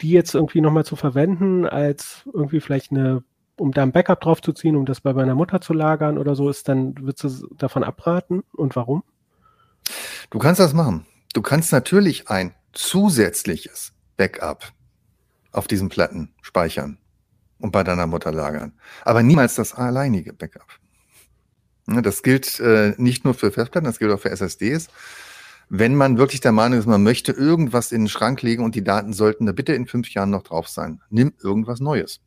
die 0.00 0.10
jetzt 0.10 0.34
irgendwie 0.34 0.60
nochmal 0.60 0.84
zu 0.84 0.96
verwenden 0.96 1.66
als 1.66 2.28
irgendwie 2.32 2.60
vielleicht 2.60 2.92
eine 2.92 3.24
um 3.56 3.72
da 3.72 3.82
ein 3.82 3.92
Backup 3.92 4.20
drauf 4.20 4.42
zu 4.42 4.52
ziehen, 4.52 4.76
um 4.76 4.86
das 4.86 5.00
bei 5.00 5.12
meiner 5.12 5.34
Mutter 5.34 5.60
zu 5.60 5.72
lagern 5.72 6.18
oder 6.18 6.34
so, 6.34 6.48
ist 6.48 6.68
dann, 6.68 6.96
würdest 6.98 7.24
du 7.24 7.54
davon 7.56 7.84
abraten 7.84 8.42
und 8.52 8.76
warum? 8.76 9.04
Du 10.30 10.38
kannst 10.38 10.60
das 10.60 10.72
machen. 10.72 11.06
Du 11.34 11.42
kannst 11.42 11.72
natürlich 11.72 12.28
ein 12.28 12.54
zusätzliches 12.72 13.92
Backup 14.16 14.72
auf 15.52 15.68
diesen 15.68 15.88
Platten 15.88 16.32
speichern 16.42 16.98
und 17.58 17.70
bei 17.70 17.84
deiner 17.84 18.06
Mutter 18.06 18.32
lagern. 18.32 18.72
Aber 19.04 19.22
niemals 19.22 19.54
das 19.54 19.74
alleinige 19.74 20.32
Backup. 20.32 20.66
Ne, 21.86 22.02
das 22.02 22.22
gilt 22.22 22.60
äh, 22.60 22.94
nicht 22.96 23.24
nur 23.24 23.34
für 23.34 23.52
Festplatten, 23.52 23.86
das 23.86 23.98
gilt 23.98 24.10
auch 24.10 24.20
für 24.20 24.30
SSDs. 24.30 24.88
Wenn 25.68 25.94
man 25.94 26.18
wirklich 26.18 26.40
der 26.40 26.52
Meinung 26.52 26.78
ist, 26.78 26.86
man 26.86 27.02
möchte 27.02 27.32
irgendwas 27.32 27.92
in 27.92 28.02
den 28.02 28.08
Schrank 28.08 28.42
legen 28.42 28.64
und 28.64 28.74
die 28.74 28.84
Daten 28.84 29.12
sollten 29.12 29.46
da 29.46 29.52
bitte 29.52 29.74
in 29.74 29.86
fünf 29.86 30.12
Jahren 30.12 30.30
noch 30.30 30.42
drauf 30.42 30.68
sein, 30.68 31.00
nimm 31.10 31.32
irgendwas 31.42 31.80
Neues. 31.80 32.20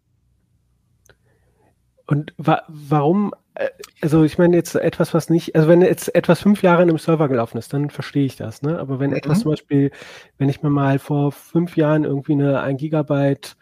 Und 2.08 2.34
wa 2.38 2.64
warum, 2.70 3.34
äh, 3.55 3.70
also 4.01 4.24
ich 4.24 4.38
meine 4.38 4.55
jetzt 4.55 4.76
etwas, 4.76 5.14
was 5.14 5.30
nicht, 5.30 5.55
also 5.55 5.68
wenn 5.68 5.82
jetzt 5.82 6.16
etwas 6.16 6.39
fünf 6.39 6.64
Jahre 6.64 6.82
in 6.84 6.89
einem 6.89 6.97
Server 6.97 7.28
gelaufen 7.28 7.58
ist, 7.58 7.74
dann 7.74 7.89
verstehe 7.89 8.26
ich 8.26 8.38
das, 8.38 8.62
ne? 8.62 8.80
Aber 8.80 8.99
wenn 8.99 9.12
mhm. 9.12 9.18
etwas 9.18 9.41
zum 9.41 9.51
Beispiel, 9.51 9.91
wenn 10.38 10.47
ich 10.47 10.64
mir 10.64 10.70
mal 10.70 10.99
vor 10.99 11.34
fünf 11.34 11.76
Jahren 11.76 12.05
irgendwie 12.05 12.34
eine 12.34 12.62
ein 12.62 12.78
Gigabyte 12.78 13.58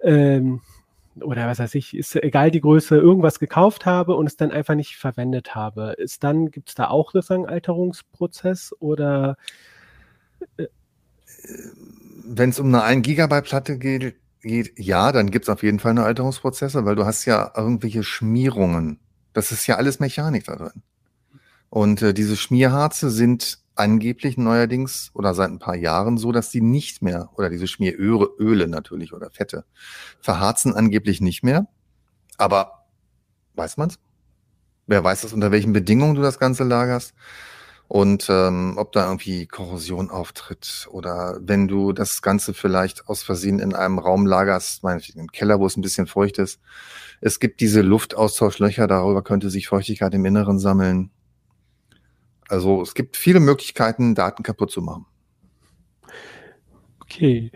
ähm, 0.00 0.62
oder 1.20 1.48
was 1.48 1.58
weiß 1.58 1.74
ich, 1.74 1.96
ist 1.96 2.14
egal 2.16 2.52
die 2.52 2.60
Größe, 2.60 2.96
irgendwas 2.96 3.40
gekauft 3.40 3.86
habe 3.86 4.14
und 4.14 4.26
es 4.26 4.36
dann 4.36 4.52
einfach 4.52 4.76
nicht 4.76 4.96
verwendet 4.96 5.56
habe, 5.56 5.94
ist 5.98 6.22
dann, 6.22 6.52
gibt 6.52 6.68
es 6.68 6.74
da 6.76 6.88
auch 6.88 7.12
sozusagen 7.12 7.46
Alterungsprozess 7.46 8.72
oder 8.78 9.36
äh, 10.58 10.66
wenn 12.26 12.50
es 12.50 12.60
um 12.60 12.68
eine 12.68 12.82
1 12.82 13.02
Gigabyte 13.02 13.44
Platte 13.44 13.78
geht, 13.78 14.14
ja, 14.44 15.12
dann 15.12 15.30
gibt 15.30 15.46
es 15.46 15.48
auf 15.48 15.62
jeden 15.62 15.78
Fall 15.78 15.92
eine 15.92 16.04
Alterungsprozesse, 16.04 16.84
weil 16.84 16.96
du 16.96 17.04
hast 17.04 17.24
ja 17.24 17.52
irgendwelche 17.56 18.02
Schmierungen. 18.02 19.00
Das 19.32 19.52
ist 19.52 19.66
ja 19.66 19.76
alles 19.76 20.00
Mechanik 20.00 20.44
da 20.44 20.56
drin. 20.56 20.82
Und 21.70 22.02
äh, 22.02 22.14
diese 22.14 22.36
Schmierharze 22.36 23.10
sind 23.10 23.58
angeblich 23.74 24.36
neuerdings 24.36 25.10
oder 25.14 25.34
seit 25.34 25.50
ein 25.50 25.58
paar 25.58 25.74
Jahren 25.74 26.18
so, 26.18 26.30
dass 26.30 26.50
die 26.50 26.60
nicht 26.60 27.02
mehr, 27.02 27.30
oder 27.34 27.50
diese 27.50 27.66
Schmieröle 27.66 28.28
Öle 28.38 28.68
natürlich 28.68 29.12
oder 29.12 29.30
Fette, 29.30 29.64
verharzen 30.20 30.74
angeblich 30.74 31.20
nicht 31.20 31.42
mehr. 31.42 31.66
Aber 32.36 32.86
weiß 33.54 33.76
man's? 33.76 33.98
Wer 34.86 35.02
weiß 35.02 35.22
das, 35.22 35.32
unter 35.32 35.50
welchen 35.50 35.72
Bedingungen 35.72 36.14
du 36.14 36.22
das 36.22 36.38
Ganze 36.38 36.62
lagerst? 36.64 37.14
Und 37.88 38.28
ähm, 38.30 38.74
ob 38.76 38.92
da 38.92 39.06
irgendwie 39.06 39.46
Korrosion 39.46 40.10
auftritt 40.10 40.88
oder 40.90 41.38
wenn 41.40 41.68
du 41.68 41.92
das 41.92 42.22
Ganze 42.22 42.54
vielleicht 42.54 43.08
aus 43.08 43.22
Versehen 43.22 43.58
in 43.58 43.74
einem 43.74 43.98
Raum 43.98 44.26
lagerst, 44.26 44.82
meinetwegen 44.82 45.20
im 45.20 45.32
Keller, 45.32 45.60
wo 45.60 45.66
es 45.66 45.76
ein 45.76 45.82
bisschen 45.82 46.06
feucht 46.06 46.38
ist. 46.38 46.60
Es 47.20 47.40
gibt 47.40 47.60
diese 47.60 47.82
Luftaustauschlöcher, 47.82 48.86
darüber 48.86 49.22
könnte 49.22 49.50
sich 49.50 49.68
Feuchtigkeit 49.68 50.14
im 50.14 50.24
Inneren 50.24 50.58
sammeln. 50.58 51.10
Also 52.48 52.82
es 52.82 52.94
gibt 52.94 53.16
viele 53.16 53.40
Möglichkeiten, 53.40 54.14
Daten 54.14 54.42
kaputt 54.42 54.70
zu 54.70 54.82
machen. 54.82 55.06
Okay. 57.00 57.52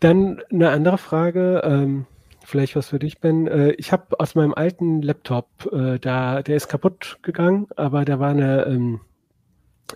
Dann 0.00 0.42
eine 0.52 0.70
andere 0.70 0.98
Frage, 0.98 1.62
ähm, 1.64 2.06
vielleicht 2.44 2.76
was 2.76 2.88
für 2.90 2.98
dich, 2.98 3.20
Ben. 3.20 3.46
Äh, 3.46 3.72
ich 3.72 3.90
habe 3.92 4.20
aus 4.20 4.34
meinem 4.34 4.54
alten 4.54 5.02
Laptop, 5.02 5.48
äh, 5.72 5.98
da, 5.98 6.42
der 6.42 6.56
ist 6.56 6.68
kaputt 6.68 7.18
gegangen, 7.22 7.66
aber 7.76 8.04
da 8.04 8.20
war 8.20 8.30
eine 8.30 8.66
ähm, 8.66 9.00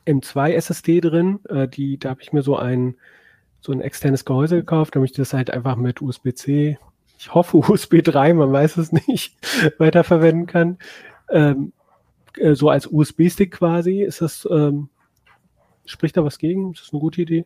M2 0.07 0.53
SSD 0.53 1.01
drin. 1.01 1.41
Äh, 1.49 1.69
die, 1.69 1.99
da 1.99 2.11
habe 2.11 2.23
ich 2.23 2.33
mir 2.33 2.43
so 2.43 2.57
ein, 2.57 2.97
so 3.61 3.73
ein 3.73 3.81
externes 3.81 4.25
Gehäuse 4.25 4.57
gekauft, 4.57 4.97
damit 4.97 5.11
ich 5.11 5.17
das 5.17 5.33
halt 5.33 5.51
einfach 5.51 5.77
mit 5.77 6.01
USB-C, 6.01 6.79
ich 7.19 7.35
hoffe 7.35 7.57
USB 7.69 8.03
3, 8.03 8.35
man 8.35 8.53
weiß 8.53 8.79
es 8.79 8.93
nicht, 8.93 9.37
weiterverwenden 9.79 10.47
kann. 10.47 10.79
Ähm, 11.31 11.73
äh, 12.37 12.55
so 12.55 12.71
als 12.71 12.87
USB-Stick 12.87 13.53
quasi, 13.53 14.03
ist 14.03 14.23
das, 14.23 14.49
ähm, 14.51 14.89
spricht 15.85 16.17
da 16.17 16.25
was 16.25 16.39
gegen? 16.39 16.73
Ist 16.73 16.83
das 16.83 16.93
eine 16.93 17.01
gute 17.01 17.23
Idee? 17.23 17.45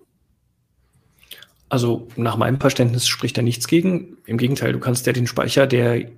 Also 1.68 2.06
nach 2.16 2.36
meinem 2.36 2.60
Verständnis 2.60 3.08
spricht 3.08 3.36
da 3.36 3.42
nichts 3.42 3.66
gegen. 3.66 4.18
Im 4.26 4.38
Gegenteil, 4.38 4.72
du 4.72 4.78
kannst 4.78 5.06
ja 5.06 5.12
den 5.12 5.26
Speicher, 5.26 5.66
der 5.66 6.08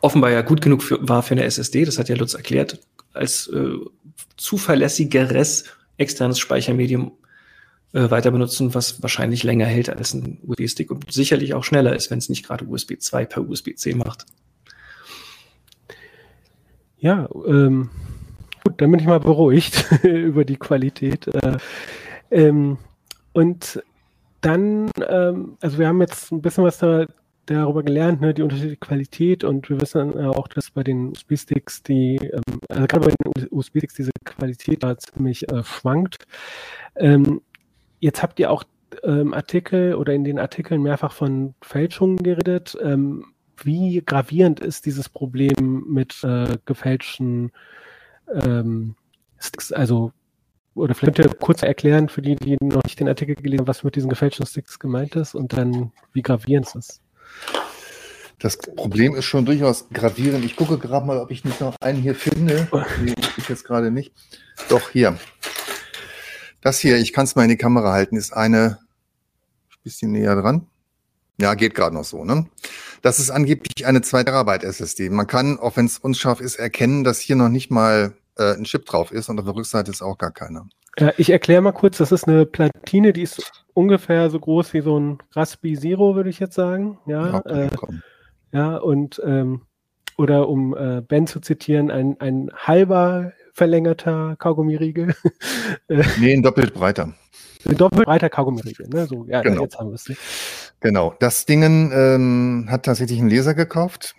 offenbar 0.00 0.30
ja 0.30 0.42
gut 0.42 0.60
genug 0.60 0.82
für, 0.82 1.08
war 1.08 1.22
für 1.22 1.32
eine 1.32 1.44
SSD, 1.44 1.84
das 1.84 1.98
hat 1.98 2.08
ja 2.08 2.16
Lutz 2.16 2.34
erklärt, 2.34 2.80
als 3.12 3.48
äh, 3.48 3.76
zuverlässigeres 4.36 5.64
externes 5.96 6.38
Speichermedium 6.38 7.12
äh, 7.92 8.10
weiter 8.10 8.30
benutzen, 8.30 8.74
was 8.74 9.02
wahrscheinlich 9.02 9.42
länger 9.42 9.66
hält 9.66 9.90
als 9.90 10.14
ein 10.14 10.38
USB-Stick 10.46 10.90
und 10.90 11.12
sicherlich 11.12 11.54
auch 11.54 11.64
schneller 11.64 11.94
ist, 11.94 12.10
wenn 12.10 12.18
es 12.18 12.28
nicht 12.28 12.46
gerade 12.46 12.64
USB 12.64 12.98
2 12.98 13.24
per 13.24 13.48
USB-C 13.48 13.94
macht. 13.94 14.26
Ja, 16.98 17.28
ähm, 17.46 17.90
gut, 18.62 18.80
dann 18.80 18.90
bin 18.90 19.00
ich 19.00 19.06
mal 19.06 19.20
beruhigt 19.20 19.86
über 20.02 20.44
die 20.44 20.56
Qualität. 20.56 21.26
Äh, 21.28 21.58
ähm, 22.30 22.78
und 23.32 23.82
dann, 24.40 24.90
ähm, 25.08 25.56
also 25.60 25.78
wir 25.78 25.88
haben 25.88 26.00
jetzt 26.00 26.30
ein 26.30 26.42
bisschen 26.42 26.64
was 26.64 26.78
da, 26.78 27.06
darüber 27.54 27.82
gelernt, 27.82 28.20
ne, 28.20 28.34
die 28.34 28.42
unterschiedliche 28.42 28.78
Qualität 28.78 29.44
und 29.44 29.68
wir 29.68 29.80
wissen 29.80 30.18
äh, 30.18 30.26
auch, 30.26 30.48
dass 30.48 30.70
bei 30.70 30.82
den 30.82 31.10
USB-Sticks 31.10 31.82
die, 31.82 32.16
ähm, 32.16 32.60
also 32.68 32.86
gerade 32.86 33.06
bei 33.06 33.14
den 33.24 33.48
USB-Sticks 33.50 33.94
diese 33.94 34.10
Qualität 34.24 34.82
da 34.82 34.96
ziemlich 34.96 35.50
äh, 35.50 35.62
schwankt. 35.62 36.26
Ähm, 36.96 37.40
jetzt 38.00 38.22
habt 38.22 38.38
ihr 38.40 38.50
auch 38.50 38.64
ähm, 39.02 39.34
Artikel 39.34 39.94
oder 39.94 40.12
in 40.12 40.24
den 40.24 40.38
Artikeln 40.38 40.82
mehrfach 40.82 41.12
von 41.12 41.54
Fälschungen 41.62 42.16
geredet. 42.18 42.76
Ähm, 42.82 43.26
wie 43.62 44.02
gravierend 44.04 44.60
ist 44.60 44.86
dieses 44.86 45.08
Problem 45.08 45.84
mit 45.88 46.22
äh, 46.24 46.58
gefälschten 46.64 47.52
ähm, 48.32 48.94
Sticks? 49.38 49.72
Also 49.72 50.12
oder 50.74 50.94
vielleicht 50.94 51.16
könnt 51.16 51.28
ihr 51.32 51.38
kurz 51.38 51.62
erklären 51.62 52.08
für 52.08 52.22
die, 52.22 52.36
die 52.36 52.56
noch 52.60 52.84
nicht 52.84 53.00
den 53.00 53.08
Artikel 53.08 53.34
gelesen 53.34 53.60
haben, 53.60 53.68
was 53.68 53.84
mit 53.84 53.96
diesen 53.96 54.08
gefälschten 54.08 54.46
Sticks 54.46 54.78
gemeint 54.78 55.16
ist 55.16 55.34
und 55.34 55.52
dann 55.52 55.92
wie 56.12 56.22
gravierend 56.22 56.68
es 56.68 56.74
ist. 56.74 57.02
Das 58.38 58.56
Problem 58.56 59.14
ist 59.14 59.26
schon 59.26 59.44
durchaus 59.44 59.86
gravierend. 59.92 60.44
Ich 60.44 60.56
gucke 60.56 60.78
gerade 60.78 61.06
mal, 61.06 61.18
ob 61.18 61.30
ich 61.30 61.44
nicht 61.44 61.60
noch 61.60 61.76
einen 61.80 62.00
hier 62.00 62.14
finde. 62.14 62.68
Nee, 63.02 63.14
ich 63.36 63.48
jetzt 63.48 63.64
gerade 63.64 63.90
nicht. 63.90 64.12
Doch, 64.70 64.90
hier. 64.90 65.18
Das 66.62 66.78
hier, 66.78 66.96
ich 66.96 67.12
kann 67.12 67.24
es 67.24 67.36
mal 67.36 67.42
in 67.42 67.50
die 67.50 67.56
Kamera 67.56 67.92
halten, 67.92 68.16
ist 68.16 68.32
eine, 68.32 68.78
ein 69.70 69.78
bisschen 69.84 70.12
näher 70.12 70.36
dran. 70.36 70.66
Ja, 71.38 71.54
geht 71.54 71.74
gerade 71.74 71.94
noch 71.94 72.04
so, 72.04 72.24
ne? 72.24 72.46
Das 73.02 73.18
ist 73.18 73.30
angeblich 73.30 73.86
eine 73.86 74.02
2 74.02 74.24
Terabyte 74.24 74.64
SSD. 74.64 75.08
Man 75.08 75.26
kann, 75.26 75.58
auch 75.58 75.76
wenn 75.76 75.86
es 75.86 75.98
unscharf 75.98 76.40
ist, 76.40 76.56
erkennen, 76.56 77.02
dass 77.04 77.18
hier 77.18 77.36
noch 77.36 77.48
nicht 77.48 77.70
mal 77.70 78.14
äh, 78.36 78.54
ein 78.54 78.64
Chip 78.64 78.84
drauf 78.84 79.10
ist 79.10 79.28
und 79.30 79.38
auf 79.38 79.46
der 79.46 79.54
Rückseite 79.54 79.90
ist 79.90 80.02
auch 80.02 80.18
gar 80.18 80.32
keiner. 80.32 80.68
Ja, 80.98 81.12
ich 81.16 81.30
erkläre 81.30 81.62
mal 81.62 81.72
kurz, 81.72 81.98
das 81.98 82.12
ist 82.12 82.26
eine 82.26 82.46
Platine, 82.46 83.12
die 83.12 83.22
ist 83.22 83.64
ungefähr 83.74 84.28
so 84.30 84.40
groß 84.40 84.72
wie 84.74 84.80
so 84.80 84.98
ein 84.98 85.18
Raspi 85.32 85.78
Zero, 85.78 86.16
würde 86.16 86.30
ich 86.30 86.40
jetzt 86.40 86.54
sagen. 86.54 86.98
Ja, 87.06 87.42
ja, 87.46 87.64
äh, 87.64 87.70
ja 88.52 88.76
und 88.76 89.20
ähm, 89.24 89.62
oder 90.16 90.48
um 90.48 90.76
äh, 90.76 91.00
Ben 91.00 91.26
zu 91.26 91.40
zitieren, 91.40 91.90
ein, 91.90 92.20
ein 92.20 92.50
halber 92.54 93.32
verlängerter 93.54 94.36
Kaugummiriegel. 94.36 95.14
nee, 96.18 96.34
ein 96.34 96.42
doppelt 96.42 96.74
breiter. 96.74 97.14
Ein 97.68 97.76
doppelt 97.76 98.04
breiter 98.04 98.28
Kaugummiriegel, 98.28 98.88
ne? 98.88 99.06
So, 99.06 99.26
ja, 99.26 99.42
genau. 99.42 99.62
jetzt 99.62 99.78
haben 99.78 99.90
wir 99.90 99.94
es. 99.94 100.10
Genau. 100.80 101.14
Das 101.20 101.46
Ding 101.46 101.62
ähm, 101.62 102.66
hat 102.70 102.84
tatsächlich 102.84 103.18
einen 103.18 103.30
Laser 103.30 103.54
gekauft 103.54 104.14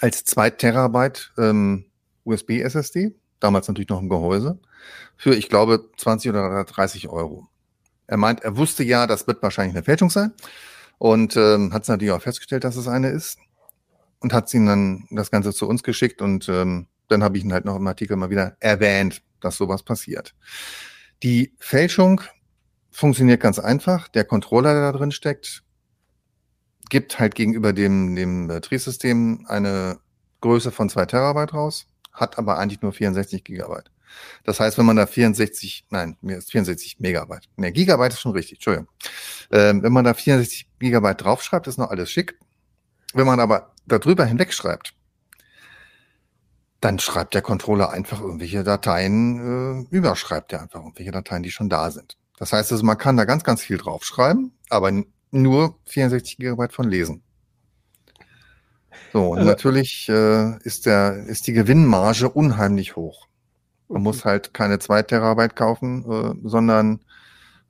als 0.00 0.24
2 0.24 0.50
Terabyte 0.50 1.32
ähm, 1.38 1.86
USB-SSD, 2.24 3.14
damals 3.40 3.68
natürlich 3.68 3.88
noch 3.88 4.00
im 4.00 4.08
Gehäuse, 4.08 4.58
für, 5.16 5.34
ich 5.34 5.48
glaube, 5.48 5.90
20 5.96 6.30
oder 6.30 6.64
30 6.64 7.08
Euro. 7.08 7.48
Er 8.06 8.16
meint, 8.16 8.40
er 8.42 8.56
wusste 8.56 8.84
ja, 8.84 9.06
das 9.06 9.26
wird 9.26 9.42
wahrscheinlich 9.42 9.76
eine 9.76 9.84
Fälschung 9.84 10.10
sein 10.10 10.32
und 10.98 11.36
ähm, 11.36 11.72
hat 11.72 11.82
es 11.82 11.88
natürlich 11.88 12.12
auch 12.12 12.22
festgestellt, 12.22 12.64
dass 12.64 12.76
es 12.76 12.88
eine 12.88 13.10
ist 13.10 13.38
und 14.20 14.32
hat 14.32 14.52
ihn 14.54 14.66
dann 14.66 15.06
das 15.10 15.30
Ganze 15.30 15.52
zu 15.52 15.68
uns 15.68 15.82
geschickt 15.82 16.22
und 16.22 16.48
ähm, 16.48 16.86
dann 17.08 17.22
habe 17.22 17.38
ich 17.38 17.44
ihn 17.44 17.52
halt 17.52 17.64
noch 17.64 17.76
im 17.76 17.86
Artikel 17.86 18.16
mal 18.16 18.30
wieder 18.30 18.56
erwähnt, 18.60 19.22
dass 19.40 19.56
sowas 19.56 19.82
passiert. 19.82 20.34
Die 21.22 21.54
Fälschung 21.58 22.20
funktioniert 22.90 23.40
ganz 23.40 23.58
einfach. 23.58 24.08
Der 24.08 24.24
Controller, 24.24 24.72
der 24.72 24.92
da 24.92 24.98
drin 24.98 25.12
steckt, 25.12 25.62
gibt 26.90 27.18
halt 27.18 27.34
gegenüber 27.34 27.72
dem, 27.72 28.16
dem 28.16 28.48
Betriebssystem 28.48 29.46
eine 29.48 29.98
Größe 30.40 30.70
von 30.70 30.88
zwei 30.88 31.06
Terabyte 31.06 31.54
raus 31.54 31.86
hat 32.20 32.38
aber 32.38 32.58
eigentlich 32.58 32.82
nur 32.82 32.92
64 32.92 33.44
Gigabyte. 33.44 33.90
Das 34.44 34.60
heißt, 34.60 34.78
wenn 34.78 34.86
man 34.86 34.96
da 34.96 35.06
64, 35.06 35.86
nein, 35.90 36.16
mir 36.20 36.38
ist 36.38 36.50
64 36.50 37.00
Megabyte. 37.00 37.48
Ne, 37.56 37.72
Gigabyte 37.72 38.14
ist 38.14 38.20
schon 38.20 38.32
richtig, 38.32 38.58
Entschuldigung. 38.58 38.88
Ähm, 39.50 39.82
wenn 39.82 39.92
man 39.92 40.04
da 40.04 40.14
64 40.14 40.68
Gigabyte 40.78 41.22
draufschreibt, 41.22 41.66
ist 41.66 41.78
noch 41.78 41.90
alles 41.90 42.10
schick. 42.10 42.38
Wenn 43.14 43.26
man 43.26 43.40
aber 43.40 43.72
darüber 43.86 44.24
hinwegschreibt, 44.24 44.94
dann 46.80 46.98
schreibt 46.98 47.34
der 47.34 47.42
Controller 47.42 47.90
einfach 47.90 48.20
irgendwelche 48.20 48.62
Dateien, 48.62 49.86
äh, 49.90 49.94
überschreibt 49.96 50.52
er 50.52 50.62
einfach 50.62 50.80
irgendwelche 50.80 51.10
Dateien, 51.10 51.42
die 51.42 51.50
schon 51.50 51.68
da 51.68 51.90
sind. 51.90 52.16
Das 52.38 52.52
heißt 52.52 52.70
also, 52.70 52.84
man 52.84 52.98
kann 52.98 53.16
da 53.16 53.24
ganz, 53.24 53.42
ganz 53.42 53.62
viel 53.62 53.78
draufschreiben, 53.78 54.52
aber 54.68 54.92
nur 55.30 55.78
64 55.86 56.36
Gigabyte 56.36 56.72
von 56.72 56.88
lesen. 56.88 57.22
So, 59.12 59.30
und 59.30 59.38
äh, 59.38 59.44
natürlich 59.44 60.08
äh, 60.08 60.58
ist, 60.62 60.86
der, 60.86 61.24
ist 61.26 61.46
die 61.46 61.52
Gewinnmarge 61.52 62.28
unheimlich 62.28 62.96
hoch. 62.96 63.27
Man 63.88 64.02
muss 64.02 64.24
halt 64.24 64.52
keine 64.52 64.78
2 64.78 65.02
Terabyte 65.02 65.56
kaufen, 65.56 66.04
äh, 66.10 66.48
sondern 66.48 67.00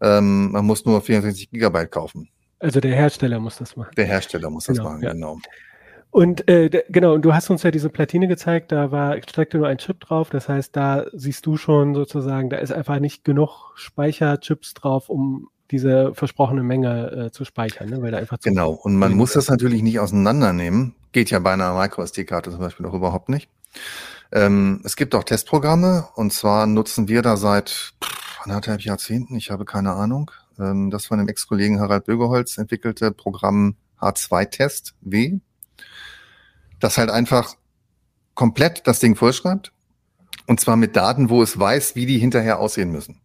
ähm, 0.01 0.53
man 0.53 0.65
muss 0.65 0.85
nur 0.85 1.01
64 1.01 1.51
Gigabyte 1.51 1.91
kaufen. 1.91 2.29
Also 2.61 2.81
der 2.81 2.95
Hersteller 2.95 3.39
muss 3.39 3.59
das 3.59 3.77
machen. 3.77 3.91
Der 3.97 4.07
Hersteller 4.07 4.51
muss 4.51 4.67
genau, 4.67 4.77
das 4.77 4.85
machen, 4.85 5.03
ja. 5.03 5.13
genau. 5.13 5.39
Und 6.11 6.49
äh, 6.49 6.71
genau, 6.89 7.15
und 7.15 7.23
du 7.23 7.35
hast 7.35 7.51
uns 7.51 7.63
ja 7.63 7.71
diese 7.71 7.91
Platine 7.91 8.29
gezeigt, 8.29 8.73
da 8.73 8.91
war 8.91 9.17
steckte 9.23 9.59
nur 9.59 9.69
ein 9.69 9.79
Chip 9.79 10.01
drauf, 10.01 10.31
das 10.31 10.49
heißt, 10.49 10.75
da 10.75 11.05
siehst 11.13 11.45
du 11.45 11.57
schon 11.57 11.95
sozusagen, 11.95 12.49
da 12.49 12.57
ist 12.57 12.73
einfach 12.73 12.99
nicht 12.99 13.25
genug 13.25 13.73
Speicherchips 13.77 14.73
drauf, 14.75 15.11
um 15.11 15.49
diese 15.71 16.15
versprochene 16.15 16.63
Menge 16.63 17.27
äh, 17.27 17.31
zu 17.31 17.45
speichern, 17.45 17.91
ne? 17.91 18.01
weil 18.01 18.11
da 18.11 18.19
einfach 18.19 18.39
Genau, 18.43 18.73
und 18.73 18.97
man 18.97 19.13
muss 19.13 19.35
das 19.35 19.49
natürlich 19.49 19.83
nicht 19.83 20.01
auseinandernehmen. 20.01 20.95
Geht 21.13 21.31
ja 21.31 21.39
bei 21.41 21.53
einer 21.53 21.75
MicroSD-Karte 21.75 22.51
zum 22.51 22.61
Beispiel 22.61 22.87
auch 22.87 22.95
überhaupt 22.95 23.29
nicht. 23.29 23.51
Ähm, 24.33 24.81
es 24.85 24.97
gibt 24.97 25.15
auch 25.15 25.25
Testprogramme 25.25 26.09
und 26.15 26.33
zwar 26.33 26.67
nutzen 26.67 27.09
wir 27.09 27.23
da 27.23 27.37
seit 27.37 27.95
anderthalb 28.41 28.83
Jahrzehnten, 28.83 29.37
ich 29.37 29.51
habe 29.51 29.65
keine 29.65 29.93
Ahnung, 29.93 30.31
ähm, 30.59 30.91
das 30.91 31.07
von 31.07 31.19
dem 31.19 31.29
Ex-Kollegen 31.29 31.81
Harald 31.81 32.05
Bögeholz 32.05 32.59
entwickelte 32.59 33.11
Programm 33.11 33.77
H2-Test 34.01 34.95
W, 35.01 35.39
das 36.79 36.99
halt 36.99 37.11
einfach 37.11 37.55
komplett 38.35 38.87
das 38.87 39.01
Ding 39.01 39.17
vollschreibt 39.17 39.73
und 40.47 40.61
zwar 40.61 40.77
mit 40.77 40.95
Daten, 40.95 41.31
wo 41.31 41.43
es 41.43 41.59
weiß, 41.59 41.95
wie 41.97 42.07
die 42.07 42.19
hinterher 42.19 42.59
aussehen 42.59 42.91
müssen 42.91 43.21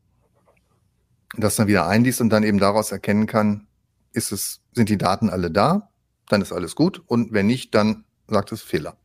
das 1.36 1.56
dann 1.56 1.68
wieder 1.68 1.88
einliest 1.88 2.22
und 2.22 2.30
dann 2.30 2.44
eben 2.44 2.60
daraus 2.60 2.92
erkennen 2.92 3.28
kann, 3.28 3.68
ist 4.12 4.32
es, 4.32 4.62
sind 4.74 4.90
die 4.90 4.98
Daten 4.98 5.30
alle 5.30 5.52
da, 5.52 5.90
dann 6.30 6.42
ist 6.42 6.52
alles 6.52 6.76
gut 6.76 7.02
und 7.08 7.34
wenn 7.34 7.48
nicht, 7.48 7.74
dann 7.76 8.06
sagt 8.28 8.52
es 8.52 8.62
Fehler. 8.62 8.98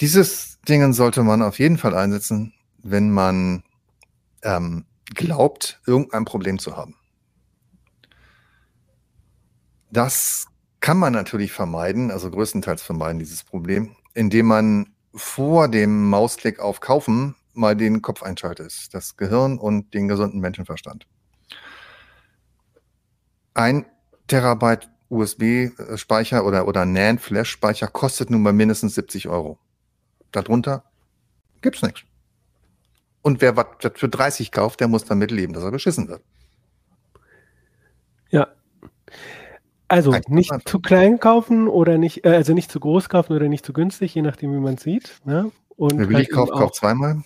Dieses 0.00 0.58
Dingen 0.68 0.92
sollte 0.92 1.22
man 1.22 1.42
auf 1.42 1.58
jeden 1.58 1.76
Fall 1.76 1.94
einsetzen, 1.94 2.54
wenn 2.82 3.10
man 3.10 3.62
ähm, 4.42 4.86
glaubt, 5.14 5.80
irgendein 5.86 6.24
Problem 6.24 6.58
zu 6.58 6.76
haben. 6.76 6.96
Das 9.90 10.46
kann 10.80 10.96
man 10.96 11.12
natürlich 11.12 11.52
vermeiden, 11.52 12.10
also 12.10 12.30
größtenteils 12.30 12.82
vermeiden 12.82 13.18
dieses 13.18 13.44
Problem, 13.44 13.94
indem 14.14 14.46
man 14.46 14.94
vor 15.14 15.68
dem 15.68 16.08
Mausklick 16.08 16.60
auf 16.60 16.80
Kaufen 16.80 17.34
mal 17.52 17.76
den 17.76 18.00
Kopf 18.00 18.22
einschaltest, 18.22 18.94
das 18.94 19.16
Gehirn 19.16 19.58
und 19.58 19.92
den 19.92 20.08
gesunden 20.08 20.40
Menschenverstand. 20.40 21.06
Ein 23.52 23.84
Terabyte 24.28 24.88
USB-Speicher 25.10 26.46
oder, 26.46 26.68
oder 26.68 26.86
NAND-Flash-Speicher 26.86 27.88
kostet 27.88 28.30
nun 28.30 28.42
mal 28.42 28.52
mindestens 28.52 28.94
70 28.94 29.28
Euro. 29.28 29.58
Darunter 30.32 30.84
gibt's 31.60 31.82
nichts. 31.82 32.02
Und 33.22 33.40
wer 33.40 33.56
was 33.56 33.66
für 33.94 34.08
30 34.08 34.50
kauft, 34.50 34.80
der 34.80 34.88
muss 34.88 35.04
damit 35.04 35.30
leben, 35.30 35.52
dass 35.52 35.62
er 35.62 35.70
beschissen 35.70 36.08
wird. 36.08 36.22
Ja. 38.30 38.48
Also 39.88 40.14
nicht 40.28 40.52
zu 40.68 40.78
klein 40.78 41.18
kaufen 41.18 41.68
oder 41.68 41.98
nicht, 41.98 42.24
äh, 42.24 42.30
also 42.30 42.54
nicht 42.54 42.70
zu 42.70 42.80
groß 42.80 43.08
kaufen 43.08 43.34
oder 43.34 43.48
nicht 43.48 43.66
zu 43.66 43.72
günstig, 43.72 44.14
je 44.14 44.22
nachdem, 44.22 44.52
wie 44.52 44.60
man 44.60 44.78
sieht. 44.78 45.20
Ne? 45.24 45.50
Und 45.76 45.98
Wer 45.98 46.06
billig 46.06 46.30
kauft, 46.30 46.52
kauft 46.52 46.76
zweimal. 46.76 47.22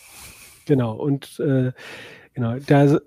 Genau, 0.64 0.94
und 0.94 1.38
äh, 1.40 1.72
genau, 2.32 2.56
da 2.58 2.98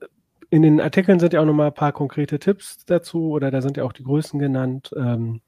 in 0.49 0.61
den 0.61 0.79
Artikeln 0.79 1.19
sind 1.19 1.33
ja 1.33 1.41
auch 1.41 1.45
nochmal 1.45 1.67
ein 1.67 1.73
paar 1.73 1.91
konkrete 1.91 2.39
Tipps 2.39 2.85
dazu 2.85 3.31
oder 3.31 3.51
da 3.51 3.61
sind 3.61 3.77
ja 3.77 3.83
auch 3.83 3.93
die 3.93 4.03
Größen 4.03 4.39
genannt. 4.39 4.91
Ähm, 4.95 5.41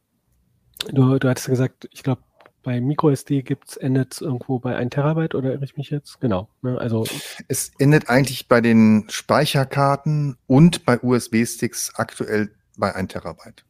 du, 0.91 1.19
du 1.19 1.29
hattest 1.29 1.47
gesagt, 1.47 1.87
ich 1.91 2.03
glaube, 2.03 2.21
bei 2.69 2.81
MicroSD 2.81 3.41
gibt's 3.41 3.77
endet 3.77 4.21
irgendwo 4.21 4.59
bei 4.59 4.75
1 4.75 4.91
Terabyte 4.91 5.33
oder 5.33 5.53
irre 5.53 5.65
ich 5.65 5.75
mich 5.75 5.89
jetzt? 5.89 6.21
Genau. 6.21 6.49
Ne? 6.61 6.77
Also 6.77 7.03
es 7.47 7.71
endet 7.79 8.09
eigentlich 8.09 8.47
bei 8.47 8.61
den 8.61 9.07
Speicherkarten 9.09 10.37
und 10.45 10.85
bei 10.85 10.99
USB-Sticks 11.01 11.95
aktuell 11.95 12.51
bei 12.77 12.93
1 12.93 13.11
Terabyte. 13.11 13.65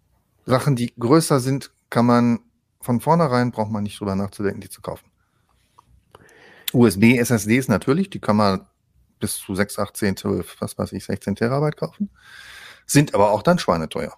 Sachen, 0.46 0.76
die 0.76 0.94
größer 1.00 1.40
sind, 1.40 1.72
kann 1.90 2.08
man 2.08 2.40
von 2.82 3.00
vornherein, 3.00 3.52
braucht 3.52 3.72
man 3.72 3.84
nicht 3.84 3.98
drüber 4.02 4.18
nachzudenken, 4.18 4.60
die 4.60 4.70
zu 4.70 4.82
kaufen. 4.82 5.10
USB-SSDs 6.74 7.70
natürlich, 7.70 8.10
die 8.10 8.20
kann 8.20 8.36
man 8.36 8.68
bis 9.22 9.38
zu 9.38 9.56
6, 9.56 9.80
8, 9.80 9.96
10, 9.96 10.18
12, 10.18 10.58
was 10.60 10.78
weiß 10.78 10.92
ich, 10.92 11.06
16 11.06 11.38
Terabyte 11.38 11.78
kaufen. 11.78 12.10
Sind 12.86 13.16
aber 13.16 13.32
auch 13.32 13.44
dann 13.44 13.60
schweineteuer. 13.60 14.18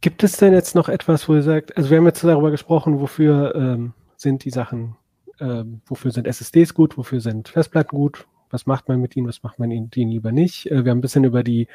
Gibt 0.00 0.22
es 0.22 0.36
denn 0.36 0.52
jetzt 0.52 0.74
noch 0.74 0.88
etwas, 0.88 1.28
wo 1.28 1.34
ihr 1.34 1.42
sagt, 1.42 1.76
also 1.76 1.90
wir 1.90 1.98
haben 1.98 2.06
jetzt 2.06 2.22
darüber 2.22 2.50
gesprochen, 2.50 3.00
wofür 3.00 3.54
ähm, 3.56 3.94
sind 4.16 4.44
die 4.44 4.50
Sachen, 4.50 4.96
ähm, 5.40 5.80
wofür 5.86 6.12
sind 6.12 6.26
SSDs 6.26 6.74
gut, 6.74 6.96
wofür 6.96 7.20
sind 7.20 7.48
Festplatten 7.48 7.96
gut, 7.96 8.26
was 8.50 8.66
macht 8.66 8.88
man 8.88 9.00
mit 9.00 9.16
ihnen, 9.16 9.26
was 9.26 9.42
macht 9.42 9.58
man 9.58 9.70
mit 9.70 9.96
ihnen 9.96 10.10
lieber 10.10 10.30
nicht. 10.30 10.70
Äh, 10.70 10.84
wir 10.84 10.92
haben 10.92 10.98
ein 10.98 11.02
bisschen 11.02 11.24
über 11.24 11.42
die 11.42 11.66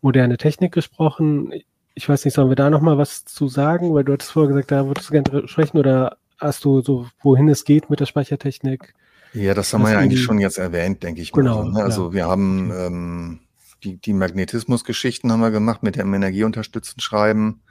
moderne 0.00 0.38
Technik 0.38 0.72
gesprochen. 0.72 1.52
Ich 1.94 2.08
weiß 2.08 2.24
nicht, 2.24 2.34
sollen 2.34 2.48
wir 2.48 2.56
da 2.56 2.70
nochmal 2.70 2.96
was 2.96 3.24
zu 3.24 3.46
sagen, 3.48 3.92
weil 3.94 4.04
du 4.04 4.12
hattest 4.14 4.32
vorher 4.32 4.48
gesagt, 4.48 4.70
da 4.70 4.86
würdest 4.86 5.10
du 5.10 5.12
gerne 5.12 5.48
sprechen 5.48 5.78
oder 5.78 6.16
hast 6.38 6.64
du 6.64 6.80
so, 6.80 7.06
wohin 7.22 7.48
es 7.48 7.64
geht 7.64 7.90
mit 7.90 8.00
der 8.00 8.06
Speichertechnik? 8.06 8.94
Ja, 9.32 9.52
das 9.52 9.72
haben 9.72 9.82
wir 9.82 9.92
ja 9.92 9.98
eigentlich 9.98 10.22
schon 10.22 10.38
jetzt 10.38 10.56
erwähnt, 10.56 11.02
denke 11.02 11.20
ich 11.20 11.32
genau, 11.32 11.64
mal. 11.64 11.72
Ne? 11.72 11.82
Also 11.82 12.06
ja. 12.08 12.12
wir 12.14 12.26
haben 12.26 12.72
ähm, 12.74 13.40
die, 13.86 13.96
die 13.98 14.12
Magnetismus-Geschichten 14.12 15.30
haben 15.30 15.40
wir 15.40 15.50
gemacht 15.50 15.82
mit 15.82 15.96
dem 15.96 16.12
energieunterstützten 16.12 17.00
Schreiben. 17.00 17.62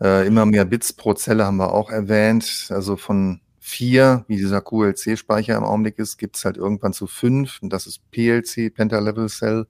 Äh, 0.00 0.26
immer 0.26 0.46
mehr 0.46 0.64
Bits 0.64 0.92
pro 0.92 1.12
Zelle 1.14 1.44
haben 1.44 1.58
wir 1.58 1.72
auch 1.72 1.90
erwähnt. 1.90 2.68
Also 2.70 2.96
von 2.96 3.40
vier, 3.58 4.24
wie 4.26 4.36
dieser 4.36 4.62
QLC-Speicher 4.62 5.56
im 5.56 5.64
Augenblick 5.64 5.98
ist, 5.98 6.16
gibt 6.16 6.36
es 6.36 6.44
halt 6.44 6.56
irgendwann 6.56 6.94
zu 6.94 7.06
fünf. 7.06 7.60
Und 7.60 7.72
das 7.72 7.86
ist 7.86 8.10
PLC, 8.10 8.74
Pentalevel 8.74 9.28
Cell. 9.28 9.66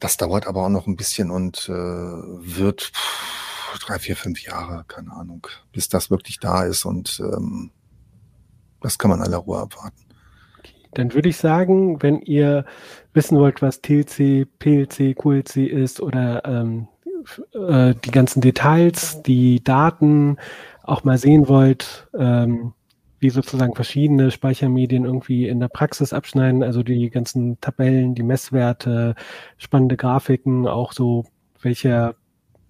Das 0.00 0.16
dauert 0.16 0.46
aber 0.46 0.64
auch 0.64 0.68
noch 0.68 0.86
ein 0.86 0.96
bisschen 0.96 1.30
und 1.30 1.68
äh, 1.68 1.72
wird 1.72 2.82
pff, 2.82 3.78
drei, 3.86 3.98
vier, 3.98 4.16
fünf 4.16 4.42
Jahre, 4.42 4.84
keine 4.86 5.12
Ahnung, 5.12 5.46
bis 5.72 5.88
das 5.88 6.10
wirklich 6.10 6.40
da 6.40 6.64
ist. 6.64 6.84
Und 6.84 7.20
ähm, 7.20 7.70
das 8.80 8.98
kann 8.98 9.10
man 9.10 9.22
aller 9.22 9.38
Ruhe 9.38 9.60
abwarten. 9.60 10.08
Dann 10.94 11.14
würde 11.14 11.28
ich 11.28 11.36
sagen, 11.36 12.02
wenn 12.02 12.20
ihr 12.20 12.64
wissen 13.18 13.36
wollt, 13.36 13.62
was 13.62 13.82
TLC, 13.82 14.46
PLC, 14.60 15.16
QLC 15.16 15.56
ist 15.66 16.00
oder 16.00 16.44
ähm, 16.44 16.86
äh, 17.52 17.96
die 18.04 18.12
ganzen 18.12 18.40
Details, 18.40 19.24
die 19.24 19.62
Daten 19.64 20.36
auch 20.84 21.02
mal 21.02 21.18
sehen 21.18 21.48
wollt, 21.48 22.06
ähm, 22.16 22.74
wie 23.18 23.30
sozusagen 23.30 23.74
verschiedene 23.74 24.30
Speichermedien 24.30 25.04
irgendwie 25.04 25.48
in 25.48 25.58
der 25.58 25.66
Praxis 25.66 26.12
abschneiden, 26.12 26.62
also 26.62 26.84
die 26.84 27.10
ganzen 27.10 27.60
Tabellen, 27.60 28.14
die 28.14 28.22
Messwerte, 28.22 29.16
spannende 29.56 29.96
Grafiken, 29.96 30.68
auch 30.68 30.92
so 30.92 31.24
welche, 31.60 32.14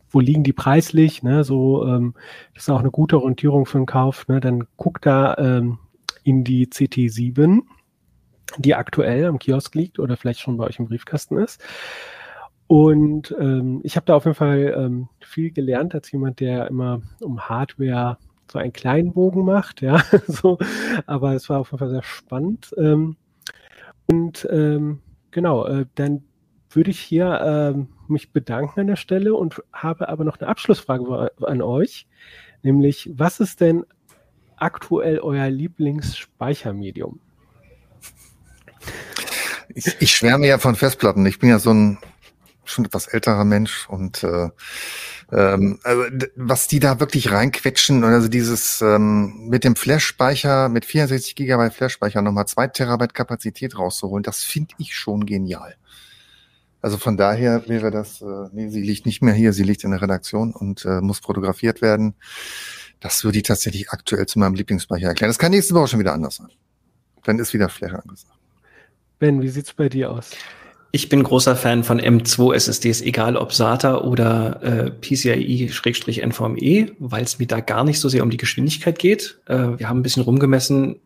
wo 0.09 0.21
liegen 0.21 0.45
die 0.45 0.55
preislich, 0.55 1.23
ne, 1.23 1.45
so, 1.45 1.87
ähm, 1.87 2.15
das 2.55 2.63
ist 2.63 2.71
auch 2.71 2.81
eine 2.81 2.91
gute 2.91 3.19
Orientierung 3.19 3.67
für 3.67 3.77
den 3.77 3.87
Kauf, 3.87 4.27
ne, 4.29 4.41
dann 4.41 4.67
guckt 4.79 5.05
da 5.05 5.37
ähm, 5.37 5.79
in 6.25 6.43
die 6.43 6.69
CT7, 6.69 7.65
die 8.57 8.75
aktuell 8.75 9.27
am 9.27 9.39
Kiosk 9.39 9.75
liegt 9.75 9.99
oder 9.99 10.17
vielleicht 10.17 10.41
schon 10.41 10.57
bei 10.57 10.67
euch 10.67 10.79
im 10.79 10.87
Briefkasten 10.87 11.39
ist. 11.39 11.63
Und 12.67 13.35
ähm, 13.39 13.81
ich 13.83 13.97
habe 13.97 14.07
da 14.07 14.15
auf 14.15 14.25
jeden 14.25 14.35
Fall 14.35 14.75
ähm, 14.77 15.09
viel 15.21 15.51
gelernt 15.51 15.95
als 15.95 16.13
jemand, 16.13 16.41
der 16.41 16.69
immer 16.69 17.01
um 17.21 17.49
Hardware 17.49 18.19
so 18.51 18.59
einen 18.59 18.73
kleinen 18.73 19.13
Bogen 19.13 19.45
macht, 19.45 19.83
ja, 19.83 20.03
so, 20.27 20.59
aber 21.07 21.35
es 21.35 21.49
war 21.49 21.61
auf 21.61 21.71
jeden 21.71 21.79
Fall 21.79 21.91
sehr 21.91 22.03
spannend. 22.03 22.75
Ähm, 22.79 23.17
und 24.07 24.47
ähm, 24.51 25.01
genau, 25.31 25.67
äh, 25.67 25.87
dann 25.95 26.25
würde 26.71 26.91
ich 26.91 27.01
hier 27.01 27.41
ähm, 27.43 27.89
mich 28.09 28.33
bedanken 28.33 28.81
an 28.81 28.87
der 28.87 28.97
Stelle 28.97 29.35
und 29.35 29.63
habe 29.73 30.09
aber 30.09 30.25
noch 30.25 30.39
eine 30.39 30.49
Abschlussfrage 30.49 31.31
an 31.43 31.63
euch, 31.63 32.07
nämlich 32.63 33.11
was 33.15 33.41
ist 33.41 33.61
denn 33.61 33.85
aktuell 34.57 35.21
euer 35.21 35.49
Lieblingsspeichermedium? 35.49 37.21
Ich, 39.74 39.97
ich 40.01 40.16
schwärme 40.16 40.47
ja 40.47 40.59
von 40.59 40.76
Festplatten. 40.76 41.26
Ich 41.26 41.39
bin 41.39 41.51
ja 41.51 41.59
so 41.59 41.72
ein 41.72 41.99
schon 42.64 42.84
etwas 42.84 43.07
älterer 43.07 43.45
Mensch 43.45 43.89
und 43.89 44.22
äh, 44.22 44.51
ähm, 45.30 45.78
also, 45.82 46.05
was 46.36 46.68
die 46.68 46.80
da 46.80 47.01
wirklich 47.01 47.30
reinquetschen 47.30 48.05
und 48.05 48.12
also 48.12 48.28
dieses 48.28 48.80
ähm, 48.80 49.49
mit 49.49 49.64
dem 49.64 49.76
Flash-Speicher, 49.76 50.68
mit 50.68 50.84
64 50.84 51.34
Gigabyte 51.34 51.74
Flash-Speicher 51.74 52.22
nochmal 52.22 52.47
zwei 52.47 52.66
Terabyte 52.66 53.14
Kapazität 53.14 53.76
rauszuholen, 53.78 54.22
das 54.22 54.43
finde 54.43 54.74
ich 54.78 54.95
schon 54.95 55.26
genial. 55.26 55.74
Also 56.80 56.97
von 56.97 57.16
daher 57.16 57.68
wäre 57.68 57.91
das, 57.91 58.22
äh, 58.22 58.49
nee, 58.53 58.68
sie 58.68 58.82
liegt 58.82 59.05
nicht 59.05 59.20
mehr 59.20 59.34
hier, 59.34 59.53
sie 59.53 59.64
liegt 59.64 59.84
in 59.84 59.91
der 59.91 60.01
Redaktion 60.01 60.53
und 60.53 60.84
äh, 60.84 61.01
muss 61.01 61.18
fotografiert 61.18 61.82
werden. 61.82 62.14
Das 63.01 63.24
würde 63.24 63.39
ich 63.39 63.45
tatsächlich 63.45 63.91
aktuell 63.91 64.26
zu 64.26 64.39
meinem 64.39 64.55
Lieblingsspeicher 64.55 65.09
erklären. 65.09 65.30
Das 65.30 65.39
kann 65.39 65.51
nächste 65.51 65.74
Woche 65.74 65.89
schon 65.89 66.01
wieder 66.01 66.14
anders 66.14 66.36
sein. 66.36 66.49
Dann 67.24 67.39
ist 67.39 67.53
wieder 67.53 67.68
Flash 67.68 67.95
angesagt. 67.95 68.38
Ben, 69.19 69.43
wie 69.43 69.49
sieht's 69.49 69.73
bei 69.73 69.89
dir 69.89 70.11
aus? 70.11 70.31
Ich 70.91 71.11
bin 71.11 71.23
großer 71.23 71.55
Fan 71.55 71.85
von 71.85 72.01
M2 72.01 72.55
SSDs, 72.55 73.03
egal 73.03 73.37
ob 73.37 73.53
SATA 73.53 74.01
oder 74.01 74.62
äh, 74.62 74.91
PCIe-NVMe, 74.91 76.93
weil 76.99 77.25
es 77.25 77.39
mir 77.39 77.47
da 77.47 77.61
gar 77.61 77.85
nicht 77.85 78.01
so 78.01 78.09
sehr 78.09 78.23
um 78.23 78.31
die 78.31 78.39
Geschwindigkeit 78.39 78.99
geht. 78.99 79.39
Äh, 79.47 79.79
wir 79.79 79.89
haben 79.89 79.99
ein 79.99 80.03
bisschen 80.03 80.23
rumgemessen. 80.23 80.97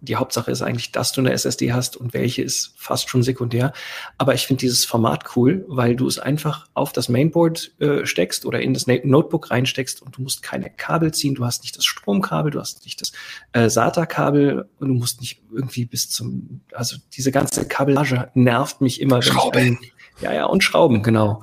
Die 0.00 0.16
Hauptsache 0.16 0.50
ist 0.50 0.62
eigentlich, 0.62 0.92
dass 0.92 1.12
du 1.12 1.20
eine 1.20 1.32
SSD 1.32 1.72
hast 1.72 1.96
und 1.96 2.14
welche 2.14 2.42
ist 2.42 2.72
fast 2.76 3.08
schon 3.08 3.22
sekundär. 3.22 3.72
Aber 4.16 4.34
ich 4.34 4.46
finde 4.46 4.60
dieses 4.60 4.84
Format 4.84 5.36
cool, 5.36 5.64
weil 5.68 5.96
du 5.96 6.06
es 6.06 6.18
einfach 6.18 6.68
auf 6.74 6.92
das 6.92 7.08
Mainboard 7.08 7.72
äh, 7.80 8.06
steckst 8.06 8.46
oder 8.46 8.60
in 8.60 8.74
das 8.74 8.86
Notebook 8.86 9.50
reinsteckst 9.50 10.00
und 10.00 10.16
du 10.16 10.22
musst 10.22 10.42
keine 10.42 10.70
Kabel 10.70 11.12
ziehen. 11.12 11.34
Du 11.34 11.44
hast 11.44 11.62
nicht 11.62 11.76
das 11.76 11.84
Stromkabel, 11.84 12.52
du 12.52 12.60
hast 12.60 12.84
nicht 12.84 13.00
das 13.00 13.12
äh, 13.52 13.68
SATA-Kabel 13.68 14.68
und 14.78 14.88
du 14.88 14.94
musst 14.94 15.20
nicht 15.20 15.42
irgendwie 15.52 15.84
bis 15.84 16.10
zum, 16.10 16.60
also 16.72 16.96
diese 17.14 17.32
ganze 17.32 17.66
Kabellage 17.66 18.30
nervt 18.34 18.80
mich 18.80 19.00
immer. 19.00 19.20
Schrauben. 19.22 19.78
Ich, 19.82 20.22
ja, 20.22 20.32
ja, 20.32 20.44
und 20.46 20.62
Schrauben, 20.62 21.02
genau. 21.02 21.42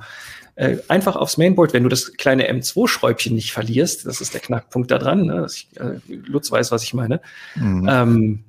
Äh, 0.56 0.78
einfach 0.88 1.16
aufs 1.16 1.36
Mainboard, 1.36 1.74
wenn 1.74 1.82
du 1.82 1.90
das 1.90 2.14
kleine 2.14 2.50
M2-Schräubchen 2.50 3.34
nicht 3.34 3.52
verlierst, 3.52 4.06
das 4.06 4.22
ist 4.22 4.32
der 4.32 4.40
Knackpunkt 4.40 4.90
da 4.90 4.98
dran. 4.98 5.26
Ne? 5.26 5.46
Ich, 5.48 5.68
äh, 5.78 6.00
Lutz 6.08 6.50
weiß, 6.50 6.72
was 6.72 6.82
ich 6.82 6.94
meine. 6.94 7.20
Mhm. 7.54 7.86
Ähm, 7.88 8.44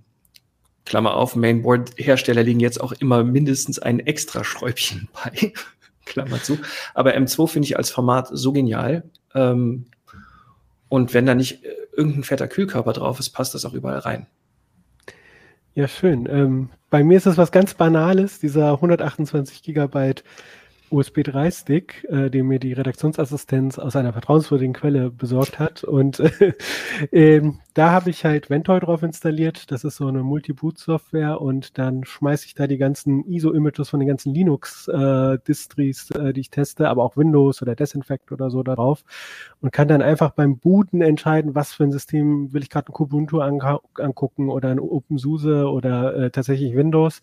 Klammer 0.86 1.16
auf, 1.16 1.36
Mainboard-Hersteller 1.36 2.44
liegen 2.44 2.62
jetzt 2.62 2.80
auch 2.80 2.94
immer 2.94 3.26
mindestens 3.26 3.78
ein 3.78 4.00
extra 4.00 4.46
Schräubchen 4.46 5.10
bei. 5.14 5.52
Klammer 6.06 6.42
zu. 6.42 6.58
Aber 6.94 7.14
M2 7.14 7.48
finde 7.50 7.66
ich 7.66 7.76
als 7.76 7.92
Format 7.92 8.30
so 8.32 8.54
genial. 8.54 9.04
Ähm, 9.36 9.88
und 10.88 11.14
wenn 11.14 11.26
da 11.26 11.36
nicht 11.36 11.66
äh, 11.66 11.76
irgendein 11.92 12.24
fetter 12.24 12.48
Kühlkörper 12.48 12.94
drauf 12.94 13.20
ist, 13.20 13.32
passt 13.32 13.54
das 13.54 13.66
auch 13.66 13.74
überall 13.74 14.00
rein. 14.00 14.28
Ja, 15.76 15.90
schön. 15.90 16.26
Ähm, 16.32 16.70
bei 16.90 17.04
mir 17.04 17.18
ist 17.18 17.28
es 17.28 17.38
was 17.38 17.52
ganz 17.52 17.74
Banales, 17.74 18.40
dieser 18.40 18.72
128 18.72 19.62
Gigabyte 19.62 20.24
USB 20.90 21.20
3-Stick, 21.20 22.06
äh, 22.10 22.30
den 22.30 22.48
mir 22.48 22.60
die 22.60 22.74
Redaktionsassistenz 22.74 23.78
aus 23.80 23.96
einer 23.96 24.14
vertrauenswürdigen 24.14 24.74
Quelle 24.74 25.10
besorgt 25.12 25.60
hat. 25.60 25.84
Und 25.84 26.20
äh, 26.20 26.54
ähm, 27.12 27.60
da 27.74 27.92
habe 27.92 28.10
ich 28.10 28.26
halt 28.26 28.50
Ventoy 28.50 28.80
drauf 28.80 29.04
installiert. 29.04 29.72
Das 29.72 29.84
ist 29.84 29.98
so 29.98 30.08
eine 30.08 30.24
Multi-Boot-Software 30.24 31.42
und 31.42 31.78
dann 31.78 32.06
schmeiße 32.06 32.46
ich 32.46 32.56
da 32.56 32.68
die 32.68 32.78
ganzen 32.78 33.26
ISO-Images 33.26 33.90
von 33.90 34.00
den 34.00 34.08
ganzen 34.08 34.34
Linux-Distries, 34.34 36.12
äh, 36.12 36.34
die 36.34 36.42
ich 36.42 36.50
teste, 36.50 36.90
aber 36.90 37.04
auch 37.04 37.18
Windows 37.18 37.62
oder 37.62 37.76
Desinfect 37.76 38.32
oder 38.32 38.50
so 38.50 38.64
da 38.64 38.76
drauf 38.76 39.04
und 39.62 39.72
kann 39.72 39.88
dann 39.88 40.02
einfach 40.02 40.32
beim 40.32 40.58
Booten 40.58 41.02
entscheiden, 41.02 41.56
was 41.56 41.74
für 41.74 41.84
ein 41.84 41.92
System 41.92 42.54
will 42.54 42.64
ich 42.64 42.70
gerade 42.70 42.92
ein 42.92 42.94
Kubuntu 42.94 43.40
angucken 43.40 44.50
oder 44.50 44.70
ein 44.70 44.80
OpenSUSE 44.80 45.70
oder 45.70 46.16
äh, 46.16 46.32
tatsächlich 46.32 46.76
Windows. 46.76 47.22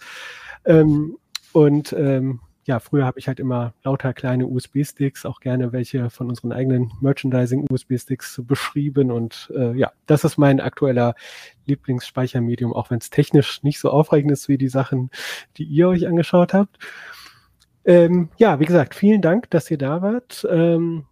Ähm, 0.64 1.16
und 1.52 1.92
ähm, 1.92 2.40
ja, 2.64 2.78
früher 2.78 3.04
habe 3.04 3.18
ich 3.18 3.28
halt 3.28 3.40
immer 3.40 3.74
lauter 3.82 4.14
kleine 4.14 4.46
USB-Sticks, 4.46 5.26
auch 5.26 5.40
gerne 5.40 5.72
welche 5.72 6.08
von 6.10 6.28
unseren 6.28 6.52
eigenen 6.52 6.92
Merchandising-USB-Sticks 7.00 8.42
beschrieben. 8.46 9.10
Und 9.10 9.52
äh, 9.54 9.76
ja, 9.76 9.92
das 10.06 10.24
ist 10.24 10.38
mein 10.38 10.60
aktueller 10.60 11.14
Lieblingsspeichermedium, 11.66 12.72
auch 12.72 12.90
wenn 12.90 12.98
es 12.98 13.10
technisch 13.10 13.62
nicht 13.62 13.78
so 13.78 13.90
aufregend 13.90 14.32
ist 14.32 14.48
wie 14.48 14.58
die 14.58 14.68
Sachen, 14.68 15.10
die 15.56 15.64
ihr 15.64 15.88
euch 15.88 16.06
angeschaut 16.06 16.54
habt. 16.54 16.78
Ähm, 17.84 18.30
ja, 18.38 18.60
wie 18.60 18.64
gesagt, 18.64 18.94
vielen 18.94 19.20
Dank, 19.20 19.50
dass 19.50 19.70
ihr 19.70 19.78
da 19.78 20.00
wart. 20.00 20.46
Ähm, 20.50 21.04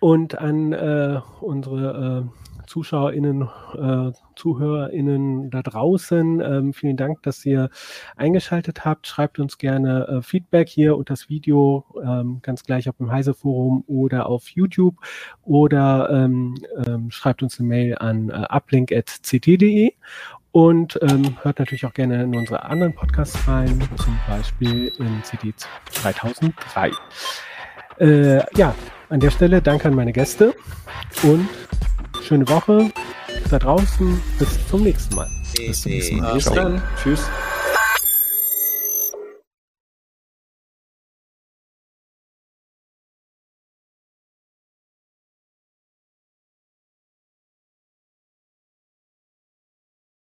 und 0.00 0.38
an 0.38 0.72
äh, 0.72 1.20
unsere 1.40 2.24
äh, 2.24 2.51
ZuschauerInnen, 2.66 3.42
äh, 3.74 4.12
ZuhörerInnen 4.36 5.50
da 5.50 5.62
draußen. 5.62 6.40
Ähm, 6.40 6.72
vielen 6.72 6.96
Dank, 6.96 7.22
dass 7.22 7.44
ihr 7.44 7.70
eingeschaltet 8.16 8.84
habt. 8.84 9.06
Schreibt 9.06 9.38
uns 9.38 9.58
gerne 9.58 10.06
äh, 10.08 10.22
Feedback 10.22 10.68
hier 10.68 10.96
und 10.96 11.10
das 11.10 11.28
Video 11.28 11.84
ähm, 12.02 12.40
ganz 12.42 12.64
gleich 12.64 12.88
auf 12.88 12.96
dem 12.96 13.10
Heise 13.10 13.34
Forum 13.34 13.84
oder 13.86 14.26
auf 14.26 14.48
YouTube 14.48 14.96
oder 15.42 16.08
ähm, 16.10 16.54
ähm, 16.86 17.10
schreibt 17.10 17.42
uns 17.42 17.58
eine 17.58 17.68
Mail 17.68 17.98
an 17.98 18.30
äh, 18.30 18.46
uplink.ct.de 18.48 19.92
und 20.52 20.98
ähm, 21.02 21.36
hört 21.42 21.58
natürlich 21.58 21.86
auch 21.86 21.94
gerne 21.94 22.22
in 22.22 22.36
unsere 22.36 22.64
anderen 22.64 22.94
Podcasts 22.94 23.48
rein, 23.48 23.80
zum 23.96 24.18
Beispiel 24.28 24.92
in 24.98 25.22
CD 25.24 25.54
2003. 25.90 26.90
Äh, 27.98 28.38
ja, 28.56 28.74
an 29.08 29.20
der 29.20 29.30
Stelle 29.30 29.62
danke 29.62 29.88
an 29.88 29.94
meine 29.94 30.12
Gäste 30.12 30.54
und 31.22 31.48
schöne 32.22 32.48
Woche 32.48 32.90
da 33.50 33.58
draußen. 33.58 34.20
Bis 34.38 34.68
zum 34.68 34.82
nächsten 34.82 35.14
Mal. 35.14 35.28
Bis 35.56 35.82
zum 35.82 35.92
nächsten 35.92 36.18
Mal. 36.18 36.34
Bis 36.34 36.44
dann. 36.44 36.82
Tschüss. 37.02 37.22